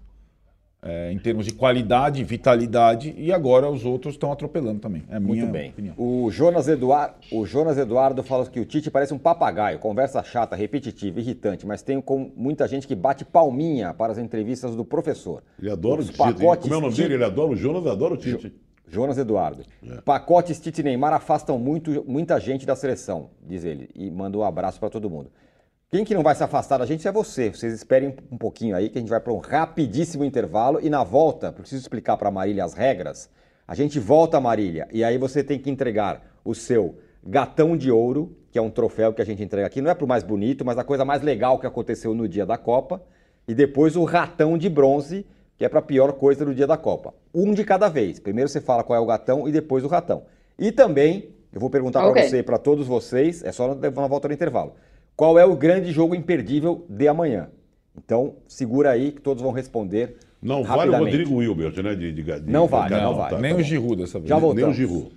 é, 0.87 1.13
em 1.13 1.19
termos 1.19 1.45
de 1.45 1.53
qualidade, 1.53 2.23
vitalidade, 2.23 3.13
e 3.19 3.33
agora 3.33 3.69
os 3.69 3.85
outros 3.85 4.15
estão 4.15 4.31
atropelando 4.31 4.79
também. 4.79 5.03
É 5.11 5.19
Muito 5.19 5.47
bem. 5.47 5.71
Opinião. 5.71 5.95
O 5.99 6.31
Jonas, 6.31 6.69
Eduard, 6.69 7.15
o 7.33 7.45
Jonas 7.45 7.77
Eduardo 7.77 8.23
fala 8.23 8.47
que 8.47 8.61
o 8.61 8.65
Tite 8.65 8.91
parece 8.91 9.13
um 9.13 9.19
papagaio, 9.19 9.81
conversa 9.81 10.23
chata, 10.23 10.55
repetitiva, 10.55 11.19
irritante, 11.19 11.67
mas 11.67 11.83
tem 11.83 12.01
com 12.01 12.31
muita 12.37 12.69
gente 12.69 12.87
que 12.87 12.95
bate 12.95 13.25
palminha 13.25 13.93
para 13.93 14.13
as 14.13 14.19
entrevistas 14.19 14.77
do 14.77 14.85
professor. 14.85 15.43
Ele 15.61 15.71
adora 15.71 16.01
os 16.01 16.09
o 16.09 16.13
Tite. 16.13 16.19
Pacotes 16.19 16.63
Como 16.63 16.75
é 16.75 16.79
o 16.79 16.81
nome 16.81 16.95
dele? 16.95 17.15
Ele 17.15 17.25
adora 17.25 17.51
o 17.51 17.57
Jonas, 17.57 17.87
adora 17.87 18.15
o 18.15 18.17
Tite. 18.17 18.55
Jonas 18.89 19.19
Eduardo. 19.19 19.65
É. 19.85 20.01
Pacotes 20.03 20.61
Tite 20.61 20.83
Neymar 20.83 21.13
afastam 21.13 21.59
muito, 21.59 22.05
muita 22.07 22.39
gente 22.39 22.65
da 22.65 22.77
seleção, 22.77 23.31
diz 23.45 23.65
ele, 23.65 23.89
e 23.95 24.09
manda 24.09 24.39
um 24.39 24.45
abraço 24.45 24.79
para 24.79 24.89
todo 24.89 25.11
mundo. 25.11 25.31
Quem 25.97 26.05
que 26.05 26.15
não 26.15 26.23
vai 26.23 26.35
se 26.35 26.45
afastar 26.45 26.77
da 26.77 26.85
gente 26.85 27.09
é 27.09 27.11
você. 27.11 27.49
Vocês 27.49 27.73
esperem 27.73 28.15
um 28.31 28.37
pouquinho 28.37 28.77
aí 28.77 28.91
que 28.91 28.99
a 28.99 29.01
gente 29.01 29.09
vai 29.09 29.19
para 29.19 29.33
um 29.33 29.39
rapidíssimo 29.39 30.27
intervalo 30.27 30.79
e 30.83 30.91
na 30.91 31.03
volta, 31.03 31.51
preciso 31.51 31.81
explicar 31.81 32.19
para 32.19 32.31
Marília 32.31 32.67
as 32.67 32.75
regras. 32.75 33.31
A 33.67 33.75
gente 33.75 33.99
volta, 33.99 34.39
Marília, 34.39 34.87
e 34.93 35.03
aí 35.03 35.17
você 35.17 35.43
tem 35.43 35.59
que 35.59 35.71
entregar 35.71 36.21
o 36.45 36.55
seu 36.55 36.97
gatão 37.25 37.79
de 37.79 37.91
ouro, 37.91 38.37
que 38.53 38.59
é 38.59 38.61
um 38.61 38.69
troféu 38.69 39.15
que 39.15 39.23
a 39.23 39.25
gente 39.25 39.43
entrega 39.43 39.67
aqui, 39.67 39.81
não 39.81 39.91
é 39.91 39.95
para 39.95 40.05
o 40.05 40.07
mais 40.07 40.23
bonito, 40.23 40.67
mas 40.67 40.77
a 40.77 40.85
coisa 40.85 41.03
mais 41.03 41.23
legal 41.23 41.59
que 41.59 41.67
aconteceu 41.67 42.15
no 42.15 42.29
dia 42.29 42.45
da 42.45 42.59
Copa, 42.59 43.03
e 43.49 43.55
depois 43.55 43.97
o 43.97 44.05
ratão 44.05 44.59
de 44.59 44.69
bronze, 44.69 45.25
que 45.57 45.65
é 45.65 45.69
para 45.71 45.79
a 45.79 45.83
pior 45.83 46.13
coisa 46.13 46.45
do 46.45 46.55
dia 46.55 46.67
da 46.67 46.77
Copa. 46.77 47.15
Um 47.35 47.55
de 47.55 47.65
cada 47.65 47.89
vez. 47.89 48.21
Primeiro 48.21 48.51
você 48.51 48.61
fala 48.61 48.85
qual 48.85 48.99
é 48.99 49.01
o 49.01 49.07
gatão 49.07 49.49
e 49.49 49.51
depois 49.51 49.83
o 49.83 49.89
ratão. 49.89 50.25
E 50.59 50.71
também, 50.71 51.31
eu 51.51 51.59
vou 51.59 51.71
perguntar 51.71 52.01
okay. 52.01 52.13
para 52.13 52.29
você 52.29 52.39
e 52.41 52.43
para 52.43 52.59
todos 52.59 52.87
vocês, 52.87 53.43
é 53.43 53.51
só 53.51 53.75
na 53.75 54.07
volta 54.07 54.29
do 54.29 54.35
intervalo 54.35 54.75
qual 55.17 55.39
é 55.39 55.45
o 55.45 55.57
grande 55.57 55.91
jogo 55.93 56.15
imperdível 56.15 56.85
de 56.89 57.09
amanhã? 57.09 57.49
Então, 57.97 58.35
segura 58.47 58.91
aí 58.91 59.13
que 59.13 59.21
todos 59.21 59.43
vão 59.43 59.53
responder. 59.53 60.17
Não 60.43 60.63
vale 60.63 60.91
o 60.91 60.99
Rodrigo 60.99 61.37
Wilbert, 61.37 61.83
né? 61.83 61.95
De, 61.95 62.13
de, 62.13 62.23
de 62.23 62.51
não 62.51 62.67
vale, 62.67 62.95
não, 62.95 63.03
não 63.03 63.15
vale. 63.17 63.35
Tá, 63.35 63.41
Nem 63.41 63.55
tá 63.55 63.61
o 63.61 63.63
Giroud 63.63 63.97
dessa 63.97 64.19
vez. 64.19 64.29
Já 64.29 64.37
voltamos. 64.37 64.63
Nem 64.63 64.71
o 64.71 64.75
Giroud. 64.75 65.17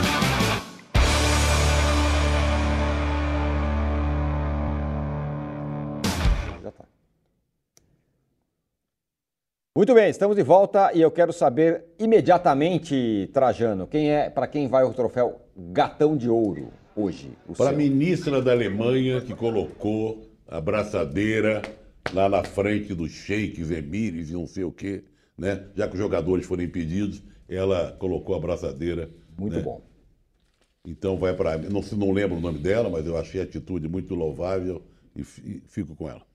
Muito 9.73 9.93
bem, 9.93 10.09
estamos 10.09 10.35
de 10.35 10.43
volta 10.43 10.91
e 10.93 10.99
eu 10.99 11.09
quero 11.09 11.31
saber 11.31 11.85
imediatamente, 11.97 13.29
Trajano, 13.31 13.87
quem 13.87 14.11
é 14.11 14.29
para 14.29 14.45
quem 14.45 14.67
vai 14.67 14.83
o 14.83 14.93
troféu 14.93 15.39
Gatão 15.55 16.17
de 16.17 16.29
Ouro 16.29 16.73
hoje? 16.93 17.31
Para 17.55 17.69
a 17.69 17.73
ministra 17.73 18.41
da 18.41 18.51
Alemanha 18.51 19.21
que 19.21 19.33
colocou 19.33 20.29
a 20.45 20.59
braçadeira 20.59 21.61
lá 22.13 22.27
na 22.27 22.43
frente 22.43 22.93
dos 22.93 23.11
sheiks, 23.11 23.71
emires 23.71 24.29
e 24.29 24.33
não 24.33 24.45
sei 24.45 24.65
o 24.65 24.73
quê, 24.73 25.05
né? 25.37 25.67
Já 25.73 25.87
que 25.87 25.93
os 25.93 25.99
jogadores 26.01 26.45
foram 26.45 26.63
impedidos, 26.63 27.23
ela 27.47 27.95
colocou 27.97 28.35
a 28.35 28.39
braçadeira. 28.41 29.09
Muito 29.37 29.55
né? 29.55 29.61
bom. 29.61 29.81
Então 30.85 31.15
vai 31.15 31.33
para 31.33 31.57
não 31.57 31.81
não 31.93 32.11
lembro 32.11 32.35
o 32.35 32.41
nome 32.41 32.59
dela, 32.59 32.89
mas 32.89 33.07
eu 33.07 33.15
achei 33.17 33.39
a 33.39 33.45
atitude 33.45 33.87
muito 33.87 34.15
louvável 34.15 34.81
e 35.15 35.23
fico 35.23 35.95
com 35.95 36.09
ela. 36.09 36.29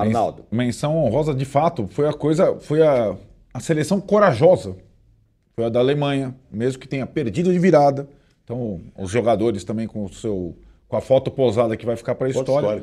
Arnaldo. 0.00 0.44
Menção 0.50 0.96
honrosa, 0.96 1.34
de 1.34 1.44
fato, 1.44 1.88
foi 1.90 2.08
a 2.08 2.12
coisa, 2.12 2.56
foi 2.60 2.82
a, 2.82 3.16
a 3.52 3.60
seleção 3.60 4.00
corajosa. 4.00 4.76
Foi 5.54 5.64
a 5.64 5.68
da 5.68 5.80
Alemanha, 5.80 6.34
mesmo 6.50 6.78
que 6.78 6.86
tenha 6.86 7.06
perdido 7.06 7.52
de 7.52 7.58
virada. 7.58 8.08
Então, 8.44 8.80
os 8.96 9.10
jogadores 9.10 9.64
também 9.64 9.86
com 9.86 10.04
o 10.04 10.12
seu 10.12 10.56
com 10.88 10.96
a 10.96 11.00
foto 11.00 11.30
posada 11.30 11.76
que 11.76 11.84
vai 11.84 11.96
ficar 11.96 12.14
para 12.14 12.28
a 12.28 12.30
história. 12.30 12.82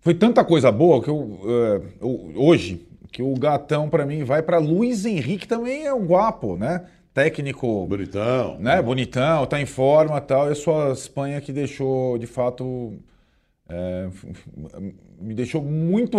Foi 0.00 0.14
tanta 0.14 0.42
coisa 0.44 0.72
boa 0.72 1.02
que 1.02 1.08
eu, 1.08 1.40
eh, 1.44 1.80
eu 2.00 2.32
hoje 2.36 2.86
que 3.12 3.22
o 3.22 3.34
gatão 3.34 3.88
para 3.88 4.04
mim 4.04 4.24
vai 4.24 4.42
para 4.42 4.58
Luiz 4.58 5.04
Henrique 5.04 5.46
também 5.46 5.86
é 5.86 5.94
um 5.94 6.04
guapo, 6.04 6.56
né? 6.56 6.84
Técnico, 7.12 7.86
bonitão, 7.86 8.58
né? 8.58 8.82
Bonitão, 8.82 9.46
tá 9.46 9.60
em 9.60 9.66
forma, 9.66 10.20
tal. 10.20 10.50
É 10.50 10.54
só 10.54 10.90
a 10.90 10.92
Espanha 10.92 11.40
que 11.40 11.52
deixou 11.52 12.18
de 12.18 12.26
fato 12.26 12.92
é, 13.68 14.08
me 15.18 15.34
deixou 15.34 15.62
muito. 15.62 16.18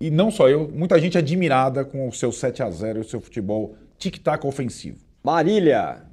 E 0.00 0.10
não 0.10 0.30
só 0.30 0.48
eu, 0.48 0.68
muita 0.68 0.98
gente 0.98 1.16
admirada 1.16 1.84
com 1.84 2.08
o 2.08 2.12
seu 2.12 2.32
7 2.32 2.62
a 2.62 2.70
0 2.70 2.98
e 2.98 3.02
o 3.02 3.04
seu 3.04 3.20
futebol 3.20 3.76
tic-tac 3.98 4.44
ofensivo. 4.46 5.04
Marília. 5.22 6.04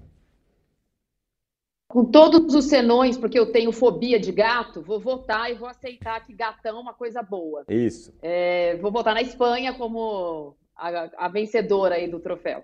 Com 1.88 2.06
todos 2.06 2.54
os 2.54 2.66
senões, 2.66 3.18
porque 3.18 3.40
eu 3.40 3.52
tenho 3.52 3.72
fobia 3.72 4.20
de 4.20 4.32
gato, 4.32 4.80
vou 4.80 5.00
votar 5.00 5.50
e 5.50 5.56
vou 5.56 5.68
aceitar 5.68 6.24
que 6.24 6.34
gatão 6.34 6.78
é 6.78 6.82
uma 6.82 6.94
coisa 6.94 7.24
boa. 7.24 7.66
Isso. 7.68 8.14
É, 8.22 8.78
vou 8.78 8.92
votar 8.92 9.16
na 9.16 9.24
Espanha 9.24 9.74
como 9.74 10.56
a, 10.76 11.26
a 11.26 11.28
vencedora 11.28 11.96
aí 11.96 12.08
do 12.08 12.20
troféu. 12.20 12.64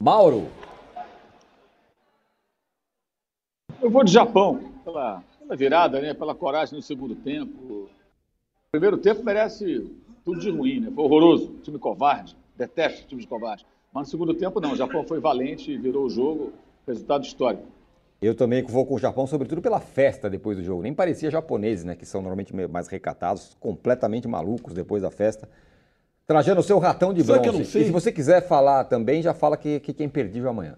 Mauro. 0.00 0.48
Eu 3.82 3.90
vou 3.90 4.02
de 4.02 4.10
Japão, 4.10 4.72
pela 4.82 5.22
pela 5.48 5.56
virada, 5.56 6.00
né? 6.00 6.12
Pela 6.12 6.34
coragem 6.34 6.76
no 6.76 6.82
segundo 6.82 7.14
tempo. 7.16 7.88
O 8.68 8.70
primeiro 8.70 8.98
tempo 8.98 9.24
merece 9.24 9.90
tudo 10.24 10.38
de 10.38 10.50
ruim, 10.50 10.80
né? 10.80 10.92
Foi 10.94 11.04
horroroso. 11.04 11.54
Time 11.62 11.78
covarde. 11.78 12.36
Detesto 12.56 13.06
time 13.06 13.22
de 13.22 13.26
covarde. 13.26 13.64
Mas 13.92 14.06
no 14.06 14.10
segundo 14.10 14.34
tempo, 14.34 14.60
não. 14.60 14.72
O 14.72 14.76
Japão 14.76 15.02
foi 15.04 15.18
valente 15.18 15.72
e 15.72 15.78
virou 15.78 16.04
o 16.04 16.10
jogo. 16.10 16.52
Resultado 16.86 17.24
histórico. 17.24 17.64
Eu 18.20 18.34
também 18.34 18.62
vou 18.62 18.84
com 18.84 18.94
o 18.94 18.98
Japão, 18.98 19.26
sobretudo 19.26 19.62
pela 19.62 19.78
festa 19.78 20.28
depois 20.28 20.58
do 20.58 20.64
jogo. 20.64 20.82
Nem 20.82 20.92
parecia 20.92 21.30
japoneses, 21.30 21.84
né? 21.84 21.94
Que 21.94 22.04
são 22.04 22.20
normalmente 22.20 22.52
mais 22.68 22.88
recatados, 22.88 23.56
completamente 23.60 24.26
malucos 24.26 24.74
depois 24.74 25.02
da 25.02 25.10
festa. 25.10 25.48
Trajando 26.26 26.60
o 26.60 26.64
seu 26.64 26.78
ratão 26.78 27.14
de 27.14 27.22
bronze. 27.22 27.62
E 27.62 27.84
se 27.84 27.90
você 27.90 28.12
quiser 28.12 28.46
falar 28.46 28.84
também, 28.84 29.22
já 29.22 29.32
fala 29.32 29.56
que, 29.56 29.80
que 29.80 29.94
quem 29.94 30.08
perdeu 30.08 30.48
amanhã. 30.48 30.76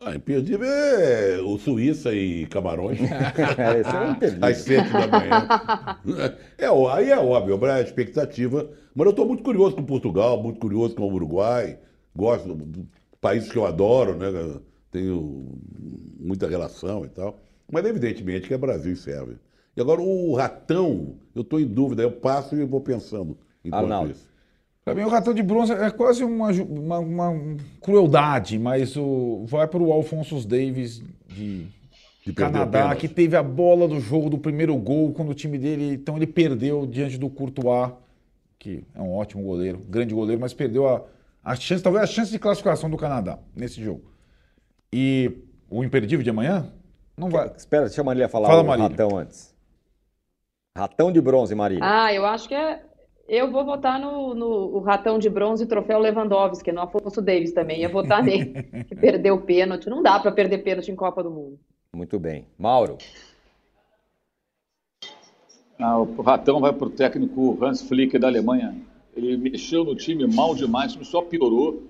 Ah, 0.00 0.14
imperdível 0.14 0.64
é 0.64 1.40
o 1.40 1.58
Suíça 1.58 2.14
e 2.14 2.46
Camarões. 2.46 3.00
Esse 3.00 3.10
é 3.96 4.10
imperdível. 4.10 4.48
Às 4.48 4.58
sete 4.58 4.92
da 4.92 5.08
manhã. 5.08 5.48
É, 6.56 6.66
aí 6.92 7.10
é 7.10 7.18
óbvio, 7.18 7.66
é 7.66 7.72
a 7.72 7.80
expectativa. 7.80 8.70
Mas 8.94 9.06
eu 9.06 9.10
estou 9.10 9.26
muito 9.26 9.42
curioso 9.42 9.74
com 9.74 9.84
Portugal, 9.84 10.40
muito 10.40 10.60
curioso 10.60 10.94
com 10.94 11.02
o 11.02 11.12
Uruguai. 11.12 11.80
Gosto 12.14 12.54
de 12.54 12.86
países 13.20 13.50
que 13.50 13.58
eu 13.58 13.66
adoro, 13.66 14.16
né? 14.16 14.60
Tenho 14.92 15.58
muita 16.20 16.48
relação 16.48 17.04
e 17.04 17.08
tal. 17.08 17.40
Mas 17.70 17.84
evidentemente 17.84 18.46
que 18.46 18.54
é 18.54 18.58
Brasil 18.58 18.92
e 18.92 18.96
Sérvia. 18.96 19.40
E 19.76 19.80
agora 19.80 20.00
o 20.00 20.34
ratão, 20.34 21.16
eu 21.34 21.42
estou 21.42 21.60
em 21.60 21.66
dúvida, 21.66 22.02
eu 22.02 22.12
passo 22.12 22.54
e 22.54 22.64
vou 22.64 22.80
pensando 22.80 23.36
em 23.64 23.72
Arnaldo. 23.72 24.12
isso. 24.12 24.28
Para 24.88 24.94
mim, 24.94 25.02
o 25.02 25.08
ratão 25.10 25.34
de 25.34 25.42
bronze 25.42 25.70
é 25.70 25.90
quase 25.90 26.24
uma, 26.24 26.50
uma, 26.50 26.98
uma 26.98 27.56
crueldade, 27.78 28.58
mas 28.58 28.96
o, 28.96 29.44
vai 29.46 29.66
para 29.68 29.82
o 29.82 29.92
Alfonso 29.92 30.46
Davis 30.48 31.02
de, 31.26 31.66
de 32.24 32.32
Canadá, 32.32 32.96
que 32.96 33.06
teve 33.06 33.36
a 33.36 33.42
bola 33.42 33.86
do 33.86 34.00
jogo 34.00 34.30
do 34.30 34.38
primeiro 34.38 34.74
gol 34.76 35.12
quando 35.12 35.28
o 35.28 35.34
time 35.34 35.58
dele. 35.58 35.92
Então, 35.92 36.16
ele 36.16 36.26
perdeu 36.26 36.86
diante 36.86 37.18
do 37.18 37.28
Courtois, 37.28 37.92
que 38.58 38.82
é 38.94 39.02
um 39.02 39.12
ótimo 39.12 39.42
goleiro, 39.42 39.78
grande 39.86 40.14
goleiro, 40.14 40.40
mas 40.40 40.54
perdeu 40.54 40.88
a, 40.88 41.02
a 41.44 41.54
chance, 41.54 41.82
talvez 41.82 42.04
a 42.04 42.06
chance 42.06 42.30
de 42.30 42.38
classificação 42.38 42.88
do 42.88 42.96
Canadá 42.96 43.38
nesse 43.54 43.84
jogo. 43.84 44.10
E 44.90 45.30
O 45.70 45.84
imperdível 45.84 46.24
de 46.24 46.30
amanhã? 46.30 46.72
Não 47.14 47.28
vai. 47.28 47.52
Espera, 47.54 47.84
deixa 47.84 48.00
a 48.00 48.04
Marília 48.04 48.26
falar 48.26 48.48
Fala, 48.48 48.62
o 48.62 48.66
Marília. 48.66 48.88
ratão 48.88 49.18
antes. 49.18 49.54
Ratão 50.74 51.12
de 51.12 51.20
bronze, 51.20 51.54
Marília. 51.54 51.84
Ah, 51.84 52.10
eu 52.14 52.24
acho 52.24 52.48
que 52.48 52.54
é. 52.54 52.82
Eu 53.28 53.52
vou 53.52 53.62
votar 53.62 54.00
no, 54.00 54.34
no 54.34 54.78
ratão 54.78 55.18
de 55.18 55.28
bronze 55.28 55.66
troféu 55.66 55.98
Lewandowski, 55.98 56.72
no 56.72 56.80
Afonso 56.80 57.20
Davis 57.20 57.52
também. 57.52 57.80
Ia 57.80 57.88
votar 57.88 58.22
nele, 58.22 58.62
que 58.88 58.94
perdeu 58.94 59.34
o 59.34 59.42
pênalti. 59.42 59.90
Não 59.90 60.02
dá 60.02 60.18
para 60.18 60.32
perder 60.32 60.58
pênalti 60.58 60.90
em 60.90 60.96
Copa 60.96 61.22
do 61.22 61.30
Mundo. 61.30 61.58
Muito 61.94 62.18
bem. 62.18 62.46
Mauro. 62.58 62.96
Ah, 65.78 65.98
o 65.98 66.22
ratão 66.22 66.58
vai 66.58 66.72
para 66.72 66.86
o 66.86 66.90
técnico 66.90 67.58
Hans 67.62 67.82
Flick 67.82 68.18
da 68.18 68.28
Alemanha. 68.28 68.74
Ele 69.14 69.36
mexeu 69.36 69.84
no 69.84 69.94
time 69.94 70.26
mal 70.26 70.54
demais, 70.54 70.92
o 70.92 70.94
time 70.94 71.04
só 71.04 71.20
piorou. 71.20 71.82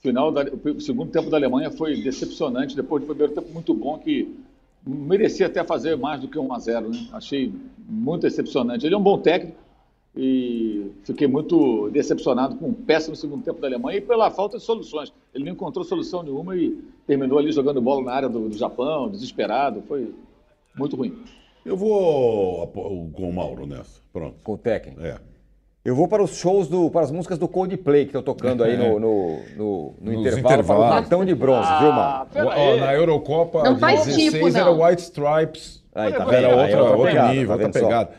Final 0.00 0.32
da, 0.32 0.42
o 0.42 0.80
segundo 0.80 1.12
tempo 1.12 1.30
da 1.30 1.36
Alemanha 1.36 1.70
foi 1.70 2.02
decepcionante, 2.02 2.74
depois 2.74 3.02
do 3.02 3.06
primeiro 3.06 3.32
tempo 3.32 3.52
muito 3.52 3.72
bom, 3.72 3.96
que 3.98 4.36
merecia 4.84 5.46
até 5.46 5.62
fazer 5.62 5.96
mais 5.96 6.20
do 6.20 6.26
que 6.26 6.36
1 6.36 6.52
a 6.52 6.58
0 6.58 6.88
né? 6.88 7.06
Achei 7.12 7.54
muito 7.88 8.22
decepcionante. 8.22 8.84
Ele 8.84 8.96
é 8.96 8.98
um 8.98 9.02
bom 9.02 9.16
técnico 9.16 9.61
e 10.14 10.92
fiquei 11.04 11.26
muito 11.26 11.88
decepcionado 11.90 12.56
com 12.56 12.68
o 12.68 12.74
péssimo 12.74 13.16
segundo 13.16 13.42
tempo 13.42 13.60
da 13.60 13.66
Alemanha 13.66 13.98
e 13.98 14.00
pela 14.00 14.30
falta 14.30 14.58
de 14.58 14.62
soluções. 14.62 15.12
Ele 15.34 15.44
não 15.44 15.52
encontrou 15.52 15.84
solução 15.84 16.22
nenhuma 16.22 16.54
e 16.54 16.78
terminou 17.06 17.38
ali 17.38 17.50
jogando 17.50 17.80
bola 17.80 18.04
na 18.04 18.12
área 18.12 18.28
do, 18.28 18.48
do 18.48 18.56
Japão, 18.56 19.08
desesperado. 19.08 19.82
Foi 19.88 20.14
muito 20.76 20.96
ruim. 20.96 21.16
Eu 21.64 21.76
vou 21.76 22.66
com 22.66 23.28
o 23.28 23.32
Mauro 23.32 23.66
nessa. 23.66 24.00
Pronto. 24.12 24.36
Com 24.42 24.52
o 24.54 24.58
técnico? 24.58 25.00
É. 25.00 25.18
Eu 25.84 25.96
vou 25.96 26.06
para 26.06 26.22
os 26.22 26.36
shows, 26.36 26.68
do, 26.68 26.90
para 26.90 27.00
as 27.00 27.10
músicas 27.10 27.38
do 27.38 27.48
Coldplay 27.48 28.04
que 28.04 28.10
estão 28.10 28.22
tocando 28.22 28.62
aí 28.62 28.76
no, 28.76 29.00
no, 29.00 29.40
no, 29.56 29.94
no 30.00 30.12
intervalo, 30.12 30.62
para 30.62 30.78
o 30.78 30.82
ratão 30.82 31.24
de 31.24 31.34
bronze, 31.34 31.68
ah, 31.68 32.26
viu, 32.30 32.44
Mano? 32.44 32.76
Na 32.80 32.94
Eurocopa 32.94 33.64
não 33.64 33.74
16 33.74 34.32
tipo, 34.32 34.56
era 34.56 34.70
White 34.70 35.02
Stripes. 35.02 35.82
Aí, 35.92 36.12
tá 36.12 36.24
vendo? 36.24 36.34
Era 36.34 36.56
outra, 36.56 36.84
outro 36.84 37.04
pegada, 37.06 37.32
nível, 37.32 37.58
tá 37.58 37.64
outra 37.64 37.80
pegada. 37.80 38.10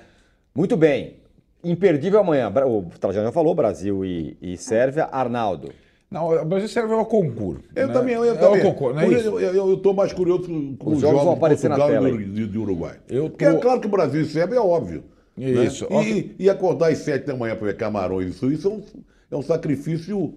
Muito 0.54 0.76
bem. 0.76 1.23
Imperdível 1.64 2.20
amanhã. 2.20 2.52
O 2.66 2.84
Trajano 3.00 3.28
já 3.28 3.32
falou, 3.32 3.56
Brasil 3.56 4.04
e, 4.04 4.38
e 4.42 4.58
Sérvia. 4.58 5.06
Arnaldo. 5.06 5.70
Não, 6.14 6.30
o 6.32 6.46
Brasil 6.46 6.70
serve 6.70 6.94
ao 6.94 7.06
concurso. 7.08 7.64
Eu 7.76 7.88
né? 7.88 7.94
também, 7.94 8.14
eu, 8.14 8.24
eu 8.24 8.36
é 8.36 8.38
também. 8.38 8.62
Concurso, 8.62 8.96
não 8.96 9.02
é 9.02 9.08
isso? 9.08 9.40
Eu 9.40 9.74
estou 9.74 9.96
mais 9.96 10.14
curioso 10.14 10.44
com 10.78 10.90
os, 10.92 10.98
os 10.98 11.02
jogos, 11.02 11.24
vão 11.24 11.34
aparecer 11.34 11.70
Portugal 11.70 11.90
na 11.90 12.08
tela 12.08 12.22
e 12.22 12.46
do, 12.46 12.62
Uruguai. 12.62 12.98
Eu 13.10 13.24
tô... 13.24 13.30
Porque 13.32 13.46
é 13.46 13.54
claro 13.56 13.80
que 13.82 13.88
o 13.88 13.90
Brasil 13.90 14.22
e 14.22 14.26
Sérvia 14.26 14.58
é 14.58 14.62
óbvio. 14.62 15.06
Isso. 15.36 15.88
Né? 15.90 16.04
E, 16.04 16.36
e, 16.38 16.50
acordar 16.52 16.92
às 16.92 17.00
sete 17.00 17.26
da 17.26 17.36
manhã 17.36 17.56
para 17.56 17.66
ver 17.66 17.78
Camarões 17.78 18.28
e 18.28 18.34
Suíça 18.34 18.68
é 18.68 18.72
um, 18.72 18.84
é 19.32 19.36
um 19.36 19.42
sacrifício 19.42 20.36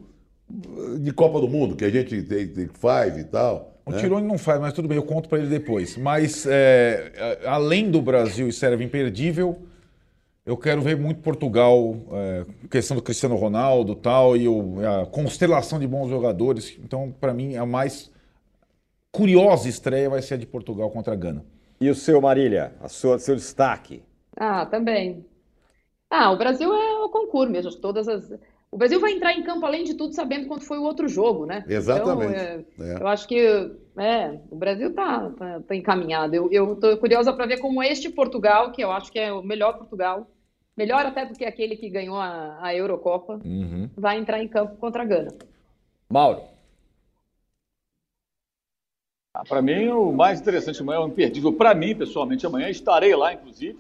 de 0.99 1.12
Copa 1.12 1.41
do 1.41 1.49
Mundo 1.49 1.77
que 1.77 1.85
a 1.85 1.91
gente 1.91 2.22
tem, 2.22 2.49
tem, 2.49 2.68
faz 2.68 3.18
e 3.18 3.24
tal. 3.24 3.74
O 3.85 3.91
né? 3.91 3.99
Tirone 3.99 4.27
não 4.27 4.39
faz, 4.39 4.59
mas 4.59 4.72
tudo 4.72 4.89
bem, 4.89 4.97
eu 4.97 5.03
conto 5.03 5.29
para 5.29 5.39
ele 5.39 5.49
depois. 5.49 5.99
Mas 5.99 6.47
é, 6.49 7.39
além 7.45 7.91
do 7.91 8.01
Brasil 8.01 8.49
e 8.49 8.53
Sérvia 8.53 8.85
imperdível, 8.85 9.59
eu 10.47 10.57
quero 10.57 10.81
ver 10.81 10.97
muito 10.97 11.21
Portugal, 11.21 11.97
é, 12.13 12.47
questão 12.71 12.97
do 12.97 13.03
Cristiano 13.03 13.35
Ronaldo 13.35 13.97
tal, 13.97 14.37
e 14.37 14.47
o, 14.47 14.77
a 14.87 15.05
constelação 15.05 15.77
de 15.77 15.89
bons 15.89 16.09
jogadores. 16.09 16.79
Então, 16.79 17.13
para 17.21 17.35
mim, 17.35 17.57
a 17.57 17.67
mais 17.67 18.13
curiosa 19.11 19.69
estreia 19.69 20.09
vai 20.09 20.23
ser 20.23 20.35
a 20.35 20.37
de 20.37 20.47
Portugal 20.47 20.89
contra 20.89 21.15
a 21.15 21.17
Gana. 21.17 21.45
E 21.81 21.91
o 21.91 21.95
seu, 21.97 22.21
Marília, 22.21 22.73
a 22.81 22.89
sua, 22.89 23.19
seu 23.19 23.35
destaque? 23.35 24.05
Ah, 24.37 24.65
também. 24.65 25.27
Ah, 26.09 26.31
o 26.31 26.39
Brasil 26.39 26.73
é 26.73 27.05
o 27.05 27.09
concurso 27.09 27.53
mesmo. 27.53 27.75
Todas 27.75 28.07
as... 28.07 28.33
O 28.71 28.79
Brasil 28.79 29.01
vai 29.01 29.13
entrar 29.13 29.33
em 29.33 29.43
campo, 29.43 29.67
além 29.67 29.83
de 29.83 29.95
tudo, 29.95 30.15
sabendo 30.15 30.47
quanto 30.47 30.65
foi 30.65 30.79
o 30.79 30.83
outro 30.83 31.09
jogo, 31.09 31.45
né? 31.45 31.65
Exatamente. 31.67 32.33
Então, 32.33 32.87
é, 32.87 32.93
é. 32.93 33.03
Eu 33.03 33.09
acho 33.09 33.27
que 33.27 33.39
é, 33.97 34.39
o 34.49 34.55
Brasil 34.55 34.91
está 34.91 35.31
tá, 35.31 35.61
tá, 35.61 35.75
encaminhado. 35.75 36.35
Eu 36.53 36.75
estou 36.75 36.97
curiosa 36.99 37.33
para 37.33 37.47
ver 37.47 37.59
como 37.59 37.83
este 37.83 38.09
Portugal, 38.11 38.71
que 38.71 38.83
eu 38.83 38.93
acho 38.93 39.11
que 39.11 39.19
é 39.19 39.33
o 39.33 39.43
melhor 39.43 39.79
Portugal, 39.79 40.29
melhor 40.77 41.07
até 41.07 41.24
do 41.24 41.35
que 41.35 41.45
aquele 41.45 41.77
que 41.77 41.89
ganhou 41.89 42.18
a, 42.18 42.59
a 42.61 42.74
Eurocopa, 42.74 43.41
uhum. 43.45 43.89
vai 43.97 44.18
entrar 44.18 44.43
em 44.43 44.49
campo 44.49 44.77
contra 44.77 45.03
a 45.03 45.07
Gana. 45.07 45.33
Mauro. 46.09 46.43
Ah, 49.35 49.45
para 49.47 49.61
mim, 49.62 49.89
o 49.89 50.12
mais 50.12 50.41
interessante 50.41 50.81
amanhã, 50.81 51.01
o 51.01 51.09
imperdível, 51.09 51.53
para 51.53 51.74
mim, 51.74 51.95
pessoalmente, 51.95 52.47
amanhã 52.47 52.68
estarei 52.68 53.14
lá, 53.14 53.33
inclusive, 53.33 53.79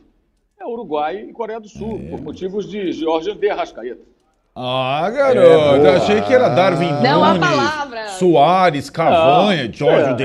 é 0.58 0.66
Uruguai 0.66 1.26
e 1.28 1.32
Coreia 1.32 1.60
do 1.60 1.68
Sul, 1.68 2.00
é. 2.02 2.10
por 2.10 2.20
motivos 2.20 2.68
de 2.68 2.92
Jorge 2.92 3.34
de 3.34 3.48
Arrascaeta. 3.50 4.16
Ah, 4.58 5.10
garoto, 5.10 5.86
é, 5.86 5.96
achei 5.96 6.22
que 6.22 6.32
era 6.32 6.48
Darwin 6.48 6.90
Não 7.02 7.22
Nunes, 7.22 7.42
a 7.42 7.46
palavra. 7.46 8.08
Soares, 8.08 8.88
Cavanha, 8.88 9.70
Jorge 9.70 10.10
é. 10.10 10.14
de 10.14 10.24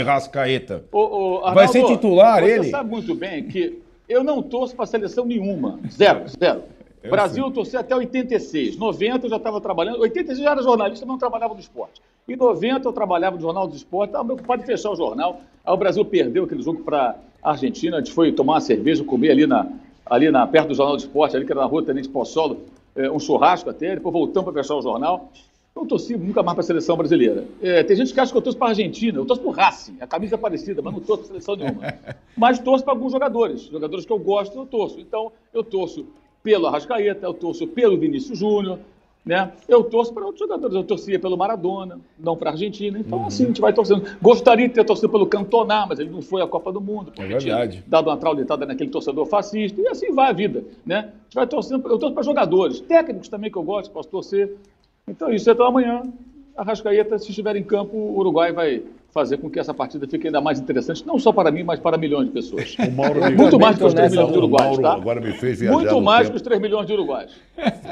o, 0.98 1.36
Arnaldo, 1.40 1.56
Vai 1.56 1.68
ser 1.68 1.86
titular 1.86 2.42
você 2.42 2.52
ele? 2.52 2.64
Você 2.64 2.70
sabe 2.70 2.90
muito 2.90 3.14
bem 3.14 3.44
que 3.50 3.81
eu 4.12 4.24
não 4.24 4.42
torço 4.42 4.76
para 4.76 4.86
seleção 4.86 5.26
nenhuma. 5.26 5.80
Zero, 5.90 6.28
zero. 6.28 6.64
Eu 7.04 7.10
Brasil 7.10 7.44
eu 7.44 7.52
torci 7.52 7.76
até 7.76 7.96
86. 7.96 8.78
90 8.78 9.26
eu 9.26 9.30
já 9.30 9.38
estava 9.38 9.60
trabalhando. 9.60 10.00
86 10.02 10.38
eu 10.38 10.44
já 10.44 10.52
era 10.52 10.62
jornalista, 10.62 11.06
mas 11.06 11.14
não 11.14 11.18
trabalhava 11.18 11.54
no 11.54 11.60
esporte. 11.60 12.02
Em 12.28 12.36
90 12.36 12.88
eu 12.88 12.94
trabalhava 12.94 13.36
no 13.36 13.42
Jornal 13.42 13.68
do 13.68 13.76
Esporte, 13.76 14.10
estava 14.10 14.26
preocupado 14.26 14.62
em 14.62 14.66
fechar 14.66 14.92
o 14.92 14.96
jornal. 14.96 15.42
Aí 15.66 15.74
o 15.74 15.78
Brasil 15.78 16.06
perdeu 16.06 16.44
aquele 16.44 16.62
jogo 16.62 16.84
para 16.84 17.16
a 17.42 17.52
Argentina. 17.52 17.98
A 17.98 18.00
gente 18.00 18.14
foi 18.14 18.32
tomar 18.32 18.54
uma 18.54 18.62
cerveja, 18.62 19.04
comer 19.04 19.32
ali 19.32 19.48
na, 19.48 19.68
ali 20.06 20.30
na, 20.30 20.46
perto 20.46 20.70
do 20.70 20.76
Jornal 20.76 20.96
do 20.96 21.00
Esporte, 21.00 21.36
ali 21.36 21.46
que 21.46 21.52
era 21.52 21.62
na 21.62 21.68
rua 21.68 21.84
Tenente 21.84 22.08
Possolo, 22.10 22.62
é, 22.96 23.10
um 23.10 23.20
churrasco 23.20 23.70
até, 23.70 23.96
depois 23.96 24.14
voltamos 24.14 24.52
para 24.52 24.62
fechar 24.62 24.76
o 24.76 24.82
jornal. 24.82 25.32
Eu 25.76 25.86
torci 25.86 26.18
nunca 26.18 26.44
mais 26.44 26.56
para 26.56 26.64
a 26.64 26.68
seleção 26.68 26.98
brasileira. 26.98 27.46
É, 27.62 27.82
tem 27.84 27.96
gente 27.96 28.14
que 28.14 28.20
acha 28.20 28.32
que 28.32 28.38
eu 28.38 28.42
torço 28.42 28.58
para 28.58 28.68
a 28.68 28.72
Argentina, 28.72 29.18
eu 29.18 29.26
torço 29.26 29.42
para 29.42 29.50
o 29.50 29.54
Racing, 29.54 29.98
a 30.02 30.08
camisa 30.08 30.36
é 30.36 30.38
parecida, 30.38 30.82
mas 30.82 30.94
não 30.94 31.00
torço 31.00 31.24
para 31.24 31.28
seleção 31.30 31.56
nenhuma. 31.56 31.82
Mas 32.36 32.60
torço 32.60 32.84
para 32.84 32.94
alguns 32.94 33.12
jogadores, 33.12 33.64
jogadores 33.64 34.06
que 34.06 34.12
eu 34.12 34.18
gosto, 34.18 34.58
eu 34.58 34.66
torço. 34.66 35.00
Então, 35.00 35.32
eu 35.54 35.64
torço 35.64 36.06
pelo 36.42 36.66
Arrascaeta, 36.68 37.26
eu 37.26 37.34
torço 37.34 37.68
pelo 37.68 37.98
Vinícius 37.98 38.40
Júnior, 38.40 38.80
né? 39.24 39.52
Eu 39.68 39.84
torço 39.84 40.14
para 40.14 40.26
outros 40.26 40.40
jogadores, 40.40 40.76
eu 40.76 40.84
torcia 40.84 41.20
pelo 41.20 41.38
Maradona, 41.38 42.00
não 42.18 42.36
para 42.36 42.50
a 42.50 42.54
Argentina. 42.54 42.98
Então, 42.98 43.20
uhum. 43.20 43.28
assim, 43.28 43.44
a 43.44 43.48
gente 43.48 43.62
vai 43.62 43.72
torcendo. 43.72 44.04
Gostaria 44.22 44.68
de 44.68 44.74
ter 44.74 44.84
torcido 44.84 45.10
pelo 45.10 45.28
Cantona, 45.28 45.86
mas 45.86 46.00
ele 46.00 46.10
não 46.10 46.22
foi 46.22 46.42
à 46.42 46.48
Copa 46.48 46.72
do 46.72 46.82
Mundo. 46.82 47.14
É 47.18 47.26
verdade. 47.26 47.84
Dado 47.86 48.10
uma 48.10 48.18
traulitada 48.18 48.66
naquele 48.66 48.90
torcedor 48.90 49.26
fascista, 49.28 49.80
e 49.80 49.88
assim 49.88 50.12
vai 50.12 50.30
a 50.30 50.34
vida, 50.34 50.64
né? 50.86 50.98
A 50.98 51.24
gente 51.24 51.36
vai 51.36 51.48
torcendo, 51.48 51.88
eu 51.88 52.00
torço 52.00 52.16
para 52.16 52.24
jogadores, 52.24 52.80
técnicos 52.82 53.30
também 53.30 53.52
que 53.52 53.58
eu 53.58 53.64
gosto, 53.64 53.92
posso 53.92 54.10
torcer. 54.10 54.56
Então, 55.08 55.32
isso. 55.32 55.50
Então, 55.50 55.66
amanhã, 55.66 56.04
a 56.56 56.64
Rascaeta, 56.64 57.18
se 57.18 57.30
estiver 57.30 57.56
em 57.56 57.64
campo, 57.64 57.96
o 57.96 58.18
Uruguai 58.20 58.52
vai 58.52 58.84
fazer 59.12 59.38
com 59.38 59.50
que 59.50 59.60
essa 59.60 59.74
partida 59.74 60.08
fique 60.08 60.28
ainda 60.28 60.40
mais 60.40 60.60
interessante, 60.60 61.06
não 61.06 61.20
só 61.20 61.32
para 61.32 61.52
mim, 61.52 61.64
mas 61.64 61.80
para 61.80 61.98
milhões 61.98 62.28
de 62.28 62.32
pessoas. 62.32 62.76
Muito 63.36 63.60
mais 63.60 63.78
que 63.78 63.84
os 63.84 63.94
3 63.94 64.12
milhões 64.12 64.32
de 64.32 64.38
uruguaios, 64.38 64.80
tá? 64.80 64.94
Agora 64.94 65.20
me 65.20 65.34
fez 65.34 65.60
viajar 65.60 65.78
Muito 65.78 66.02
mais 66.02 66.22
tempo. 66.22 66.32
que 66.32 66.36
os 66.38 66.42
3 66.42 66.62
milhões 66.62 66.88
de 66.88 66.94
uruguaios. 66.94 67.36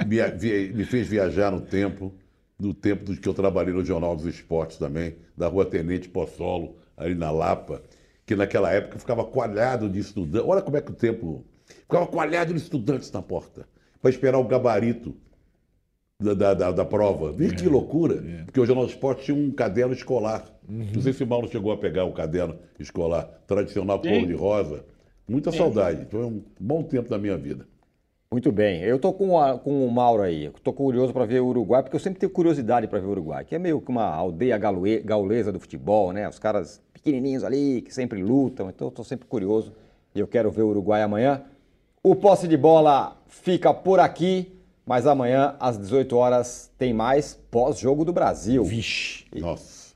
Me, 0.07 0.17
me 0.73 0.85
fez 0.85 1.07
viajar 1.07 1.51
no 1.51 1.61
tempo, 1.61 2.13
no 2.57 2.73
tempo 2.73 3.05
do 3.05 3.19
que 3.19 3.27
eu 3.27 3.33
trabalhei 3.33 3.73
no 3.73 3.83
Jornal 3.83 4.15
dos 4.15 4.25
Esportes 4.25 4.77
também, 4.77 5.15
da 5.35 5.47
rua 5.47 5.65
Tenente 5.65 6.07
Possolo, 6.07 6.75
ali 6.95 7.15
na 7.15 7.31
Lapa, 7.31 7.81
que 8.25 8.35
naquela 8.35 8.71
época 8.71 8.99
ficava 8.99 9.25
coalhado 9.25 9.89
de 9.89 9.99
estudantes. 9.99 10.47
Olha 10.47 10.61
como 10.61 10.77
é 10.77 10.81
que 10.81 10.91
o 10.91 10.95
tempo. 10.95 11.43
Ficava 11.65 12.07
coalhado 12.07 12.53
de 12.53 12.59
estudantes 12.59 13.11
na 13.11 13.21
porta, 13.21 13.67
para 14.01 14.09
esperar 14.09 14.39
o 14.39 14.43
gabarito 14.43 15.15
da, 16.19 16.53
da, 16.53 16.71
da 16.71 16.85
prova. 16.85 17.31
Vê 17.31 17.49
que 17.49 17.65
é, 17.65 17.69
loucura, 17.69 18.15
é. 18.15 18.43
porque 18.43 18.59
o 18.59 18.65
Jornal 18.65 18.85
do 18.85 18.91
Esporte 18.91 19.23
tinha 19.23 19.37
um 19.37 19.51
caderno 19.51 19.93
escolar. 19.93 20.45
Uhum. 20.67 20.87
Não 20.93 21.01
sei 21.01 21.13
se 21.13 21.23
o 21.23 21.27
Mauro 21.27 21.47
chegou 21.47 21.71
a 21.71 21.77
pegar 21.77 22.03
o 22.03 22.11
caderno 22.11 22.57
escolar 22.77 23.23
tradicional 23.47 23.99
cor 23.99 24.27
de 24.27 24.33
rosa. 24.33 24.83
Muita 25.27 25.51
saudade. 25.51 26.07
Foi 26.09 26.25
um 26.25 26.43
bom 26.59 26.83
tempo 26.83 27.09
da 27.09 27.17
minha 27.17 27.37
vida. 27.37 27.65
Muito 28.31 28.51
bem. 28.51 28.81
Eu 28.81 28.99
tô 28.99 29.13
com, 29.13 29.39
a, 29.39 29.57
com 29.57 29.85
o 29.85 29.91
Mauro 29.91 30.21
aí. 30.21 30.45
Estou 30.45 30.73
curioso 30.73 31.13
para 31.13 31.25
ver 31.25 31.39
o 31.39 31.47
Uruguai, 31.47 31.81
porque 31.81 31.95
eu 31.95 31.99
sempre 31.99 32.19
tenho 32.19 32.31
curiosidade 32.31 32.87
para 32.87 32.99
ver 32.99 33.07
o 33.07 33.11
Uruguai, 33.11 33.45
que 33.45 33.55
é 33.55 33.59
meio 33.59 33.81
que 33.81 33.89
uma 33.89 34.05
aldeia 34.05 34.57
gaulesa 35.03 35.51
do 35.51 35.59
futebol, 35.59 36.11
né? 36.11 36.27
Os 36.27 36.37
caras 36.37 36.81
pequenininhos 36.93 37.43
ali, 37.43 37.81
que 37.81 37.93
sempre 37.93 38.21
lutam. 38.21 38.69
Então 38.69 38.87
eu 38.87 38.89
estou 38.89 39.05
sempre 39.05 39.27
curioso 39.27 39.73
e 40.13 40.19
eu 40.19 40.27
quero 40.27 40.51
ver 40.51 40.63
o 40.63 40.67
Uruguai 40.67 41.01
amanhã. 41.01 41.43
O 42.03 42.15
posse 42.15 42.47
de 42.47 42.57
bola 42.57 43.17
fica 43.27 43.73
por 43.73 43.99
aqui. 43.99 44.58
Mas 44.89 45.05
amanhã, 45.05 45.55
às 45.59 45.77
18 45.77 46.17
horas, 46.17 46.71
tem 46.75 46.95
mais 46.95 47.39
pós-jogo 47.51 48.03
do 48.03 48.11
Brasil. 48.11 48.63
Vixe, 48.63 49.23
nossa. 49.35 49.93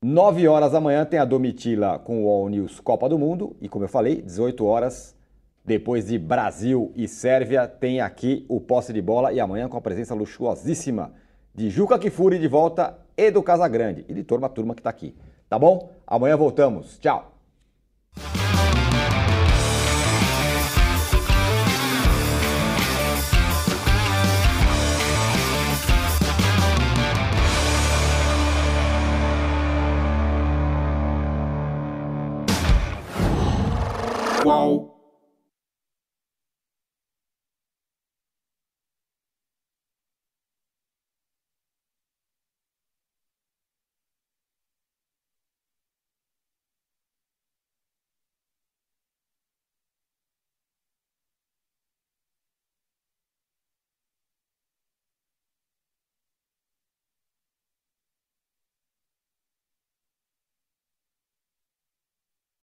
9 0.00 0.46
horas 0.46 0.70
da 0.70 0.80
manhã 0.80 1.04
tem 1.04 1.18
a 1.18 1.24
Domitila 1.24 1.98
com 1.98 2.24
o 2.24 2.28
All 2.28 2.48
News 2.48 2.78
Copa 2.78 3.08
do 3.08 3.18
Mundo. 3.18 3.56
E 3.60 3.68
como 3.68 3.84
eu 3.84 3.88
falei, 3.88 4.22
18 4.22 4.64
horas, 4.64 5.16
depois 5.64 6.06
de 6.06 6.20
Brasil 6.20 6.92
e 6.94 7.08
Sérvia, 7.08 7.66
tem 7.66 8.00
aqui 8.00 8.46
o 8.48 8.60
posse 8.60 8.92
de 8.92 9.02
bola. 9.02 9.32
E 9.32 9.40
amanhã 9.40 9.68
com 9.68 9.76
a 9.76 9.80
presença 9.80 10.14
luxuosíssima 10.14 11.12
de 11.52 11.68
Juca 11.68 11.98
Kifuri 11.98 12.38
de 12.38 12.46
volta 12.46 12.96
e 13.16 13.28
do 13.32 13.42
Casagrande. 13.42 14.04
E 14.08 14.14
de 14.14 14.22
turma, 14.22 14.48
turma 14.48 14.76
que 14.76 14.82
está 14.82 14.90
aqui. 14.90 15.16
Tá 15.48 15.58
bom? 15.58 15.90
Amanhã 16.06 16.36
voltamos. 16.36 16.96
Tchau. 17.00 17.35
whoa. 34.46 34.95